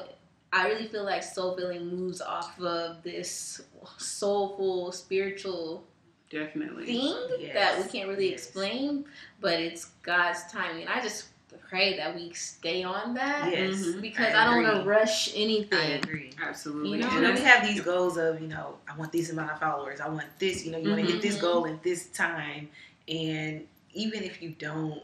I 0.53 0.68
really 0.68 0.88
feel 0.88 1.03
like 1.03 1.24
soul 1.24 1.56
filling 1.56 1.88
moves 1.88 2.22
off 2.22 2.60
of 2.62 3.03
this 3.03 3.62
soulful, 3.97 4.91
spiritual 4.91 5.84
Definitely. 6.30 6.86
thing 6.86 7.16
Yes. 7.39 7.53
that 7.53 7.78
we 7.84 7.89
can't 7.91 8.10
really 8.10 8.32
Yes. 8.32 8.45
explain, 8.45 9.06
but 9.39 9.60
it's 9.60 9.86
God's 10.01 10.43
timing. 10.51 10.82
And 10.84 10.89
I 10.89 11.01
just 11.01 11.26
pray 11.70 11.95
that 11.97 12.14
we 12.16 12.32
stay 12.34 12.84
on 12.84 13.14
that 13.16 13.51
Yes. 13.51 13.76
Mhm. 13.78 14.01
because 14.01 14.34
I 14.34 14.41
I, 14.41 14.45
don't 14.45 14.64
want 14.64 14.84
to 14.84 14.89
rush 14.89 15.34
I 15.34 15.38
anything. 15.38 15.91
agree. 16.03 16.32
Absolutely. 16.41 16.91
You 16.91 16.97
know 16.97 17.08
And 17.10 17.26
I 17.26 17.30
let's 17.30 17.39
mean? 17.41 17.47
have 17.49 17.66
these 17.68 17.82
goals 17.82 18.18
of, 18.18 18.41
you 18.41 18.47
know, 18.47 18.78
I 18.89 18.95
want 18.97 19.12
this 19.12 19.30
amount 19.30 19.51
of 19.51 19.60
followers. 19.60 19.99
I 20.01 20.10
want 20.10 20.26
this, 20.39 20.66
you 20.66 20.72
know, 20.72 20.78
you 20.78 20.89
want 20.89 21.06
to 21.06 21.12
hit 21.12 21.22
this 21.22 21.38
Mhm. 21.38 21.41
goal 21.41 21.66
in 21.66 21.80
this 21.84 22.08
time. 22.08 22.70
And 23.08 23.68
even 23.93 24.24
if 24.24 24.41
you 24.41 24.49
don't, 24.49 25.01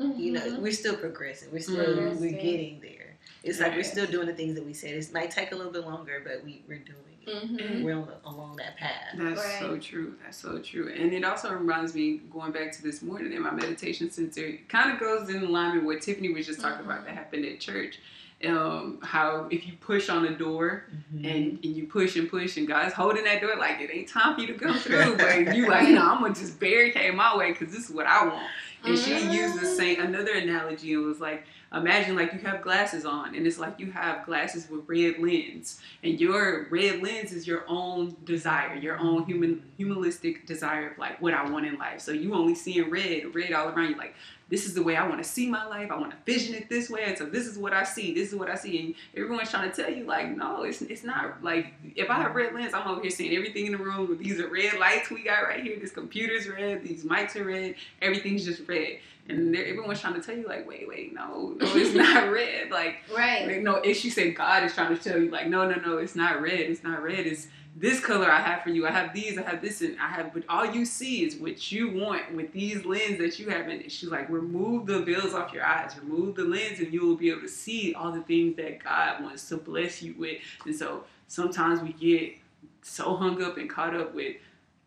you 0.00 0.32
know, 0.32 0.40
Mhm. 0.40 0.58
we're 0.58 0.72
still 0.72 0.96
progressing. 0.96 1.50
We're 1.52 1.60
still 1.60 1.76
we're 1.76 2.30
getting 2.32 2.80
there. 2.80 3.01
It's 3.44 3.60
like 3.60 3.74
we're 3.74 3.82
still 3.82 4.06
doing 4.06 4.26
the 4.26 4.34
things 4.34 4.54
that 4.54 4.64
we 4.64 4.72
said. 4.72 4.94
It 4.94 5.12
might 5.12 5.30
take 5.30 5.52
a 5.52 5.56
little 5.56 5.72
bit 5.72 5.84
longer, 5.84 6.22
but 6.24 6.44
we 6.44 6.62
we're 6.68 6.78
doing 6.78 6.98
Mm-hmm. 7.24 7.84
we're 7.84 7.94
on 7.94 8.06
the, 8.06 8.14
along 8.28 8.56
that 8.56 8.76
path. 8.76 8.90
That's 9.16 9.40
Right. 9.40 9.56
so 9.60 9.78
true. 9.78 10.16
That's 10.24 10.36
so 10.36 10.58
true. 10.58 10.92
And 10.92 11.12
it 11.12 11.22
also 11.24 11.52
reminds 11.54 11.94
me, 11.94 12.20
going 12.32 12.50
back 12.50 12.72
to 12.72 12.82
this 12.82 13.00
morning 13.00 13.32
in 13.32 13.42
my 13.42 13.52
meditation 13.52 14.10
center, 14.10 14.44
it 14.44 14.68
kind 14.68 14.92
of 14.92 14.98
goes 14.98 15.28
in 15.28 15.48
line 15.52 15.76
with 15.76 15.84
what 15.84 16.02
Tiffany 16.02 16.32
was 16.32 16.46
just 16.48 16.60
talking 16.60 16.84
about 16.84 17.04
that 17.04 17.14
happened 17.14 17.44
at 17.44 17.60
church. 17.60 18.00
Um, 18.44 18.98
how 19.04 19.46
if 19.52 19.68
you 19.68 19.74
push 19.74 20.08
on 20.08 20.26
a 20.26 20.36
door 20.36 20.86
Mm-hmm. 21.14 21.24
and, 21.24 21.44
and 21.64 21.76
you 21.76 21.86
push 21.86 22.16
and 22.16 22.28
push 22.28 22.56
and 22.56 22.66
God's 22.66 22.92
holding 22.92 23.22
that 23.22 23.40
door 23.40 23.54
like 23.56 23.80
it 23.80 23.90
ain't 23.94 24.08
time 24.08 24.34
for 24.34 24.40
you 24.40 24.48
to 24.48 24.54
come 24.54 24.76
through, 24.76 25.16
but 25.16 25.54
you 25.54 25.68
like, 25.68 25.88
no, 25.90 26.02
I'm 26.04 26.22
gonna 26.22 26.34
just 26.34 26.58
barricade 26.58 27.14
my 27.14 27.36
way 27.36 27.52
because 27.52 27.72
this 27.72 27.88
is 27.88 27.94
what 27.94 28.06
I 28.06 28.26
want. 28.26 28.48
And 28.84 28.98
she 28.98 29.16
used 29.30 29.60
the 29.60 29.66
same 29.66 30.00
another 30.00 30.32
analogy 30.32 30.94
and 30.94 31.06
was 31.06 31.20
like, 31.20 31.44
imagine 31.74 32.16
like 32.16 32.32
you 32.32 32.38
have 32.40 32.62
glasses 32.62 33.04
on 33.04 33.34
and 33.34 33.46
it's 33.46 33.58
like 33.58 33.78
you 33.80 33.90
have 33.90 34.24
glasses 34.26 34.68
with 34.68 34.82
red 34.86 35.18
lens 35.18 35.80
and 36.02 36.20
your 36.20 36.66
red 36.70 37.02
lens 37.02 37.32
is 37.32 37.46
your 37.46 37.64
own 37.68 38.16
desire, 38.24 38.74
your 38.74 38.98
own 38.98 39.22
mm-hmm. 39.22 39.30
human 39.30 39.62
humanistic 39.76 40.46
desire 40.46 40.90
of 40.90 40.98
like 40.98 41.20
what 41.20 41.34
I 41.34 41.48
want 41.48 41.66
in 41.66 41.78
life. 41.78 42.00
So 42.00 42.12
you 42.12 42.34
only 42.34 42.54
seeing 42.54 42.90
red, 42.90 43.34
red 43.34 43.52
all 43.52 43.68
around 43.68 43.90
you 43.90 43.96
like 43.96 44.14
this 44.52 44.66
is 44.66 44.74
the 44.74 44.82
way 44.82 44.96
I 44.96 45.08
want 45.08 45.22
to 45.22 45.26
see 45.26 45.48
my 45.48 45.64
life. 45.64 45.90
I 45.90 45.98
want 45.98 46.10
to 46.10 46.16
vision 46.30 46.54
it 46.54 46.68
this 46.68 46.90
way. 46.90 47.04
And 47.04 47.16
so 47.16 47.24
this 47.24 47.46
is 47.46 47.56
what 47.56 47.72
I 47.72 47.84
see. 47.84 48.12
This 48.12 48.28
is 48.28 48.38
what 48.38 48.50
I 48.50 48.54
see. 48.54 48.80
And 48.80 48.94
everyone's 49.16 49.48
trying 49.48 49.70
to 49.70 49.74
tell 49.74 49.90
you, 49.90 50.04
like, 50.04 50.28
no, 50.36 50.64
it's, 50.64 50.82
it's 50.82 51.04
not 51.04 51.42
like 51.42 51.72
if 51.96 52.10
I 52.10 52.16
have 52.16 52.34
red 52.34 52.52
lens, 52.52 52.74
I'm 52.74 52.86
over 52.86 53.00
here 53.00 53.10
seeing 53.10 53.34
everything 53.34 53.64
in 53.64 53.72
the 53.72 53.78
room. 53.78 54.18
These 54.20 54.38
are 54.40 54.48
red 54.48 54.78
lights 54.78 55.10
we 55.10 55.22
got 55.22 55.44
right 55.44 55.62
here. 55.62 55.78
This 55.80 55.92
computer's 55.92 56.46
red. 56.46 56.84
These 56.84 57.02
mics 57.02 57.34
are 57.34 57.44
red. 57.44 57.76
Everything's 58.02 58.44
just 58.44 58.68
red. 58.68 58.98
And 59.32 59.56
everyone's 59.56 60.00
trying 60.00 60.14
to 60.14 60.20
tell 60.20 60.36
you, 60.36 60.46
like, 60.46 60.66
wait, 60.68 60.86
wait, 60.88 61.14
no, 61.14 61.54
no, 61.58 61.66
it's 61.76 61.94
not 61.94 62.30
red. 62.30 62.70
Like, 62.70 62.96
Right. 63.14 63.46
like, 63.46 63.62
no, 63.62 63.76
if 63.76 63.96
she 63.98 64.10
said 64.10 64.34
God 64.36 64.64
is 64.64 64.74
trying 64.74 64.96
to 64.96 65.02
tell 65.02 65.20
you, 65.20 65.30
like, 65.30 65.48
no, 65.48 65.68
no, 65.68 65.76
no, 65.80 65.98
it's 65.98 66.14
not 66.14 66.40
red. 66.40 66.60
It's 66.60 66.82
not 66.82 67.02
red. 67.02 67.20
It's 67.26 67.48
this 67.74 68.00
color 68.00 68.30
I 68.30 68.40
have 68.40 68.62
for 68.62 68.68
you. 68.68 68.86
I 68.86 68.90
have 68.90 69.14
these. 69.14 69.38
I 69.38 69.42
have 69.42 69.62
this, 69.62 69.80
and 69.80 69.98
I 69.98 70.08
have. 70.08 70.34
But 70.34 70.42
all 70.48 70.66
you 70.66 70.84
see 70.84 71.24
is 71.24 71.36
what 71.36 71.72
you 71.72 71.90
want 71.90 72.34
with 72.34 72.52
these 72.52 72.84
lens 72.84 73.18
that 73.18 73.38
you 73.38 73.48
have. 73.48 73.66
And 73.68 73.90
she's 73.90 74.10
like, 74.10 74.28
remove 74.28 74.86
the 74.86 75.00
veils 75.02 75.32
off 75.32 75.52
your 75.54 75.64
eyes. 75.64 75.96
Remove 76.02 76.34
the 76.36 76.44
lens, 76.44 76.80
and 76.80 76.92
you 76.92 77.06
will 77.06 77.16
be 77.16 77.30
able 77.30 77.40
to 77.40 77.48
see 77.48 77.94
all 77.94 78.12
the 78.12 78.20
things 78.22 78.56
that 78.56 78.84
God 78.84 79.22
wants 79.22 79.48
to 79.48 79.56
bless 79.56 80.02
you 80.02 80.14
with. 80.18 80.38
And 80.66 80.76
so 80.76 81.04
sometimes 81.28 81.80
we 81.80 81.92
get 81.94 82.34
so 82.82 83.16
hung 83.16 83.42
up 83.42 83.56
and 83.56 83.70
caught 83.70 83.94
up 83.96 84.14
with 84.14 84.36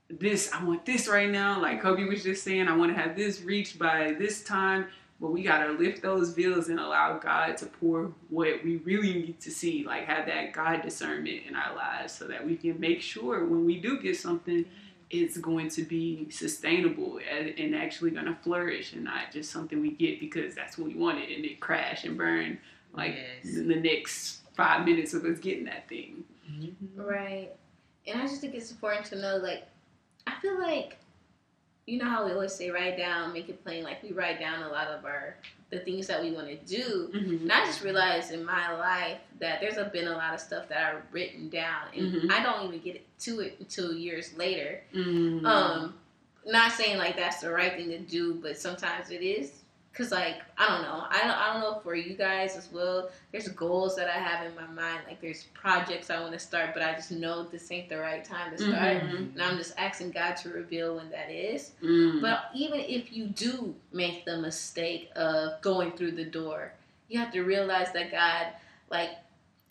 this. 0.10 0.51
I 0.53 0.64
want 0.64 0.86
this 0.86 1.08
right 1.08 1.30
now. 1.30 1.62
Like 1.62 1.82
Kobe 1.82 2.03
was 2.06 2.24
just 2.24 2.43
saying, 2.43 2.68
I 2.68 2.76
want 2.76 2.95
to 2.95 3.01
have 3.01 3.16
this 3.16 3.41
reached 3.41 3.80
by 3.80 4.14
this 4.18 4.43
time. 4.43 4.88
But 5.22 5.32
we 5.32 5.43
gotta 5.43 5.72
lift 5.72 6.01
those 6.01 6.32
veils 6.32 6.68
and 6.68 6.78
allow 6.78 7.18
God 7.18 7.56
to 7.60 7.68
pour 7.68 8.12
what 8.30 8.62
we 8.66 8.78
really 8.78 9.14
need 9.14 9.39
to 9.41 9.49
see, 9.49 9.86
like 9.86 10.03
have 10.06 10.26
that 10.26 10.51
God 10.51 10.82
discernment 10.82 11.43
in 11.47 11.56
our 11.56 11.74
lives, 11.74 12.12
so 12.12 12.28
that 12.28 12.45
we 12.45 12.58
can 12.58 12.78
make 12.82 13.01
sure 13.01 13.45
when 13.45 13.64
we 13.64 13.80
do 13.80 13.97
get 14.01 14.18
something, 14.18 14.66
it's 15.10 15.38
going 15.38 15.70
to 15.70 15.84
be 15.84 16.30
sustainable 16.30 17.20
and, 17.32 17.47
and 17.58 17.74
actually 17.74 18.12
gonna 18.12 18.38
flourish, 18.43 18.91
and 18.91 19.06
not 19.06 19.32
just 19.32 19.51
something 19.51 19.80
we 19.80 19.91
get 19.91 20.20
because 20.20 20.53
that's 20.53 20.78
what 20.78 20.89
we 20.89 20.95
wanted 20.95 21.30
and 21.30 21.45
it 21.45 21.62
crash 21.62 22.03
and 22.03 22.18
burn 22.18 22.58
like 22.93 23.16
Yes. 23.16 23.56
in 23.56 23.70
the 23.70 23.76
next 23.76 24.41
five 24.53 24.86
minutes 24.86 25.14
of 25.14 25.24
us 25.24 25.39
getting 25.39 25.64
that 25.64 25.88
thing. 25.88 26.26
Mm-hmm. 26.51 27.01
Right. 27.01 27.51
And 28.06 28.22
I 28.22 28.26
just 28.28 28.41
think 28.41 28.53
it's 28.53 28.70
important 28.72 29.06
to 29.08 29.16
know, 29.16 29.38
like, 29.38 29.60
I 29.60 29.64
feel 29.64 29.66
like, 30.76 30.97
you 31.86 31.99
know 31.99 32.05
how 32.05 32.26
we 32.26 32.32
always 32.32 32.53
say 32.53 32.69
write 32.71 32.97
down, 32.97 33.32
make 33.34 33.47
it 33.49 33.63
plain. 33.63 33.84
Like 33.84 34.01
we 34.01 34.11
write 34.11 34.39
down 34.39 34.63
a 34.63 34.69
lot 34.69 34.88
of 34.88 35.05
our 35.05 35.36
the 35.71 35.80
things 35.80 36.07
that 36.07 36.21
we 36.21 36.32
want 36.32 36.47
to 36.47 36.55
do. 36.55 37.09
And 37.13 37.51
I 37.51 37.65
just 37.65 37.84
realized 37.84 38.32
in 38.32 38.45
my 38.45 38.71
life 38.78 39.17
that 39.39 39.59
there's 39.59 39.78
a, 39.78 39.86
been 39.86 40.07
a 40.07 40.11
lot 40.13 40.34
of 40.34 40.39
stuff 40.39 40.69
that 40.69 40.95
I've 40.95 41.01
written 41.11 41.49
down, 41.49 41.88
and 41.95 42.13
Mhm. 42.13 42.32
I 42.32 42.43
don't 42.43 42.67
even 42.67 42.80
get 42.80 43.03
to 43.19 43.39
it 43.41 43.57
until 43.59 43.91
years 43.93 44.36
later. 44.38 44.82
Mm. 44.93 45.43
Um, 45.45 45.95
not 46.45 46.71
saying 46.71 46.97
like 46.97 47.15
that's 47.15 47.41
the 47.41 47.51
right 47.51 47.73
thing 47.73 47.89
to 47.89 47.99
do, 47.99 48.36
but 48.36 48.57
sometimes 48.57 49.09
it 49.09 49.21
is. 49.23 49.63
Cause 49.95 50.11
like 50.11 50.41
I 50.57 50.67
don't 50.67 50.81
know, 50.81 51.05
I 51.09 51.19
don't, 51.21 51.31
I 51.37 51.53
don't 51.53 51.61
know 51.61 51.79
for 51.79 51.95
you 51.95 52.15
guys 52.15 52.57
as 52.57 52.69
well. 52.69 53.09
There's 53.31 53.47
goals 53.47 53.95
that 53.95 54.09
I 54.09 54.19
have 54.19 54.45
in 54.45 54.53
my 54.53 54.67
mind, 54.67 54.99
like 55.07 55.21
there's 55.21 55.45
projects 55.53 56.09
I 56.09 56.19
want 56.19 56.33
to 56.33 56.39
start, 56.39 56.73
but 56.73 56.83
I 56.83 56.93
just 56.95 57.11
know 57.11 57.43
this 57.43 57.71
ain't 57.71 57.87
the 57.87 57.97
right 57.99 58.23
time 58.23 58.51
to 58.51 58.57
start, 58.57 59.03
Mhm. 59.03 59.33
and 59.33 59.41
I'm 59.41 59.57
just 59.57 59.73
asking 59.77 60.11
God 60.11 60.35
to 60.37 60.49
reveal 60.49 60.97
when 60.97 61.09
that 61.11 61.31
is. 61.31 61.71
Mm. 61.81 62.19
But 62.21 62.49
even 62.53 62.81
if 62.81 63.13
you 63.13 63.27
do 63.27 63.73
make 63.93 64.25
the 64.25 64.37
mistake 64.37 65.11
of 65.15 65.61
going 65.61 65.93
through 65.93 66.11
the 66.11 66.25
door, 66.25 66.73
you 67.07 67.17
have 67.19 67.31
to 67.31 67.43
realize 67.43 67.93
that 67.93 68.11
God, 68.11 68.47
like, 68.89 69.11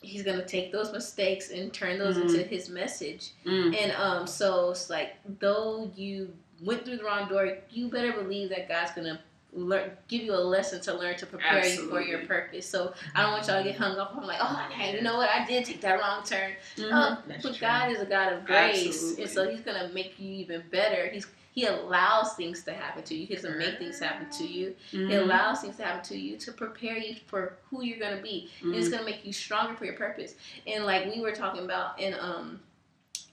He's 0.01 0.23
gonna 0.23 0.45
take 0.45 0.71
those 0.71 0.93
mistakes 0.93 1.51
and 1.51 1.73
turn 1.73 1.99
those 1.99 2.17
Mhm. 2.19 2.23
into 2.23 2.43
His 2.43 2.69
message. 2.69 3.31
Mm. 3.47 3.75
And 3.75 3.93
um, 3.93 4.27
so 4.27 4.71
it's 4.71 4.89
like 4.91 5.17
though 5.39 5.91
you 5.97 6.35
went 6.63 6.85
through 6.85 6.99
the 6.99 7.05
wrong 7.05 7.27
door, 7.29 7.59
you 7.71 7.89
better 7.89 8.13
believe 8.13 8.49
that 8.51 8.69
God's 8.69 8.93
gonna 8.93 9.21
learn, 9.55 9.91
give 10.09 10.23
you 10.23 10.35
a 10.35 10.37
lesson 10.43 10.81
to 10.83 10.95
learn 10.95 11.17
to 11.17 11.27
prepare 11.27 11.65
you 11.65 11.89
for 11.89 12.01
your 12.01 12.21
purpose. 12.27 12.67
So 12.67 12.93
I 13.15 13.23
don't 13.23 13.33
want 13.33 13.47
y'all 13.47 13.63
to 13.63 13.69
get 13.69 13.77
hung 13.79 13.97
up 13.99 14.17
on 14.17 14.27
like, 14.27 14.39
oh, 14.41 14.67
hey, 14.71 14.97
you 14.97 15.03
know 15.03 15.17
what? 15.17 15.31
I 15.31 15.45
did 15.47 15.65
take 15.65 15.81
that 15.83 16.01
wrong 16.01 16.25
turn. 16.25 16.53
Mhm. 16.77 16.93
Uh, 16.93 17.17
but 17.27 17.41
true. 17.41 17.53
God 17.61 17.91
is 17.93 18.01
a 18.01 18.07
God 18.07 18.33
of 18.33 18.45
grace, 18.45 18.87
Absolutely. 18.87 19.23
and 19.23 19.31
so 19.33 19.49
He's 19.51 19.61
gonna 19.61 19.89
make 19.95 20.19
you 20.19 20.33
even 20.35 20.63
better. 20.71 21.07
He's 21.09 21.27
He 21.53 21.67
allows 21.67 22.35
things 22.35 22.65
to 22.65 22.73
happen 22.75 23.05
to 23.05 23.15
you. 23.15 23.27
He 23.29 23.35
doesn't 23.37 23.57
make 23.59 23.79
things 23.79 24.01
happen 24.01 24.29
to 24.39 24.45
you. 24.45 24.75
He 24.91 24.97
Mhm. 24.99 25.23
allows 25.23 25.61
things 25.61 25.77
to 25.77 25.85
happen 25.85 26.03
to 26.07 26.19
you 26.19 26.37
to 26.39 26.51
prepare 26.53 26.97
you 26.97 27.15
for 27.29 27.59
who 27.71 27.85
you're 27.85 28.01
gonna 28.01 28.21
be. 28.21 28.51
And 28.61 28.75
it's 28.75 28.89
gonna 28.89 29.05
make 29.05 29.25
you 29.25 29.33
stronger 29.33 29.77
for 29.77 29.85
your 29.85 29.95
purpose. 29.95 30.35
And 30.67 30.85
like 30.85 31.07
we 31.15 31.21
were 31.21 31.31
talking 31.31 31.65
about 31.65 32.01
in 32.01 32.15
um 32.19 32.61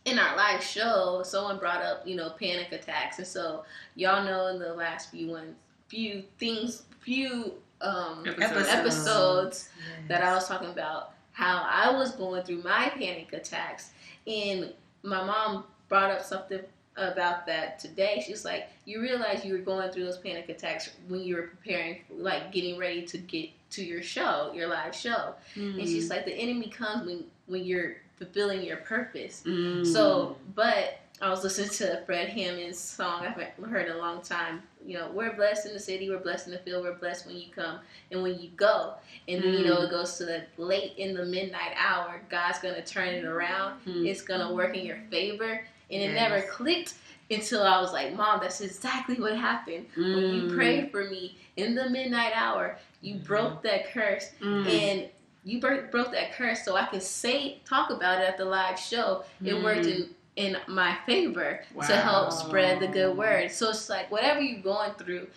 in 0.05 0.17
our 0.17 0.36
live 0.36 0.63
show, 0.63 1.22
someone 1.24 1.57
brought 1.57 1.82
up 1.84 2.07
you 2.07 2.15
know 2.15 2.30
panic 2.32 2.72
attacks, 2.72 3.17
and 3.19 3.28
so 3.28 3.63
y'all 3.95 4.24
know 4.24 4.47
in 4.47 4.59
the 4.59 4.74
last 4.74 5.09
few 5.11 5.28
ones, 5.28 5.55
few 5.91 6.23
things, 6.39 6.83
few 7.01 7.53
um 7.81 8.23
Episodes. 8.25 8.69
episodes 8.69 9.69
that 10.07 10.23
I 10.23 10.33
was 10.33 10.47
talking 10.47 10.69
about 10.69 11.13
how 11.33 11.67
I 11.69 11.91
was 11.91 12.11
going 12.11 12.43
through 12.43 12.63
my 12.63 12.89
panic 12.89 13.33
attacks, 13.33 13.91
and 14.25 14.71
my 15.03 15.23
mom 15.23 15.65
brought 15.89 16.11
up 16.11 16.23
something 16.23 16.61
about 16.95 17.45
that 17.47 17.79
today. 17.79 18.23
She's 18.25 18.45
like, 18.45 18.69
"You 18.85 19.01
realize 19.01 19.43
you 19.43 19.53
were 19.53 19.59
going 19.59 19.91
through 19.91 20.05
those 20.05 20.19
panic 20.19 20.47
attacks 20.47 20.91
when 21.09 21.21
you 21.21 21.35
were 21.35 21.47
preparing, 21.53 22.01
like 22.09 22.53
getting 22.53 22.77
ready 22.77 23.01
to 23.07 23.17
get 23.17 23.49
to 23.71 23.83
your 23.83 24.01
show, 24.01 24.51
your 24.55 24.67
live 24.67 24.95
show." 24.95 25.35
And 25.55 25.81
she's 25.81 26.09
like, 26.09 26.23
"The 26.25 26.33
enemy 26.33 26.69
comes 26.69 27.05
when 27.05 27.25
when 27.47 27.65
you're 27.65 27.97
fulfilling 28.17 28.61
your 28.61 28.77
purpose." 28.77 29.43
Mm. 29.45 29.85
So, 29.85 30.37
but 30.55 31.01
I 31.22 31.30
was 31.30 31.43
listening 31.43 31.69
to 31.69 32.01
Fred 32.07 32.30
Hammond's 32.30 32.80
song 32.80 33.22
I 33.22 33.30
haven't 33.30 33.69
heard 33.69 33.86
in 33.88 33.91
a 33.93 33.97
long 33.97 34.22
time. 34.24 34.63
You 34.84 34.97
know, 34.97 35.11
we're 35.13 35.34
blessed 35.34 35.67
in 35.67 35.74
the 35.74 35.80
city, 35.80 36.09
we're 36.09 36.17
blessed 36.17 36.47
in 36.47 36.53
the 36.53 36.59
field, 36.59 36.84
we're 36.84 36.95
blessed 36.95 37.28
when 37.28 37.38
you 37.38 37.45
come 37.55 37.80
and 38.09 38.24
when 38.24 38.39
you 38.39 38.49
go. 38.55 38.95
And 39.28 39.43
then, 39.43 39.53
you 39.53 39.65
know, 39.65 39.84
it 39.84 39.91
goes 39.91 40.17
to 40.17 40.26
the 40.26 40.43
late 40.57 40.93
in 40.97 41.13
the 41.13 41.24
midnight 41.26 41.74
hour, 41.78 42.22
God's 42.30 42.57
going 42.57 42.74
to 42.74 42.82
turn 42.84 43.09
it 43.09 43.24
around. 43.24 43.80
Mm. 43.86 44.07
It's 44.07 44.24
going 44.24 44.39
to 44.47 44.51
work 44.53 44.76
in 44.76 44.84
your 44.84 44.97
favor. 45.11 45.63
And 45.91 46.01
it 46.01 46.13
never 46.15 46.41
clicked 46.43 46.95
until 47.30 47.61
I 47.61 47.80
was 47.80 47.93
like, 47.93 48.15
Mom, 48.15 48.39
that's 48.41 48.61
exactly 48.61 49.19
what 49.19 49.36
happened. 49.38 49.86
When 49.95 50.07
you 50.34 50.41
Mm. 50.43 50.55
prayed 50.55 50.91
for 50.91 51.03
me 51.03 51.38
in 51.55 51.76
the 51.76 51.88
midnight 51.89 52.32
hour, 52.34 52.80
you 53.01 53.15
Mhm. 53.15 53.26
broke 53.26 53.61
that 53.61 53.91
curse 53.91 54.32
Mm. 54.41 54.67
and 54.67 55.09
you 55.43 55.59
broke 55.59 55.91
that 55.91 56.34
curse 56.34 56.65
so 56.65 56.76
I 56.76 56.86
could 56.88 57.03
say 57.03 57.59
talk 57.65 57.89
about 57.91 58.22
it 58.22 58.28
at 58.28 58.38
the 58.38 58.45
live 58.45 58.80
show. 58.80 59.24
It 59.45 59.53
Mm. 59.53 59.63
worked 59.63 59.86
in 59.86 60.15
in 60.36 60.57
my 60.67 60.97
favor 61.05 61.61
to 61.88 61.95
help 61.97 62.32
spread 62.32 62.79
the 62.79 62.88
good 62.88 63.17
word. 63.17 63.51
So 63.51 63.69
it's 63.69 63.89
like 63.89 64.09
whatever 64.11 64.39
you're 64.41 64.61
going 64.61 64.93
through, 64.93 65.27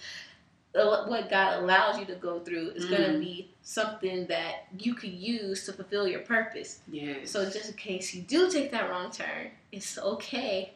what 0.73 1.29
God 1.31 1.63
allows 1.63 1.99
you 1.99 2.05
to 2.07 2.15
go 2.17 2.41
through 2.41 2.71
is 2.71 2.85
going 2.87 3.03
to 3.03 3.09
Mm. 3.19 3.21
be 3.21 3.51
something 3.63 4.27
that 4.27 4.67
you 4.79 4.95
could 4.95 5.11
use 5.13 5.65
to 5.67 5.73
fulfill 5.73 6.07
your 6.07 6.21
purpose. 6.21 6.81
yes. 6.89 7.31
So 7.31 7.45
just 7.49 7.71
in 7.71 7.77
case 7.77 8.15
you 8.15 8.23
do 8.23 8.51
take 8.51 8.71
that 8.73 8.89
wrong 8.91 9.11
turn, 9.11 9.51
it's 9.73 9.99
okay. 9.99 10.73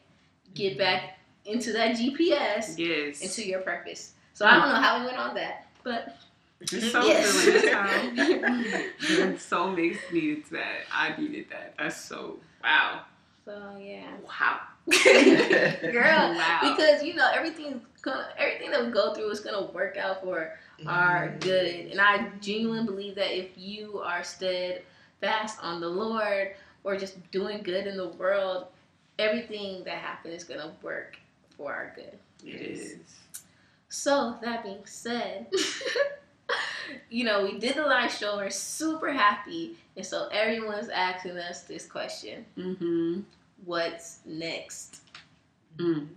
Get 0.55 0.75
Mhm. 0.75 0.79
back 0.79 1.19
into 1.45 1.73
that 1.73 1.97
GPS 1.97 2.79
yes. 2.79 3.21
into 3.23 3.45
your 3.49 3.61
purpose. 3.61 4.13
So 4.35 4.47
I 4.47 4.53
don't 4.53 4.69
know 4.69 4.81
how 4.81 5.01
we 5.01 5.07
went 5.07 5.19
on 5.19 5.35
that, 5.35 5.67
but 5.83 6.17
It's 6.61 6.91
so 6.91 7.05
Yes. 7.07 7.45
That's 9.19 9.43
so 9.47 9.71
makes 9.71 9.99
needed 10.13 10.45
that. 10.51 10.81
I 10.93 11.15
needed 11.21 11.47
that. 11.51 11.75
That's 11.79 11.97
so 12.01 12.39
wow. 12.63 13.03
So 13.49 13.79
yeah. 13.81 14.11
Wow. 14.27 14.61
Girl, 15.93 16.35
Wow. 16.37 16.61
because 16.63 17.03
you 17.03 17.15
know 17.15 17.31
everything's 17.35 17.83
gonna 18.03 18.29
everything 18.37 18.71
that 18.71 18.85
we 18.85 18.93
go 18.93 19.15
through 19.15 19.31
is 19.31 19.41
gonna 19.41 19.67
work 19.73 19.97
out 19.97 20.23
for 20.23 20.53
our 20.87 21.35
good, 21.41 21.87
and 21.91 22.01
I 22.01 22.29
genuinely 22.41 22.85
believe 22.87 23.15
that 23.17 23.37
if 23.37 23.49
you 23.57 24.01
are 24.01 24.23
steadfast 24.23 25.59
on 25.63 25.81
the 25.81 25.89
Lord 25.89 26.55
or 26.85 26.97
just 26.97 27.17
doing 27.33 27.63
good 27.63 27.87
in 27.87 27.97
the 27.97 28.11
world, 28.11 28.67
everything 29.19 29.83
that 29.85 29.99
happens 29.99 30.43
is 30.43 30.45
gonna 30.45 30.73
work 30.83 31.17
for 31.57 31.73
our 31.73 31.93
good. 31.97 32.19
It 32.47 32.55
is. 32.61 32.97
So 33.89 34.37
that 34.43 34.63
being 34.63 34.85
said, 34.85 35.47
you 37.11 37.25
know, 37.25 37.43
we 37.45 37.59
did 37.59 37.75
the 37.77 37.83
live 37.83 38.13
show. 38.13 38.37
We're 38.37 38.51
super 38.51 39.11
happy, 39.13 39.77
and 39.97 40.05
so 40.07 40.29
everyone's 40.29 40.89
asking 40.91 41.39
us 41.39 41.63
this 41.63 41.87
question: 41.87 42.45
Mm-hmm. 42.57 43.21
What's 43.65 44.21
next? 44.25 44.99
Mm. 45.77 46.09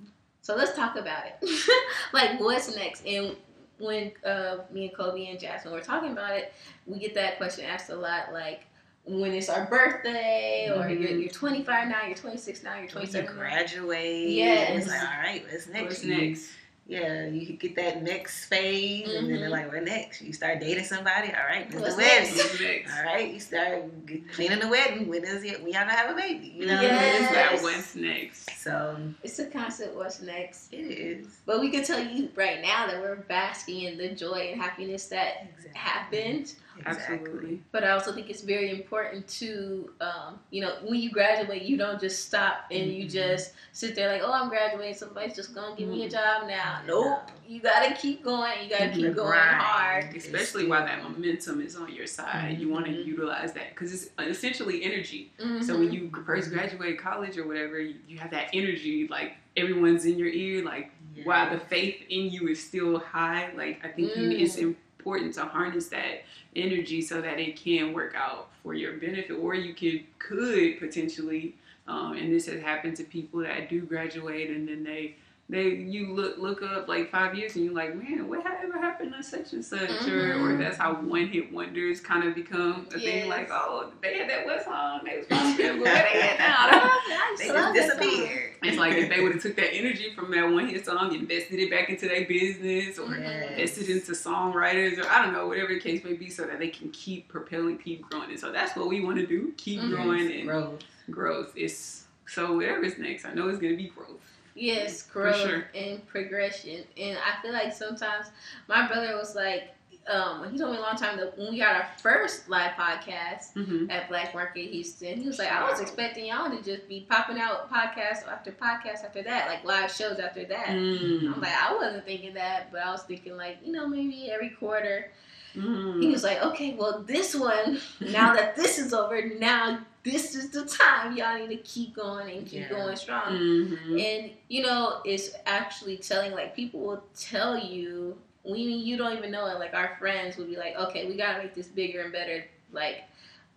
So 0.41 0.55
let's 0.55 0.75
talk 0.75 0.95
about 0.95 1.23
it. 1.25 1.49
like, 2.13 2.39
what's 2.39 2.75
next? 2.75 3.05
And 3.05 3.35
when 3.77 4.11
uh, 4.25 4.57
me 4.71 4.85
and 4.87 4.95
Kobe 4.95 5.27
and 5.27 5.39
Jasmine 5.39 5.73
were 5.73 5.81
talking 5.81 6.11
about 6.11 6.35
it, 6.35 6.53
we 6.85 6.99
get 6.99 7.13
that 7.15 7.37
question 7.37 7.65
asked 7.65 7.89
a 7.89 7.95
lot. 7.95 8.33
Like, 8.33 8.65
when 9.05 9.31
it's 9.33 9.49
our 9.49 9.65
birthday, 9.65 10.69
or 10.69 10.83
Mhm. 10.83 11.01
you're, 11.01 11.11
you're 11.21 11.29
25 11.29 11.87
now, 11.87 12.05
you're 12.05 12.15
26 12.15 12.63
now, 12.63 12.71
you're 12.71 12.81
When 12.81 12.87
you 12.87 12.93
27 12.93 13.35
graduate. 13.35 14.29
Yes. 14.29 14.85
It's 14.85 14.87
like, 14.87 15.01
all 15.01 15.21
right, 15.21 15.43
what's 15.49 15.67
next? 15.67 15.83
What's 15.83 16.03
next? 16.03 16.49
Yeah, 16.91 17.25
you 17.27 17.45
could 17.45 17.57
get 17.57 17.75
that 17.77 18.03
next 18.03 18.47
phase, 18.47 19.07
and 19.07 19.29
then 19.29 19.39
they're 19.39 19.47
Mhm. 19.47 19.51
like, 19.51 19.71
what 19.71 19.83
next? 19.83 20.21
You 20.21 20.33
start 20.33 20.59
dating 20.59 20.83
somebody. 20.83 21.29
All 21.29 21.45
right, 21.47 21.65
when's 21.69 21.81
What's 21.83 21.95
the 21.95 22.01
wedding? 22.01 22.35
next? 22.35 22.43
What's 22.49 22.59
next? 22.59 22.97
All 22.97 23.03
right, 23.05 23.33
you 23.33 23.39
start 23.39 24.05
get- 24.05 24.31
planning 24.33 24.59
the 24.59 24.67
wedding. 24.67 25.07
When 25.07 25.23
is 25.23 25.41
it? 25.45 25.63
When 25.63 25.71
y'all 25.71 25.83
gonna 25.83 25.93
have 25.93 26.09
a 26.11 26.15
baby? 26.19 26.51
You 26.53 26.65
know, 26.65 26.81
Yes. 26.81 27.21
Is 27.21 27.29
that 27.33 27.61
what's 27.63 27.95
next? 27.95 28.49
So 28.61 28.97
It's 29.23 29.39
a 29.39 29.45
constant 29.45 29.95
what's 29.95 30.21
next. 30.21 30.73
it 30.73 30.79
is. 30.81 31.27
But 31.45 31.61
we 31.61 31.69
can 31.71 31.85
tell 31.85 32.03
you 32.03 32.29
right 32.35 32.61
now 32.61 32.87
that 32.87 32.99
we're 32.99 33.15
basking 33.15 33.83
in 33.83 33.97
the 33.97 34.09
joy 34.09 34.49
and 34.51 34.61
happiness 34.61 35.05
that 35.07 35.47
Exactly. 35.59 35.71
happened. 35.79 36.53
Absolutely. 36.85 37.61
But 37.71 37.83
I 37.83 37.91
also 37.91 38.13
think 38.13 38.29
it's 38.29 38.41
very 38.41 38.69
important 38.71 39.27
to, 39.39 39.91
um, 40.01 40.39
you 40.49 40.61
know, 40.61 40.75
when 40.85 40.99
you 40.99 41.11
graduate, 41.11 41.63
you 41.63 41.77
don't 41.77 41.99
just 41.99 42.25
stop 42.27 42.65
and 42.71 42.91
you 42.91 43.05
Mhm. 43.05 43.11
just 43.11 43.53
sit 43.71 43.95
there 43.95 44.09
like, 44.11 44.21
oh, 44.23 44.31
I'm 44.31 44.49
graduating. 44.49 44.93
Somebody's 44.95 45.35
just 45.35 45.53
gonna 45.53 45.75
give 45.75 45.87
me 45.89 46.03
a 46.03 46.07
Mhm. 46.07 46.11
job 46.11 46.47
now. 46.47 46.81
Nope. 46.87 47.31
You 47.47 47.59
gotta 47.61 47.93
keep 47.95 48.23
going. 48.23 48.63
You 48.63 48.69
gotta 48.69 48.85
Mhm. 48.85 48.93
keep 48.95 49.15
going 49.15 49.27
Grind. 49.31 49.61
hard. 49.61 50.15
Especially 50.15 50.67
while 50.67 50.85
that 50.85 51.03
momentum 51.03 51.61
is 51.61 51.75
on 51.75 51.91
your 51.93 52.07
side, 52.07 52.57
you 52.59 52.69
want 52.69 52.85
to 52.85 52.91
utilize 52.91 53.53
that 53.53 53.69
because 53.71 53.93
it's 53.93 54.09
essentially 54.19 54.83
energy. 54.83 55.31
So 55.61 55.77
when 55.77 55.91
you 55.91 56.11
first 56.25 56.51
graduate 56.51 56.97
college 56.99 57.37
or 57.37 57.45
whatever, 57.47 57.79
you, 57.79 57.95
you 58.07 58.17
have 58.19 58.31
that 58.31 58.49
energy, 58.53 59.07
like 59.07 59.33
everyone's 59.57 60.05
in 60.05 60.17
your 60.17 60.29
ear, 60.29 60.63
like 60.63 60.91
Yeah. 61.15 61.23
while 61.25 61.49
the 61.49 61.59
faith 61.59 62.03
in 62.09 62.29
you 62.31 62.47
is 62.47 62.63
still 62.65 62.97
high, 62.99 63.51
like 63.55 63.83
I 63.83 63.89
think 63.89 64.15
you, 64.15 64.31
it's 64.31 64.55
Mm. 64.55 64.75
Important 65.01 65.33
to 65.33 65.45
harness 65.45 65.87
that 65.87 66.23
energy 66.55 67.01
so 67.01 67.21
that 67.21 67.39
it 67.39 67.55
can 67.55 67.91
work 67.91 68.13
out 68.15 68.49
for 68.61 68.75
your 68.75 68.93
benefit, 68.97 69.31
or 69.31 69.55
you 69.55 69.73
could 69.73 70.05
could 70.19 70.79
potentially. 70.79 71.55
Um, 71.87 72.13
and 72.13 72.31
this 72.31 72.45
has 72.45 72.61
happened 72.61 72.95
to 72.97 73.03
people 73.03 73.39
that 73.39 73.67
do 73.67 73.81
graduate 73.81 74.51
and 74.51 74.67
then 74.67 74.83
they 74.83 75.15
they 75.51 75.67
you 75.69 76.13
look 76.13 76.37
look 76.37 76.61
up 76.63 76.87
like 76.87 77.11
five 77.11 77.35
years 77.35 77.55
and 77.57 77.65
you're 77.65 77.73
like 77.73 77.93
man 77.95 78.27
what 78.29 78.41
ha- 78.41 78.55
ever 78.63 78.77
happened 78.79 79.13
to 79.13 79.21
such 79.21 79.51
and 79.51 79.63
such 79.65 79.89
or, 80.07 80.33
or 80.33 80.53
Mhm. 80.53 80.59
that's 80.59 80.77
how 80.77 80.93
one 80.95 81.27
hit 81.27 81.51
wonders 81.51 81.99
kind 81.99 82.23
of 82.27 82.33
become 82.33 82.87
a 82.95 82.99
thing 82.99 83.27
like 83.27 83.49
oh 83.51 83.91
they 84.01 84.17
had 84.17 84.29
that 84.29 84.45
one 84.45 84.63
song 84.63 85.01
they 85.03 85.17
was 85.17 85.27
where 85.29 85.57
they 86.13 86.21
at 86.21 86.39
now 86.39 86.89
They 87.37 87.45
used 87.45 87.55
to 87.55 87.61
love 87.61 87.75
just 87.75 87.99
disappeared. 87.99 88.53
it's 88.63 88.77
like 88.77 88.93
if 88.93 89.09
they 89.09 89.21
would 89.21 89.33
have 89.33 89.41
took 89.41 89.55
that 89.57 89.73
energy 89.73 90.13
from 90.15 90.31
that 90.31 90.49
one 90.49 90.67
hit 90.67 90.85
song, 90.85 91.13
invested 91.13 91.59
it 91.59 91.69
back 91.69 91.89
into 91.89 92.07
their 92.07 92.25
business, 92.25 92.97
or 92.99 93.15
Yes. 93.17 93.49
invested 93.51 93.89
into 93.89 94.11
songwriters, 94.13 94.97
or 94.99 95.09
I 95.09 95.23
don't 95.23 95.33
know, 95.33 95.47
whatever 95.47 95.73
the 95.73 95.79
case 95.79 96.03
may 96.03 96.13
be, 96.13 96.29
so 96.29 96.45
that 96.45 96.59
they 96.59 96.67
can 96.69 96.91
keep 96.91 97.27
propelling, 97.27 97.77
keep 97.77 98.07
growing. 98.09 98.29
And 98.29 98.39
so 98.39 98.51
that's 98.51 98.75
what 98.75 98.87
we 98.87 99.01
want 99.01 99.17
to 99.17 99.25
do: 99.27 99.53
keep 99.57 99.81
Mhm. 99.81 99.89
growing 99.89 100.31
and 100.31 100.47
Growth. 100.47 100.83
growth. 101.09 101.51
It's 101.55 102.05
so 102.27 102.53
whatever's 102.53 102.97
next. 102.97 103.25
I 103.25 103.33
know 103.33 103.49
it's 103.49 103.59
gonna 103.59 103.75
be 103.75 103.87
growth. 103.95 104.21
Yes, 104.55 105.03
growth 105.03 105.37
sure. 105.37 105.65
and 105.75 106.05
progression. 106.07 106.83
And 106.97 107.17
I 107.17 107.41
feel 107.41 107.53
like 107.53 107.73
sometimes 107.73 108.27
my 108.67 108.87
brother 108.87 109.15
was 109.15 109.35
like, 109.35 109.73
um, 110.07 110.51
he 110.51 110.57
told 110.57 110.71
me 110.71 110.77
a 110.77 110.81
long 110.81 110.95
time 110.95 111.15
that 111.17 111.37
when 111.37 111.51
we 111.51 111.59
got 111.59 111.75
our 111.75 111.87
first 112.01 112.49
live 112.49 112.71
podcast 112.71 113.53
Mm-hmm. 113.55 113.91
at 113.91 114.09
Black 114.09 114.33
Market 114.33 114.71
Houston, 114.71 115.19
he 115.21 115.27
was 115.27 115.37
like, 115.37 115.51
I 115.51 115.69
was 115.69 115.79
expecting 115.79 116.25
y'all 116.25 116.49
to 116.49 116.61
just 116.63 116.87
be 116.89 117.05
popping 117.07 117.39
out 117.39 117.71
podcast 117.71 118.27
after 118.27 118.51
podcast 118.51 119.05
after 119.05 119.21
that, 119.23 119.47
like 119.47 119.63
live 119.63 119.91
shows 119.91 120.17
after 120.17 120.43
that. 120.45 120.69
Mm. 120.69 121.33
I'm 121.35 121.39
like, 121.41 121.53
I 121.53 121.75
wasn't 121.75 122.03
thinking 122.05 122.33
that, 122.33 122.71
but 122.71 122.81
I 122.81 122.91
was 122.91 123.03
thinking 123.03 123.37
like, 123.37 123.57
you 123.63 123.71
know, 123.71 123.87
maybe 123.87 124.31
every 124.31 124.49
quarter. 124.49 125.11
Mm. 125.55 126.01
He 126.01 126.07
was 126.09 126.23
like, 126.23 126.41
okay, 126.45 126.73
well, 126.79 127.03
this 127.05 127.35
one, 127.35 127.79
now 127.99 128.33
that 128.33 128.55
this 128.55 128.79
is 128.79 128.93
over, 128.93 129.21
now 129.37 129.81
this 130.03 130.35
is 130.35 130.49
the 130.49 130.65
time 130.65 131.15
y'all 131.15 131.37
need 131.37 131.55
to 131.55 131.61
keep 131.63 131.95
going 131.95 132.37
and 132.37 132.47
keep 132.47 132.61
Yeah. 132.61 132.69
going 132.69 132.95
strong. 132.95 133.33
Mhm. 133.37 134.01
And 134.01 134.31
you 134.47 134.63
know, 134.63 135.01
it's 135.05 135.31
actually 135.45 135.97
telling 135.97 136.31
like 136.31 136.55
people 136.55 136.79
will 136.79 137.03
tell 137.17 137.57
you 137.57 138.17
when 138.43 138.57
you 138.57 138.97
don't 138.97 139.15
even 139.17 139.29
know 139.31 139.45
it. 139.47 139.59
Like 139.59 139.73
our 139.73 139.95
friends 139.99 140.37
will 140.37 140.45
be 140.47 140.55
like, 140.57 140.75
okay, 140.75 141.05
we 141.07 141.15
gotta 141.15 141.43
make 141.43 141.53
this 141.53 141.67
bigger 141.67 142.01
and 142.01 142.11
better. 142.11 142.43
Like, 142.71 143.03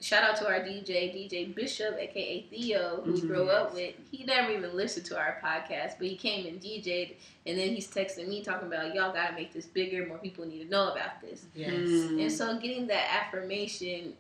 shout 0.01 0.23
out 0.25 0.37
to 0.37 0.47
our 0.47 0.61
DJ, 0.61 1.11
DJ 1.11 1.55
Bishop, 1.55 1.97
aka 1.99 2.43
Theo, 2.51 3.01
who 3.03 3.13
we 3.13 3.21
Mhm. 3.21 3.27
grew 3.29 3.49
up 3.49 3.73
with. 3.73 3.95
He 4.11 4.25
never 4.25 4.53
even 4.53 4.77
listened 4.77 5.07
to 5.07 5.17
our 5.19 5.41
podcast, 5.43 5.97
but 5.99 6.09
he 6.09 6.17
came 6.17 6.47
and 6.47 6.61
DJ'd, 6.61 7.15
and 7.47 7.57
then 7.59 7.71
he's 7.71 7.91
texting 7.91 8.29
me 8.29 8.43
talking 8.43 8.67
about 8.69 8.95
y'all 8.95 9.13
gotta 9.15 9.33
make 9.35 9.55
this 9.55 9.65
bigger. 9.65 10.05
More 10.05 10.19
people 10.19 10.45
need 10.45 10.65
to 10.65 10.69
know 10.69 10.93
about 10.93 11.23
this. 11.23 11.47
Yes. 11.55 11.71
Mm. 11.73 12.21
And 12.21 12.31
so 12.33 12.59
getting 12.59 12.87
that 12.89 13.09
affirmation, 13.11 14.15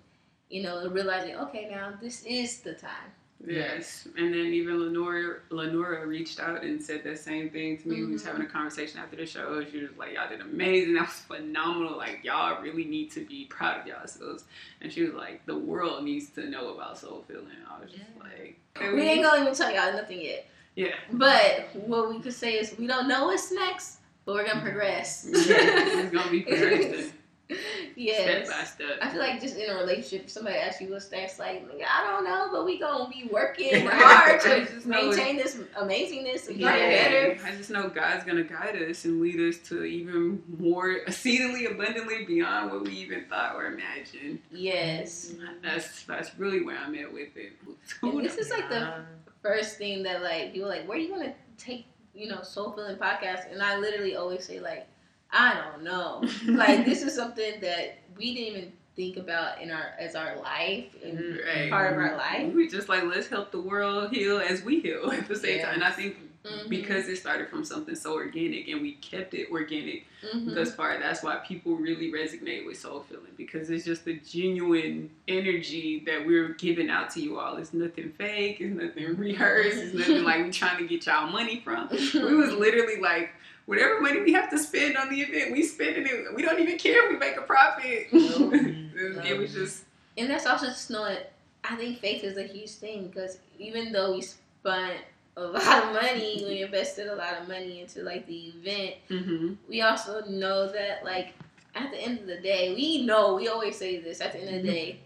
you 0.51 0.63
know, 0.63 0.89
realizing, 0.91 1.37
okay, 1.37 1.69
now 1.71 1.93
this 2.01 2.23
is 2.25 2.61
the 2.61 2.75
time. 2.75 3.11
Yes, 3.47 4.09
and 4.17 4.33
then 4.33 4.47
even 4.55 4.81
Lenora 4.81 5.41
Lenora 5.51 6.07
reached 6.07 6.41
out 6.41 6.63
and 6.63 6.83
said 6.83 7.05
that 7.05 7.19
same 7.19 7.51
thing 7.51 7.77
to 7.79 7.89
me. 7.89 8.01
We 8.05 8.13
was 8.13 8.23
Mhm. 8.23 8.27
having 8.27 8.43
a 8.43 8.47
conversation 8.47 9.01
after 9.01 9.17
the 9.17 9.27
show. 9.27 9.63
She 9.71 9.81
was 9.81 9.91
like, 9.99 10.15
"Y'all 10.15 10.31
did 10.31 10.41
amazing. 10.41 10.95
That 10.99 11.09
was 11.09 11.21
phenomenal. 11.21 11.99
Like 11.99 12.21
y'all 12.25 12.63
really 12.63 12.85
need 12.85 13.11
to 13.13 13.21
be 13.27 13.45
proud 13.47 13.81
of 13.83 13.87
yourselves." 13.87 14.45
And 14.81 14.91
she 14.91 15.03
was 15.03 15.13
like, 15.13 15.45
"The 15.45 15.59
world 15.59 16.05
needs 16.05 16.31
to 16.31 16.49
know 16.49 16.73
about 16.75 16.97
soul 16.97 17.23
filling." 17.29 17.49
I 17.71 17.81
was 17.83 17.91
just 17.91 18.05
Yeah. 18.17 18.23
like, 18.23 18.95
We 18.95 19.03
ain't 19.03 19.23
gonna 19.25 19.43
even 19.43 19.55
tell 19.55 19.71
y'all 19.75 19.93
nothing 19.93 20.23
yet. 20.23 20.47
"Yeah, 20.77 20.95
But 21.13 21.69
what 21.75 22.09
we 22.09 22.21
could 22.21 22.33
say 22.35 22.59
is 22.59 22.75
we 22.79 22.87
don't 22.87 23.09
know 23.09 23.27
what's 23.27 23.53
next, 23.53 23.99
but 24.25 24.37
we're 24.37 24.47
gonna 24.47 24.63
progress. 24.63 25.27
yeah, 25.31 26.01
it's 26.01 26.13
gonna 26.15 26.31
be 26.31 26.41
progressing 26.49 27.13
step 27.51 27.59
yes. 27.97 28.49
by 28.49 28.65
step." 28.65 28.99
I 29.01 29.11
feel 29.11 29.21
like 29.21 29.41
just 29.41 29.57
in 29.57 29.71
a 29.71 29.75
relationship, 29.75 30.27
if 30.27 30.31
somebody 30.31 30.57
asks 30.57 30.81
you 30.81 30.91
what's 30.91 31.11
next, 31.11 31.39
like 31.39 31.69
I 31.89 32.11
don't 32.11 32.25
know, 32.25 32.49
but 32.51 32.65
we 32.65 32.79
gonna 32.79 33.09
be 33.09 33.29
working 33.31 33.87
hard 33.91 34.41
to 34.43 34.67
just 34.67 34.87
maintain 34.87 35.37
this 35.37 35.57
amazingness 35.79 36.49
and 36.49 36.57
Yeah, 36.59 36.77
get 36.77 37.11
better. 37.11 37.47
I 37.47 37.57
just 37.57 37.71
know 37.71 37.89
God's 37.89 38.25
gonna 38.25 38.45
guide 38.45 38.77
us 38.77 39.05
and 39.05 39.21
lead 39.21 39.41
us 39.41 39.59
to 39.69 39.85
even 39.85 40.43
more 40.59 40.93
exceedingly 40.93 41.67
abundantly 41.67 42.25
beyond 42.25 42.71
what 42.71 42.83
we 42.83 42.93
even 42.93 43.25
thought 43.27 43.55
or 43.55 43.67
imagined. 43.67 44.41
Yes. 44.51 45.35
That's 45.63 46.05
that's 46.05 46.39
really 46.39 46.65
where 46.65 46.79
I'm 46.79 46.95
at 46.95 47.13
with 47.13 47.37
it. 47.37 47.53
And 48.03 48.25
this 48.25 48.37
is 48.37 48.51
like 48.51 48.69
the 48.69 49.05
first 49.43 49.77
thing 49.77 50.03
that 50.05 50.23
like 50.23 50.53
people 50.53 50.69
are 50.69 50.77
like, 50.77 50.89
where 50.89 50.97
are 50.97 51.01
you 51.01 51.11
gonna 51.11 51.35
take, 51.59 51.87
you 52.15 52.29
know, 52.29 52.43
soul 52.43 52.73
filling 52.73 52.97
podcast? 52.97 53.53
And 53.53 53.63
I 53.63 53.79
literally 53.79 54.17
always 54.17 54.45
say 54.45 54.61
like, 54.61 54.87
I 55.35 55.61
don't 55.61 55.82
know. 55.82 56.22
like 56.47 56.85
this 56.85 57.03
is 57.03 57.14
something 57.14 57.61
that 57.61 57.99
we 58.16 58.35
didn't 58.35 58.57
even 58.57 58.72
think 58.97 59.16
about 59.16 59.61
in 59.61 59.70
our 59.72 59.93
as 59.99 60.14
our 60.14 60.37
life 60.39 60.87
and 61.05 61.18
Mhm. 61.18 61.45
Right. 61.47 61.70
part 61.70 61.93
of 61.93 61.99
our 61.99 62.16
life. 62.16 62.53
We 62.55 62.68
just 62.68 62.89
like 62.89 63.03
let's 63.05 63.26
help 63.26 63.51
the 63.51 63.61
world 63.61 64.11
heal 64.12 64.39
as 64.39 64.62
we 64.62 64.80
heal 64.80 65.11
at 65.18 65.26
the 65.28 65.37
same 65.37 65.59
Yeah. 65.59 65.66
time. 65.66 65.74
And 65.74 65.85
I 65.85 65.91
think 65.91 66.16
Mhm. 66.45 66.68
because 66.68 67.09
it 67.09 67.16
started 67.16 67.49
from 67.49 67.64
something 67.64 67.95
so 67.97 68.12
organic 68.14 68.68
and 68.68 68.80
we 68.82 68.93
kept 68.93 69.32
it 69.35 69.49
organic 69.51 70.05
Mhm. 70.22 70.55
thus 70.55 70.74
far, 70.74 70.97
that's 70.99 71.22
why 71.22 71.37
people 71.37 71.74
really 71.76 72.12
resonate 72.12 72.64
with 72.66 72.78
soul 72.78 73.05
filling 73.09 73.32
because 73.37 73.68
it's 73.70 73.85
just 73.85 74.05
the 74.05 74.14
genuine 74.20 75.11
energy 75.26 76.03
that 76.07 76.24
we're 76.24 76.49
giving 76.51 76.89
out 76.91 77.11
to 77.11 77.20
you 77.20 77.39
all. 77.41 77.57
It's 77.57 77.72
nothing 77.74 78.12
fake, 78.12 78.59
it's 78.61 78.74
nothing 78.80 79.16
rehearsed, 79.18 79.78
it's 79.78 79.95
nothing 79.95 80.22
like 80.30 80.45
we 80.45 80.51
trying 80.53 80.78
to 80.78 80.87
get 80.87 81.05
y'all 81.07 81.30
money 81.32 81.61
from. 81.64 81.89
We 81.91 82.35
was 82.35 82.53
literally 82.53 83.01
like, 83.01 83.30
whatever 83.67 84.01
money 84.01 84.21
we 84.21 84.33
have 84.33 84.51
to 84.51 84.59
spend 84.59 84.97
on 84.97 85.09
the 85.11 85.21
event, 85.21 85.53
we 85.53 85.62
spending 85.62 86.07
it. 86.07 86.35
We 86.35 86.43
don't 86.43 86.61
even 86.61 86.79
care 86.79 87.05
if 87.07 87.11
we 87.12 87.17
make 87.19 87.37
a 87.37 87.43
profit. 87.43 88.09
Nope. 88.12 88.55
it, 88.55 89.27
it 89.33 89.39
was 89.39 89.53
just 89.53 89.85
And 90.17 90.31
that's 90.31 90.47
also 90.47 90.67
just 90.67 90.91
knowing. 90.91 91.19
I 91.65 91.77
think 91.77 91.99
faith 92.01 92.23
is 92.25 92.37
a 92.37 92.43
huge 92.43 92.73
thing 92.73 93.09
because 93.09 93.39
even 93.59 93.91
though 93.91 94.12
we 94.12 94.21
spent 94.23 95.01
a 95.37 95.41
lot 95.57 95.85
of 95.85 95.93
money, 95.95 96.45
we 96.47 96.62
invested 96.62 97.09
a 97.09 97.15
lot 97.17 97.41
of 97.41 97.49
money 97.49 97.81
into 97.81 98.03
like 98.03 98.27
the 98.27 98.53
event. 98.55 98.95
mm-hmm. 99.11 99.55
We 99.69 99.81
also 99.81 100.25
know 100.27 100.71
that 100.71 101.05
like 101.05 101.33
at 101.75 101.91
the 101.91 101.97
end 101.99 102.21
of 102.21 102.27
the 102.27 102.37
day, 102.41 102.75
we 102.75 103.05
know 103.07 103.35
we 103.35 103.49
always 103.49 103.77
say 103.77 103.99
this. 103.99 104.21
At 104.21 104.33
the 104.35 104.41
end 104.41 104.57
of 104.57 104.62
the 104.62 104.69
day, 104.71 105.01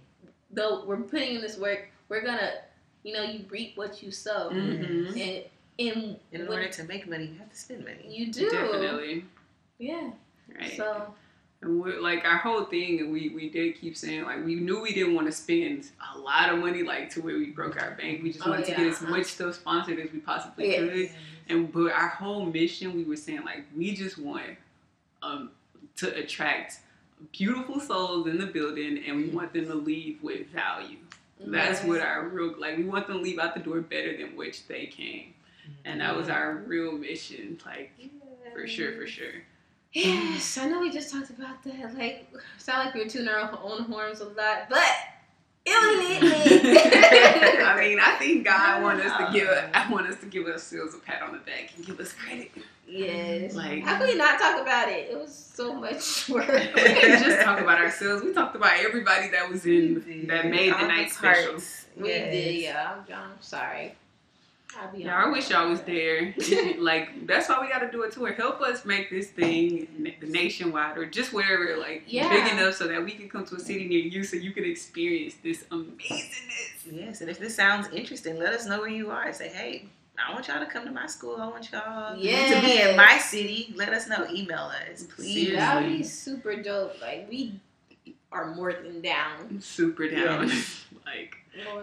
though 0.51 0.85
we're 0.85 0.97
putting 0.97 1.37
in 1.37 1.41
this 1.41 1.57
work, 1.59 1.89
we're 2.09 2.23
gonna, 2.25 2.51
you 3.05 3.13
know, 3.15 3.23
you 3.23 3.45
reap 3.49 3.77
what 3.77 4.03
you 4.03 4.11
sow, 4.11 4.51
Mm-hmm. 4.53 5.17
and 5.19 5.45
in 5.79 6.17
In 6.33 6.41
when 6.43 6.49
order 6.49 6.69
to 6.69 6.85
make 6.85 7.09
money, 7.09 7.27
you 7.27 7.39
have 7.39 7.51
to 7.51 7.57
spend 7.57 7.85
money. 7.85 8.05
you 8.09 8.33
do, 8.33 8.51
definitely 8.51 9.25
yeah. 9.79 10.11
right. 10.59 10.77
So 10.77 11.15
And 11.63 11.81
we're, 11.81 12.01
like 12.01 12.25
our 12.25 12.37
whole 12.39 12.65
thing, 12.65 13.01
and 13.01 13.13
we 13.13 13.29
we 13.31 13.49
did 13.49 13.81
keep 13.81 13.97
saying 13.97 14.25
like 14.25 14.45
we 14.45 14.57
knew 14.57 14.81
we 14.81 14.93
didn't 14.93 15.15
want 15.15 15.27
to 15.29 15.33
spend 15.33 15.87
a 16.15 16.19
lot 16.19 16.53
of 16.53 16.59
money 16.59 16.83
like 16.83 17.11
to 17.11 17.21
where 17.23 17.37
we 17.37 17.47
broke 17.51 17.81
our 17.81 17.93
bank. 17.93 18.23
We 18.23 18.33
just 18.33 18.47
Oh, 18.47 18.51
wanted 18.51 18.67
to 18.67 18.73
get 18.73 18.87
as 18.87 19.01
much 19.03 19.27
stuff 19.27 19.55
sponsored 19.55 19.99
as 20.01 20.13
we 20.13 20.19
possibly 20.19 20.73
Yeah. 20.73 20.81
could. 20.81 21.11
And 21.49 21.73
but 21.73 21.93
our 21.93 22.09
whole 22.09 22.45
mission, 22.45 22.95
we 22.95 23.05
were 23.05 23.17
saying 23.17 23.43
like 23.45 23.65
we 23.77 23.95
just 23.95 24.19
want 24.19 24.51
um 25.23 25.51
to 25.97 26.15
attract 26.17 26.81
beautiful 27.33 27.81
souls 27.81 28.27
in 28.29 28.39
the 28.39 28.47
building, 28.47 29.03
and 29.07 29.17
we 29.17 29.29
want 29.29 29.53
them 29.53 29.67
to 29.67 29.75
leave 29.75 30.23
with 30.23 30.47
value. 30.49 30.99
That's 31.41 31.83
what 31.85 32.01
our 32.01 32.27
real 32.29 32.55
like. 32.59 32.77
We 32.77 32.85
want 32.85 33.07
them 33.07 33.17
to 33.19 33.23
leave 33.23 33.39
out 33.39 33.55
the 33.55 33.61
door 33.61 33.81
better 33.81 34.17
than 34.17 34.37
which 34.37 34.67
they 34.67 34.87
came, 34.87 35.35
and 35.85 36.01
that 36.01 36.17
was 36.17 36.29
our 36.29 36.57
real 36.67 36.93
mission. 36.93 37.59
Like 37.65 37.93
for 38.53 38.67
sure, 38.67 38.93
for 38.93 39.07
sure. 39.07 39.43
Yes, 39.93 40.59
I 40.59 40.69
know 40.69 40.81
we 40.81 40.91
just 40.91 41.13
talked 41.13 41.31
about 41.31 41.63
that. 41.65 41.97
Like, 41.97 42.31
sound 42.59 42.85
like 42.87 42.95
we 42.95 43.05
were 43.05 43.09
tuning 43.09 43.29
our 43.29 43.59
own 43.63 43.85
horns 43.85 44.21
a 44.21 44.27
lot, 44.27 44.69
but 44.69 44.85
it 45.65 45.71
was 45.71 46.19
mm. 46.19 46.23
lit. 46.23 47.63
I 47.65 47.81
mean, 47.81 47.99
I 47.99 48.17
think 48.19 48.45
God 48.45 48.83
want 48.83 49.01
us 49.01 49.17
to 49.17 49.33
give. 49.33 49.49
I 49.75 49.91
want 49.91 50.07
us 50.07 50.21
to 50.21 50.27
give 50.27 50.47
ourselves 50.47 50.95
a 50.95 50.99
pat 50.99 51.23
on 51.23 51.33
the 51.33 51.39
back 51.39 51.73
and 51.77 51.87
give 51.87 51.99
us 52.01 52.13
credit. 52.13 52.51
yes. 52.87 53.55
Like 53.55 53.83
How 53.83 53.99
could 53.99 54.09
we 54.09 54.15
not 54.15 54.39
talk 54.39 54.61
about 54.61 54.89
it? 54.89 55.11
It 55.11 55.19
was 55.19 55.35
so 55.35 55.75
much 55.75 56.29
work. 56.29 56.49
we 56.75 56.83
didn't 56.83 57.23
just 57.23 57.45
talk 57.45 57.61
about 57.61 57.79
ourselves. 57.79 58.23
We 58.23 58.33
talked 58.33 58.57
about 58.57 58.79
everybody 58.79 59.31
that 59.31 59.49
was 59.49 59.67
in 59.67 60.27
that 60.29 60.47
made 60.47 60.73
the 60.75 60.87
night 60.87 61.11
special. 61.11 61.57
we 61.97 62.09
Yes. 62.09 62.33
did, 62.33 62.55
yeah. 62.63 62.95
I'm, 63.09 63.15
I'm 63.15 63.31
sorry. 63.41 63.95
I'll 64.77 64.93
be 64.93 65.05
Yeah, 65.05 65.25
I 65.25 65.31
wish 65.31 65.51
y'all 65.51 65.69
was 65.69 65.81
there. 65.83 66.35
like 66.79 67.27
that's 67.27 67.49
why 67.49 67.61
we 67.61 67.69
got 67.69 67.79
to 67.81 67.91
do 67.91 68.03
a 68.05 68.11
tour. 68.11 68.33
Help 68.33 68.61
us 68.61 68.85
make 68.85 69.11
this 69.11 69.29
thing 69.29 70.13
nationwide 70.23 70.99
or 70.99 71.07
just 71.07 71.33
wherever, 71.33 71.77
like 71.79 72.05
Yeah. 72.07 72.29
big 72.29 72.53
enough 72.53 72.75
so 72.75 72.87
that 72.89 73.03
we 73.03 73.13
can 73.13 73.29
come 73.29 73.45
to 73.47 73.57
a 73.57 73.61
city 73.61 73.87
near 73.89 74.01
you 74.01 74.25
so 74.25 74.37
you 74.37 74.53
can 74.53 74.65
experience 74.65 75.35
this 75.43 75.65
amazingness. 75.71 76.91
Yes, 76.91 77.21
and 77.21 77.31
if 77.31 77.39
this 77.39 77.55
sounds 77.55 77.89
interesting, 77.93 78.39
let 78.39 78.53
us 78.53 78.67
know 78.67 78.81
where 78.81 78.89
you 78.89 79.11
are. 79.11 79.33
Say, 79.33 79.49
hey, 79.49 79.87
I 80.19 80.33
want 80.33 80.49
y'all 80.49 80.61
to 80.61 80.67
come 80.67 80.85
to 80.85 80.91
my 80.91 81.07
school. 81.07 81.37
I 81.41 81.47
want 81.47 81.71
y'all 81.71 82.17
to 82.17 82.21
be 82.21 82.81
in 82.81 82.97
my 82.97 83.19
city. 83.19 83.73
Let 83.77 83.91
us 83.91 84.09
know. 84.09 84.27
Email 84.33 84.71
us, 84.91 85.05
please. 85.05 85.35
Seriously. 85.35 85.57
That 85.57 85.83
would 85.83 85.89
be 85.99 86.03
super 86.03 86.63
dope. 86.63 87.01
Like, 87.01 87.29
we 87.31 87.61
are 88.33 88.55
more 88.55 88.73
than 88.73 89.01
down. 89.01 89.61
Super 89.61 90.09
down. 90.09 90.49
like 91.07 91.37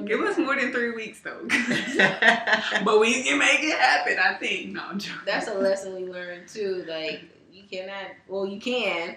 give 0.05 0.21
us 0.21 0.37
more 0.37 0.55
than 0.55 0.71
three 0.71 0.91
weeks 0.91 1.21
though. 1.21 1.39
but 2.83 2.99
we 2.99 3.23
can 3.23 3.37
make 3.39 3.59
it 3.63 3.77
happen. 3.79 4.17
I 4.19 4.35
think. 4.35 4.71
No, 4.73 4.83
I'm 4.89 4.99
joking. 4.99 5.21
That's 5.25 5.47
a 5.47 5.53
lesson 5.53 5.95
we 5.95 6.05
learned 6.11 6.47
too. 6.47 6.85
Like, 6.87 7.21
you 7.51 7.63
cannot, 7.69 8.11
well, 8.27 8.45
you 8.45 8.59
can, 8.59 9.15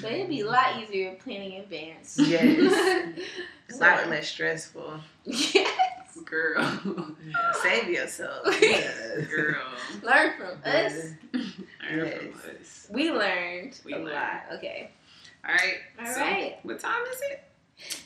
but 0.00 0.12
it'd 0.12 0.28
be 0.28 0.40
a 0.40 0.46
lot 0.46 0.80
easier 0.82 1.14
planning 1.22 1.54
in 1.54 1.60
advance. 1.62 2.18
Yes. 2.18 2.46
it's 3.68 3.74
a 3.76 3.78
So, 3.78 3.84
lot 3.84 4.08
less 4.08 4.28
stressful. 4.28 5.00
yes. 5.24 5.68
girl, 6.24 7.16
Save 7.62 7.88
yourself. 7.88 8.46
Yes. 8.62 9.26
Girl. 9.28 9.56
Learn 10.02 10.32
from 10.38 10.58
us. 10.64 10.92
Learn 11.32 11.52
Yes. 12.06 12.18
from 12.18 12.50
us. 12.60 12.86
We 12.90 13.10
learned 13.10 13.80
We 13.84 13.92
a 13.94 13.98
learned. 13.98 14.10
lot. 14.12 14.42
Okay. 14.54 14.90
All 15.46 15.54
right. 15.54 15.74
All 16.00 16.06
so, 16.14 16.20
right. 16.20 16.58
What 16.62 16.78
time 16.80 17.02
is 17.12 17.20
it? 17.30 17.42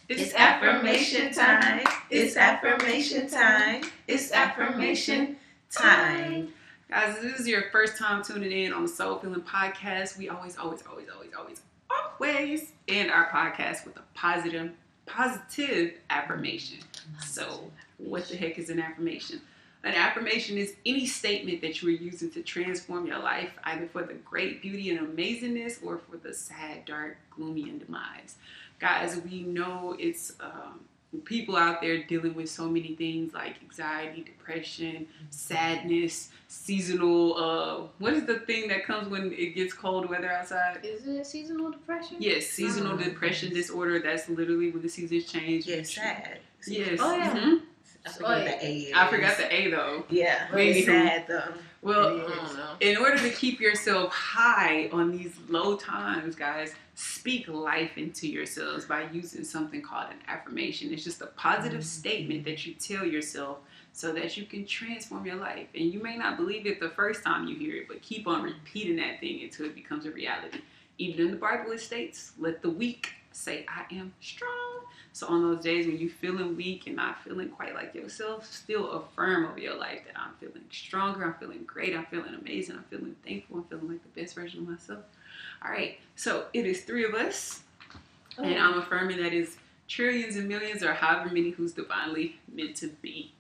It's 0.09 0.35
affirmation 0.35 1.33
time. 1.33 1.85
It's 2.11 2.37
affirmation 2.37 3.29
time. 3.29 3.83
It's 4.07 4.33
affirmation 4.33 5.37
time. 5.71 6.53
Guys, 6.89 7.19
this 7.21 7.41
is 7.41 7.49
your 7.49 7.65
first 7.73 7.99
time 7.99 8.23
tuning 8.23 8.53
in 8.53 8.73
on 8.73 8.83
the 8.83 8.89
Soul 8.89 9.19
Filling 9.19 9.41
Podcast. 9.41 10.17
We 10.17 10.29
always, 10.29 10.57
always, 10.57 10.83
always, 10.89 11.09
always, 11.13 11.31
always, 11.37 11.61
always 11.91 12.73
end 12.87 13.11
our 13.11 13.29
podcast 13.31 13.85
with 13.85 13.97
a 13.97 14.03
positive, 14.15 14.71
positive 15.07 15.95
affirmation. 16.11 16.79
So, 17.25 17.71
what 17.99 18.29
the 18.29 18.37
heck 18.37 18.59
is 18.59 18.71
an 18.71 18.79
affirmation? 18.79 19.41
An 19.83 19.95
affirmation 19.95 20.59
is 20.59 20.75
any 20.85 21.07
statement 21.07 21.61
that 21.61 21.81
you 21.81 21.89
are 21.89 21.93
using 21.93 22.31
to 22.33 22.43
transform 22.43 23.07
your 23.07 23.19
life, 23.21 23.51
either 23.65 23.87
for 23.87 24.03
the 24.03 24.15
great 24.15 24.61
beauty 24.61 24.91
and 24.91 25.17
amazingness 25.17 25.85
or 25.85 25.99
for 25.99 26.17
the 26.17 26.35
sad, 26.35 26.85
dark, 26.85 27.19
gloomy, 27.31 27.69
and 27.69 27.79
demise. 27.85 28.35
Guys, 28.79 29.19
we 29.29 29.43
know 29.43 29.97
it's 29.99 30.35
um, 30.41 30.81
people 31.25 31.57
out 31.57 31.81
there 31.81 32.03
dealing 32.05 32.35
with 32.35 32.51
so 32.51 32.69
many 32.69 32.95
things 32.95 33.33
like 33.33 33.57
anxiety, 33.63 34.23
depression, 34.23 35.07
sadness, 35.31 36.31
seasonal. 36.49 37.37
Uh, 37.39 37.87
what 37.99 38.13
is 38.13 38.27
the 38.27 38.41
thing 38.41 38.69
that 38.69 38.85
comes 38.85 39.09
when 39.09 39.33
it 39.33 39.55
gets 39.55 39.73
cold 39.73 40.09
weather 40.11 40.31
outside? 40.31 40.81
Is 40.83 41.07
it 41.07 41.27
seasonal 41.27 41.71
depression? 41.71 42.17
Yes, 42.21 42.47
seasonal 42.49 42.95
Oh, 42.95 42.97
depression 42.99 43.49
yes. 43.49 43.57
disorder. 43.69 43.99
That's 44.01 44.29
literally 44.29 44.71
when 44.71 44.83
the 44.83 44.89
seasons 44.89 45.25
change. 45.25 45.67
Yeah, 45.67 45.83
sad. 45.83 46.41
Yes. 46.67 46.99
Oh, 47.01 47.17
yeah. 47.17 47.31
mhm. 47.35 47.61
I 48.05 48.11
forgot 48.13 48.41
Oh, 48.41 48.45
the 48.45 48.65
A. 48.65 48.69
is. 48.77 48.93
I 48.95 49.11
forgot 49.11 49.37
the 49.39 49.53
A 49.55 49.71
though. 49.71 50.05
Yeah, 50.11 50.47
Maybe. 50.55 50.79
it's 50.81 50.87
sad 50.87 51.25
though. 51.27 51.55
Well, 51.87 52.09
I 52.09 52.19
don't 52.19 52.57
know. 52.57 52.69
in 52.81 52.97
order 52.97 53.17
to 53.19 53.31
keep 53.31 53.61
yourself 53.61 54.13
high 54.13 54.89
on 54.93 55.13
these 55.13 55.33
low 55.49 55.77
times, 55.77 56.35
guys, 56.35 56.75
speak 56.97 57.47
life 57.47 57.97
into 57.97 58.27
yourselves 58.27 58.87
by 58.87 59.07
using 59.13 59.45
something 59.45 59.83
called 59.83 60.09
an 60.11 60.19
affirmation. 60.27 60.93
It's 60.93 61.05
just 61.05 61.23
a 61.23 61.27
positive 61.27 61.81
mm-hmm. 61.81 61.87
statement 61.87 62.45
that 62.45 62.67
you 62.67 62.75
tell 62.75 63.07
yourself 63.07 63.59
so 63.93 64.13
that 64.15 64.37
you 64.37 64.47
can 64.47 64.67
transform 64.67 65.25
your 65.25 65.37
life. 65.37 65.69
And 65.77 65.93
you 65.93 66.03
may 66.03 66.17
not 66.17 66.37
believe 66.37 66.67
it 66.67 66.81
the 66.81 66.91
first 66.91 67.23
time 67.23 67.47
you 67.47 67.55
hear 67.55 67.77
it, 67.77 67.87
but 67.87 68.03
keep 68.03 68.27
on 68.27 68.43
repeating 68.43 68.97
that 68.97 69.21
thing 69.21 69.43
until 69.45 69.67
it 69.67 69.77
becomes 69.77 70.07
a 70.07 70.11
reality. 70.11 70.63
Even 70.99 71.27
in 71.27 71.31
the 71.31 71.37
Bible, 71.37 71.71
it 71.71 71.81
states, 71.81 72.33
let 72.37 72.63
the 72.63 72.71
weak 72.71 73.11
say, 73.31 73.65
I 73.69 73.95
am 73.95 74.13
strong. 74.21 74.81
So 75.17 75.27
on 75.29 75.41
those 75.41 75.65
days 75.65 75.87
when 75.87 75.97
you're 75.97 76.11
feeling 76.11 76.57
weak 76.57 76.87
and 76.87 76.97
not 76.97 77.23
feeling 77.25 77.49
quite 77.49 77.75
like 77.75 77.95
yourself, 77.95 78.45
still 78.45 78.91
affirm 78.91 79.47
over 79.47 79.59
your 79.59 79.75
life 79.75 80.01
that 80.05 80.15
I'm 80.15 80.35
feeling 80.39 80.67
stronger, 80.71 81.25
I'm 81.25 81.33
feeling 81.41 81.65
great, 81.67 81.97
I'm 81.97 82.05
feeling 82.05 82.35
amazing, 82.35 82.77
I'm 82.77 82.85
feeling 82.91 83.17
thankful, 83.25 83.57
I'm 83.57 83.65
feeling 83.65 83.89
like 83.89 84.03
the 84.03 84.21
best 84.21 84.35
version 84.35 84.61
of 84.61 84.69
myself. 84.69 85.05
All 85.65 85.71
right, 85.71 85.99
so 86.17 86.49
it 86.53 86.67
is 86.67 86.83
three 86.83 87.07
of 87.07 87.15
us, 87.15 87.63
and 88.37 88.59
oh. 88.59 88.59
I'm 88.59 88.79
affirming 88.79 89.17
that 89.23 89.33
is 89.33 89.57
trillions 89.89 90.37
and 90.37 90.47
millions 90.47 90.83
or 90.83 90.93
however 90.93 91.31
many 91.31 91.49
who's 91.49 91.73
divinely 91.73 92.39
meant 92.55 92.77
to 92.77 92.89
be. 93.01 93.33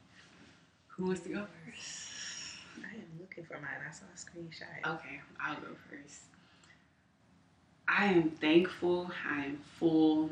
Who 0.86 1.04
wants 1.04 1.20
to 1.24 1.28
go 1.28 1.44
first? 1.66 2.56
I 2.78 2.94
am 2.94 3.20
looking 3.20 3.44
for 3.44 3.60
mine. 3.60 3.82
I 3.86 3.92
saw 3.92 4.06
a 4.06 4.16
screenshot. 4.16 4.94
Okay, 4.94 5.20
I'll 5.38 5.56
go 5.56 5.76
first. 5.90 6.20
I 7.86 8.06
am 8.06 8.30
thankful, 8.30 9.10
I 9.30 9.44
am 9.44 9.58
full, 9.78 10.30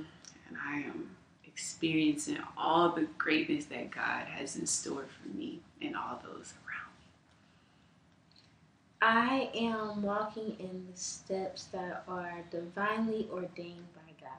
and 0.48 0.56
I 0.66 0.76
am 0.78 1.10
experiencing 1.54 2.38
all 2.58 2.90
the 2.90 3.06
greatness 3.16 3.66
that 3.66 3.88
God 3.92 4.26
has 4.26 4.56
in 4.56 4.66
store 4.66 5.06
for 5.22 5.28
me 5.36 5.60
and 5.80 5.94
all 5.94 6.20
those 6.20 6.52
around 6.66 6.90
me. 6.98 7.06
I 9.00 9.50
am 9.54 10.02
walking 10.02 10.56
in 10.58 10.88
the 10.90 10.98
steps 10.98 11.64
that 11.66 12.02
are 12.08 12.42
divinely 12.50 13.28
ordained 13.32 13.86
by 13.94 14.12
God. 14.20 14.38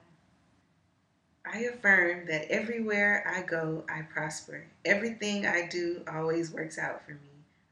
I 1.45 1.59
affirm 1.74 2.26
that 2.28 2.51
everywhere 2.51 3.24
I 3.34 3.43
go, 3.43 3.86
I 3.89 4.01
prosper. 4.01 4.66
Everything 4.84 5.45
I 5.45 5.68
do 5.68 6.01
always 6.11 6.51
works 6.51 6.78
out 6.78 7.05
for 7.05 7.11
me. 7.11 7.20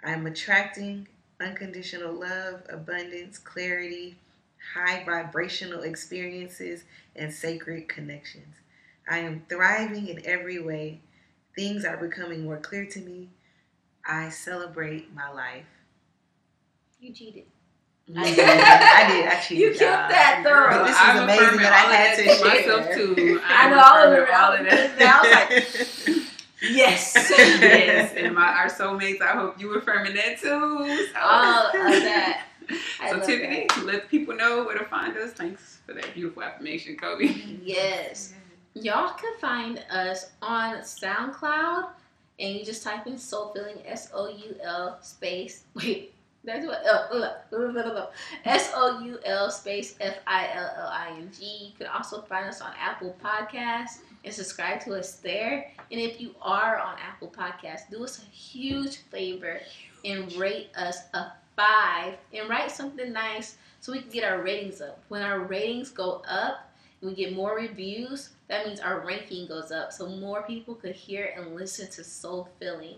I 0.06 0.12
am 0.12 0.26
attracting 0.26 1.08
unconditional 1.42 2.14
love, 2.14 2.62
abundance, 2.70 3.38
clarity, 3.40 4.16
high 4.74 5.04
vibrational 5.04 5.82
experiences, 5.82 6.86
and 7.18 7.34
sacred 7.34 7.90
connections. 7.90 8.56
I 9.10 9.20
am 9.20 9.46
thriving 9.50 10.08
in 10.08 10.22
every 10.26 10.62
way. 10.62 11.02
Things 11.56 11.86
are 11.86 11.98
becoming 11.98 12.44
more 12.46 12.58
clear 12.58 12.86
to 12.86 13.00
me. 13.00 13.30
I 14.06 14.30
celebrate 14.30 15.14
my 15.14 15.30
life. 15.32 15.66
You 17.00 17.14
cheated. 17.14 17.46
I 18.18 18.24
did. 18.34 18.40
I 18.40 19.08
did. 19.08 19.28
I 19.28 19.40
cheated. 19.48 19.58
You 19.64 19.70
killed 19.70 19.82
y'all. 19.82 20.10
that, 20.10 20.42
though. 20.44 20.50
Girl, 20.50 20.86
this 20.86 20.96
is 20.96 21.02
I'm 21.02 21.24
amazing 21.24 21.44
affirming 21.44 21.62
that 21.64 21.74
I 21.74 21.96
had 21.96 22.18
that 22.18 22.34
to 22.34 22.38
to 22.38 22.46
myself 22.50 22.96
too. 22.96 23.42
I 23.46 23.66
I'm 23.66 23.72
know, 23.72 23.78
I 23.80 24.06
was 24.06 24.14
affirming 24.14 24.30
around 24.30 24.44
all 24.44 24.60
of 24.60 24.66
that. 25.00 25.02
I 25.02 25.82
was 25.82 26.08
like, 26.08 26.24
Yes. 26.62 27.14
yes, 27.38 28.14
and 28.16 28.34
my 28.34 28.48
our 28.48 28.68
soulmates. 28.68 29.22
I 29.22 29.34
hope 29.34 29.60
you 29.60 29.74
affirming 29.76 30.16
that 30.16 30.40
too. 30.40 30.48
So, 30.48 31.20
All 31.22 31.68
of 31.68 31.74
that. 31.74 32.46
I 33.02 33.10
so 33.12 33.18
love 33.18 33.26
Tiffany, 33.26 33.68
let 33.84 34.08
people 34.10 34.34
know 34.36 34.64
where 34.64 34.78
to 34.78 34.86
find 34.86 35.16
us. 35.18 35.32
Thanks 35.34 35.80
for 35.86 35.94
that 35.94 36.14
beautiful 36.14 36.42
affirmation, 36.42 36.96
Kobe. 36.96 37.26
Yes. 37.64 38.34
Y'all 38.76 39.14
can 39.14 39.38
find 39.40 39.84
us 39.92 40.32
on 40.42 40.78
SoundCloud 40.78 41.90
and 42.40 42.56
you 42.56 42.66
just 42.66 42.84
type 42.84 43.06
in 43.08 43.18
Soul 43.18 43.52
Filling 43.54 43.78
S 43.86 44.10
O 44.14 44.30
U 44.30 44.56
L 44.64 44.98
space 45.02 45.64
wait 45.76 46.14
that's 46.46 46.66
what 46.66 46.84
uh, 46.86 47.08
uh, 47.14 47.34
uh, 47.54 47.80
uh, 47.80 48.08
S 48.44 48.72
O 48.76 49.00
U 49.00 49.18
L 49.24 49.50
space 49.50 49.96
F 50.02 50.18
I 50.28 50.50
L 50.54 50.72
L 50.78 50.88
I 50.88 51.16
N 51.18 51.32
G. 51.38 51.68
You 51.68 51.72
can 51.78 51.88
also 51.88 52.22
find 52.22 52.48
us 52.48 52.60
on 52.60 52.72
Apple 52.78 53.16
Podcasts 53.24 54.00
and 54.26 54.34
subscribe 54.34 54.82
to 54.82 54.94
us 54.94 55.16
there. 55.18 55.72
And 55.90 56.02
if 56.02 56.20
you 56.20 56.36
are 56.42 56.80
on 56.80 56.98
Apple 57.00 57.30
Podcasts, 57.30 57.90
do 57.90 58.04
us 58.04 58.22
a 58.22 58.26
huge 58.26 58.98
favor 58.98 59.62
and 60.04 60.34
rate 60.34 60.70
us 60.76 60.98
a 61.14 61.28
five 61.56 62.16
and 62.34 62.50
write 62.50 62.72
something 62.72 63.14
nice 63.14 63.56
so 63.80 63.94
we 63.94 64.02
can 64.02 64.10
get 64.10 64.26
our 64.26 64.42
ratings 64.42 64.82
up. 64.82 65.02
When 65.08 65.22
our 65.22 65.40
ratings 65.40 65.92
go 65.92 66.24
up 66.28 66.73
we 67.04 67.14
get 67.14 67.34
more 67.34 67.56
reviews, 67.56 68.30
that 68.48 68.66
means 68.66 68.80
our 68.80 69.02
ranking 69.06 69.48
goes 69.48 69.72
up 69.72 69.92
so 69.92 70.08
more 70.08 70.44
people 70.44 70.76
could 70.76 70.96
hear 70.96 71.34
and 71.36 71.56
listen 71.56 71.90
to 71.92 72.04
Soul 72.04 72.50
Filling. 72.60 72.96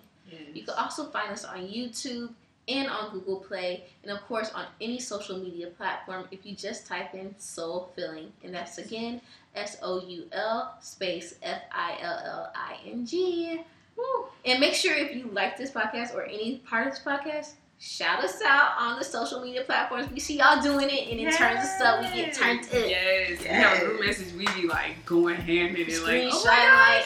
You 0.54 0.64
can 0.64 0.74
also 0.76 1.06
find 1.06 1.32
us 1.32 1.46
on 1.46 1.60
YouTube 1.60 2.30
and 2.68 2.90
on 2.90 3.12
Google 3.12 3.38
Play, 3.38 3.84
and 4.04 4.12
of 4.12 4.22
course 4.26 4.52
on 4.54 4.66
any 4.82 5.00
social 5.00 5.38
media 5.38 5.68
platform 5.68 6.28
if 6.32 6.46
you 6.46 6.56
just 6.56 6.88
type 6.88 7.14
in 7.14 7.36
Soul 7.38 7.92
Filling. 7.96 8.32
And 8.44 8.54
that's 8.54 8.80
again 8.80 9.22
S 9.56 9.78
O 9.82 10.02
U 10.02 10.26
L 10.32 10.76
space 10.82 11.36
F 11.44 11.62
I 11.72 11.98
L 12.02 12.22
L 12.26 12.52
I 12.56 12.78
N 12.86 13.06
G. 13.06 13.62
And 14.46 14.60
make 14.60 14.74
sure 14.74 14.96
if 14.96 15.16
you 15.16 15.30
like 15.32 15.58
this 15.58 15.72
podcast 15.72 16.14
or 16.14 16.24
any 16.24 16.58
part 16.68 16.88
of 16.88 16.94
this 16.94 17.04
podcast, 17.04 17.54
shout 17.80 18.24
us 18.24 18.42
out 18.46 18.72
on 18.80 18.98
the 19.00 19.06
social 19.06 19.42
media 19.42 19.64
platforms. 19.64 20.10
We 20.12 20.20
see 20.20 20.38
y'all 20.38 20.62
doing 20.62 20.90
it, 20.90 21.10
and 21.10 21.20
in 21.20 21.32
terms 21.32 21.60
of 21.60 21.66
stuff, 21.66 22.02
we 22.02 22.22
get 22.22 22.34
turned 22.34 22.62
up. 22.62 22.74
Yes. 22.74 23.42
We 23.42 23.48
have 23.48 23.82
a 23.82 23.86
group 23.86 24.06
message. 24.06 24.34
We 24.34 24.46
be 24.62 24.68
like 24.68 25.06
going 25.06 25.36
ham 25.36 25.76
in 25.76 25.82
it, 25.82 26.04
like, 26.04 26.24
oh 26.34 26.38
Screenshot, 26.38 26.46
my 26.46 26.96
like, 26.98 27.06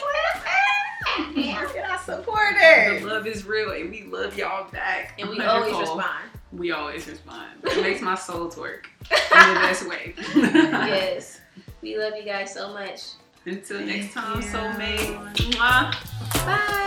Look 1.34 1.76
at 1.76 2.06
our 2.06 2.98
the 3.00 3.06
love 3.06 3.26
is 3.26 3.46
real, 3.46 3.72
and 3.72 3.90
we 3.90 4.02
love 4.04 4.36
y'all 4.36 4.70
back. 4.70 5.14
and 5.18 5.28
we 5.28 5.38
100 5.38 5.50
always 5.72 5.88
respond. 5.88 6.24
We 6.52 6.72
always 6.72 7.06
respond. 7.08 7.48
It 7.64 7.82
makes 7.82 8.00
my 8.00 8.14
soul 8.14 8.48
twerk 8.48 8.84
in 9.10 9.54
the 9.54 9.60
best 9.60 9.88
way. 9.88 10.14
yes. 10.34 11.40
We 11.82 11.96
love 11.98 12.14
you 12.16 12.24
guys 12.24 12.52
so 12.52 12.72
much. 12.72 13.02
Until 13.46 13.80
next 13.80 14.12
time, 14.12 14.40
you. 14.42 14.48
soulmate. 14.48 15.34
Mwah. 15.52 16.86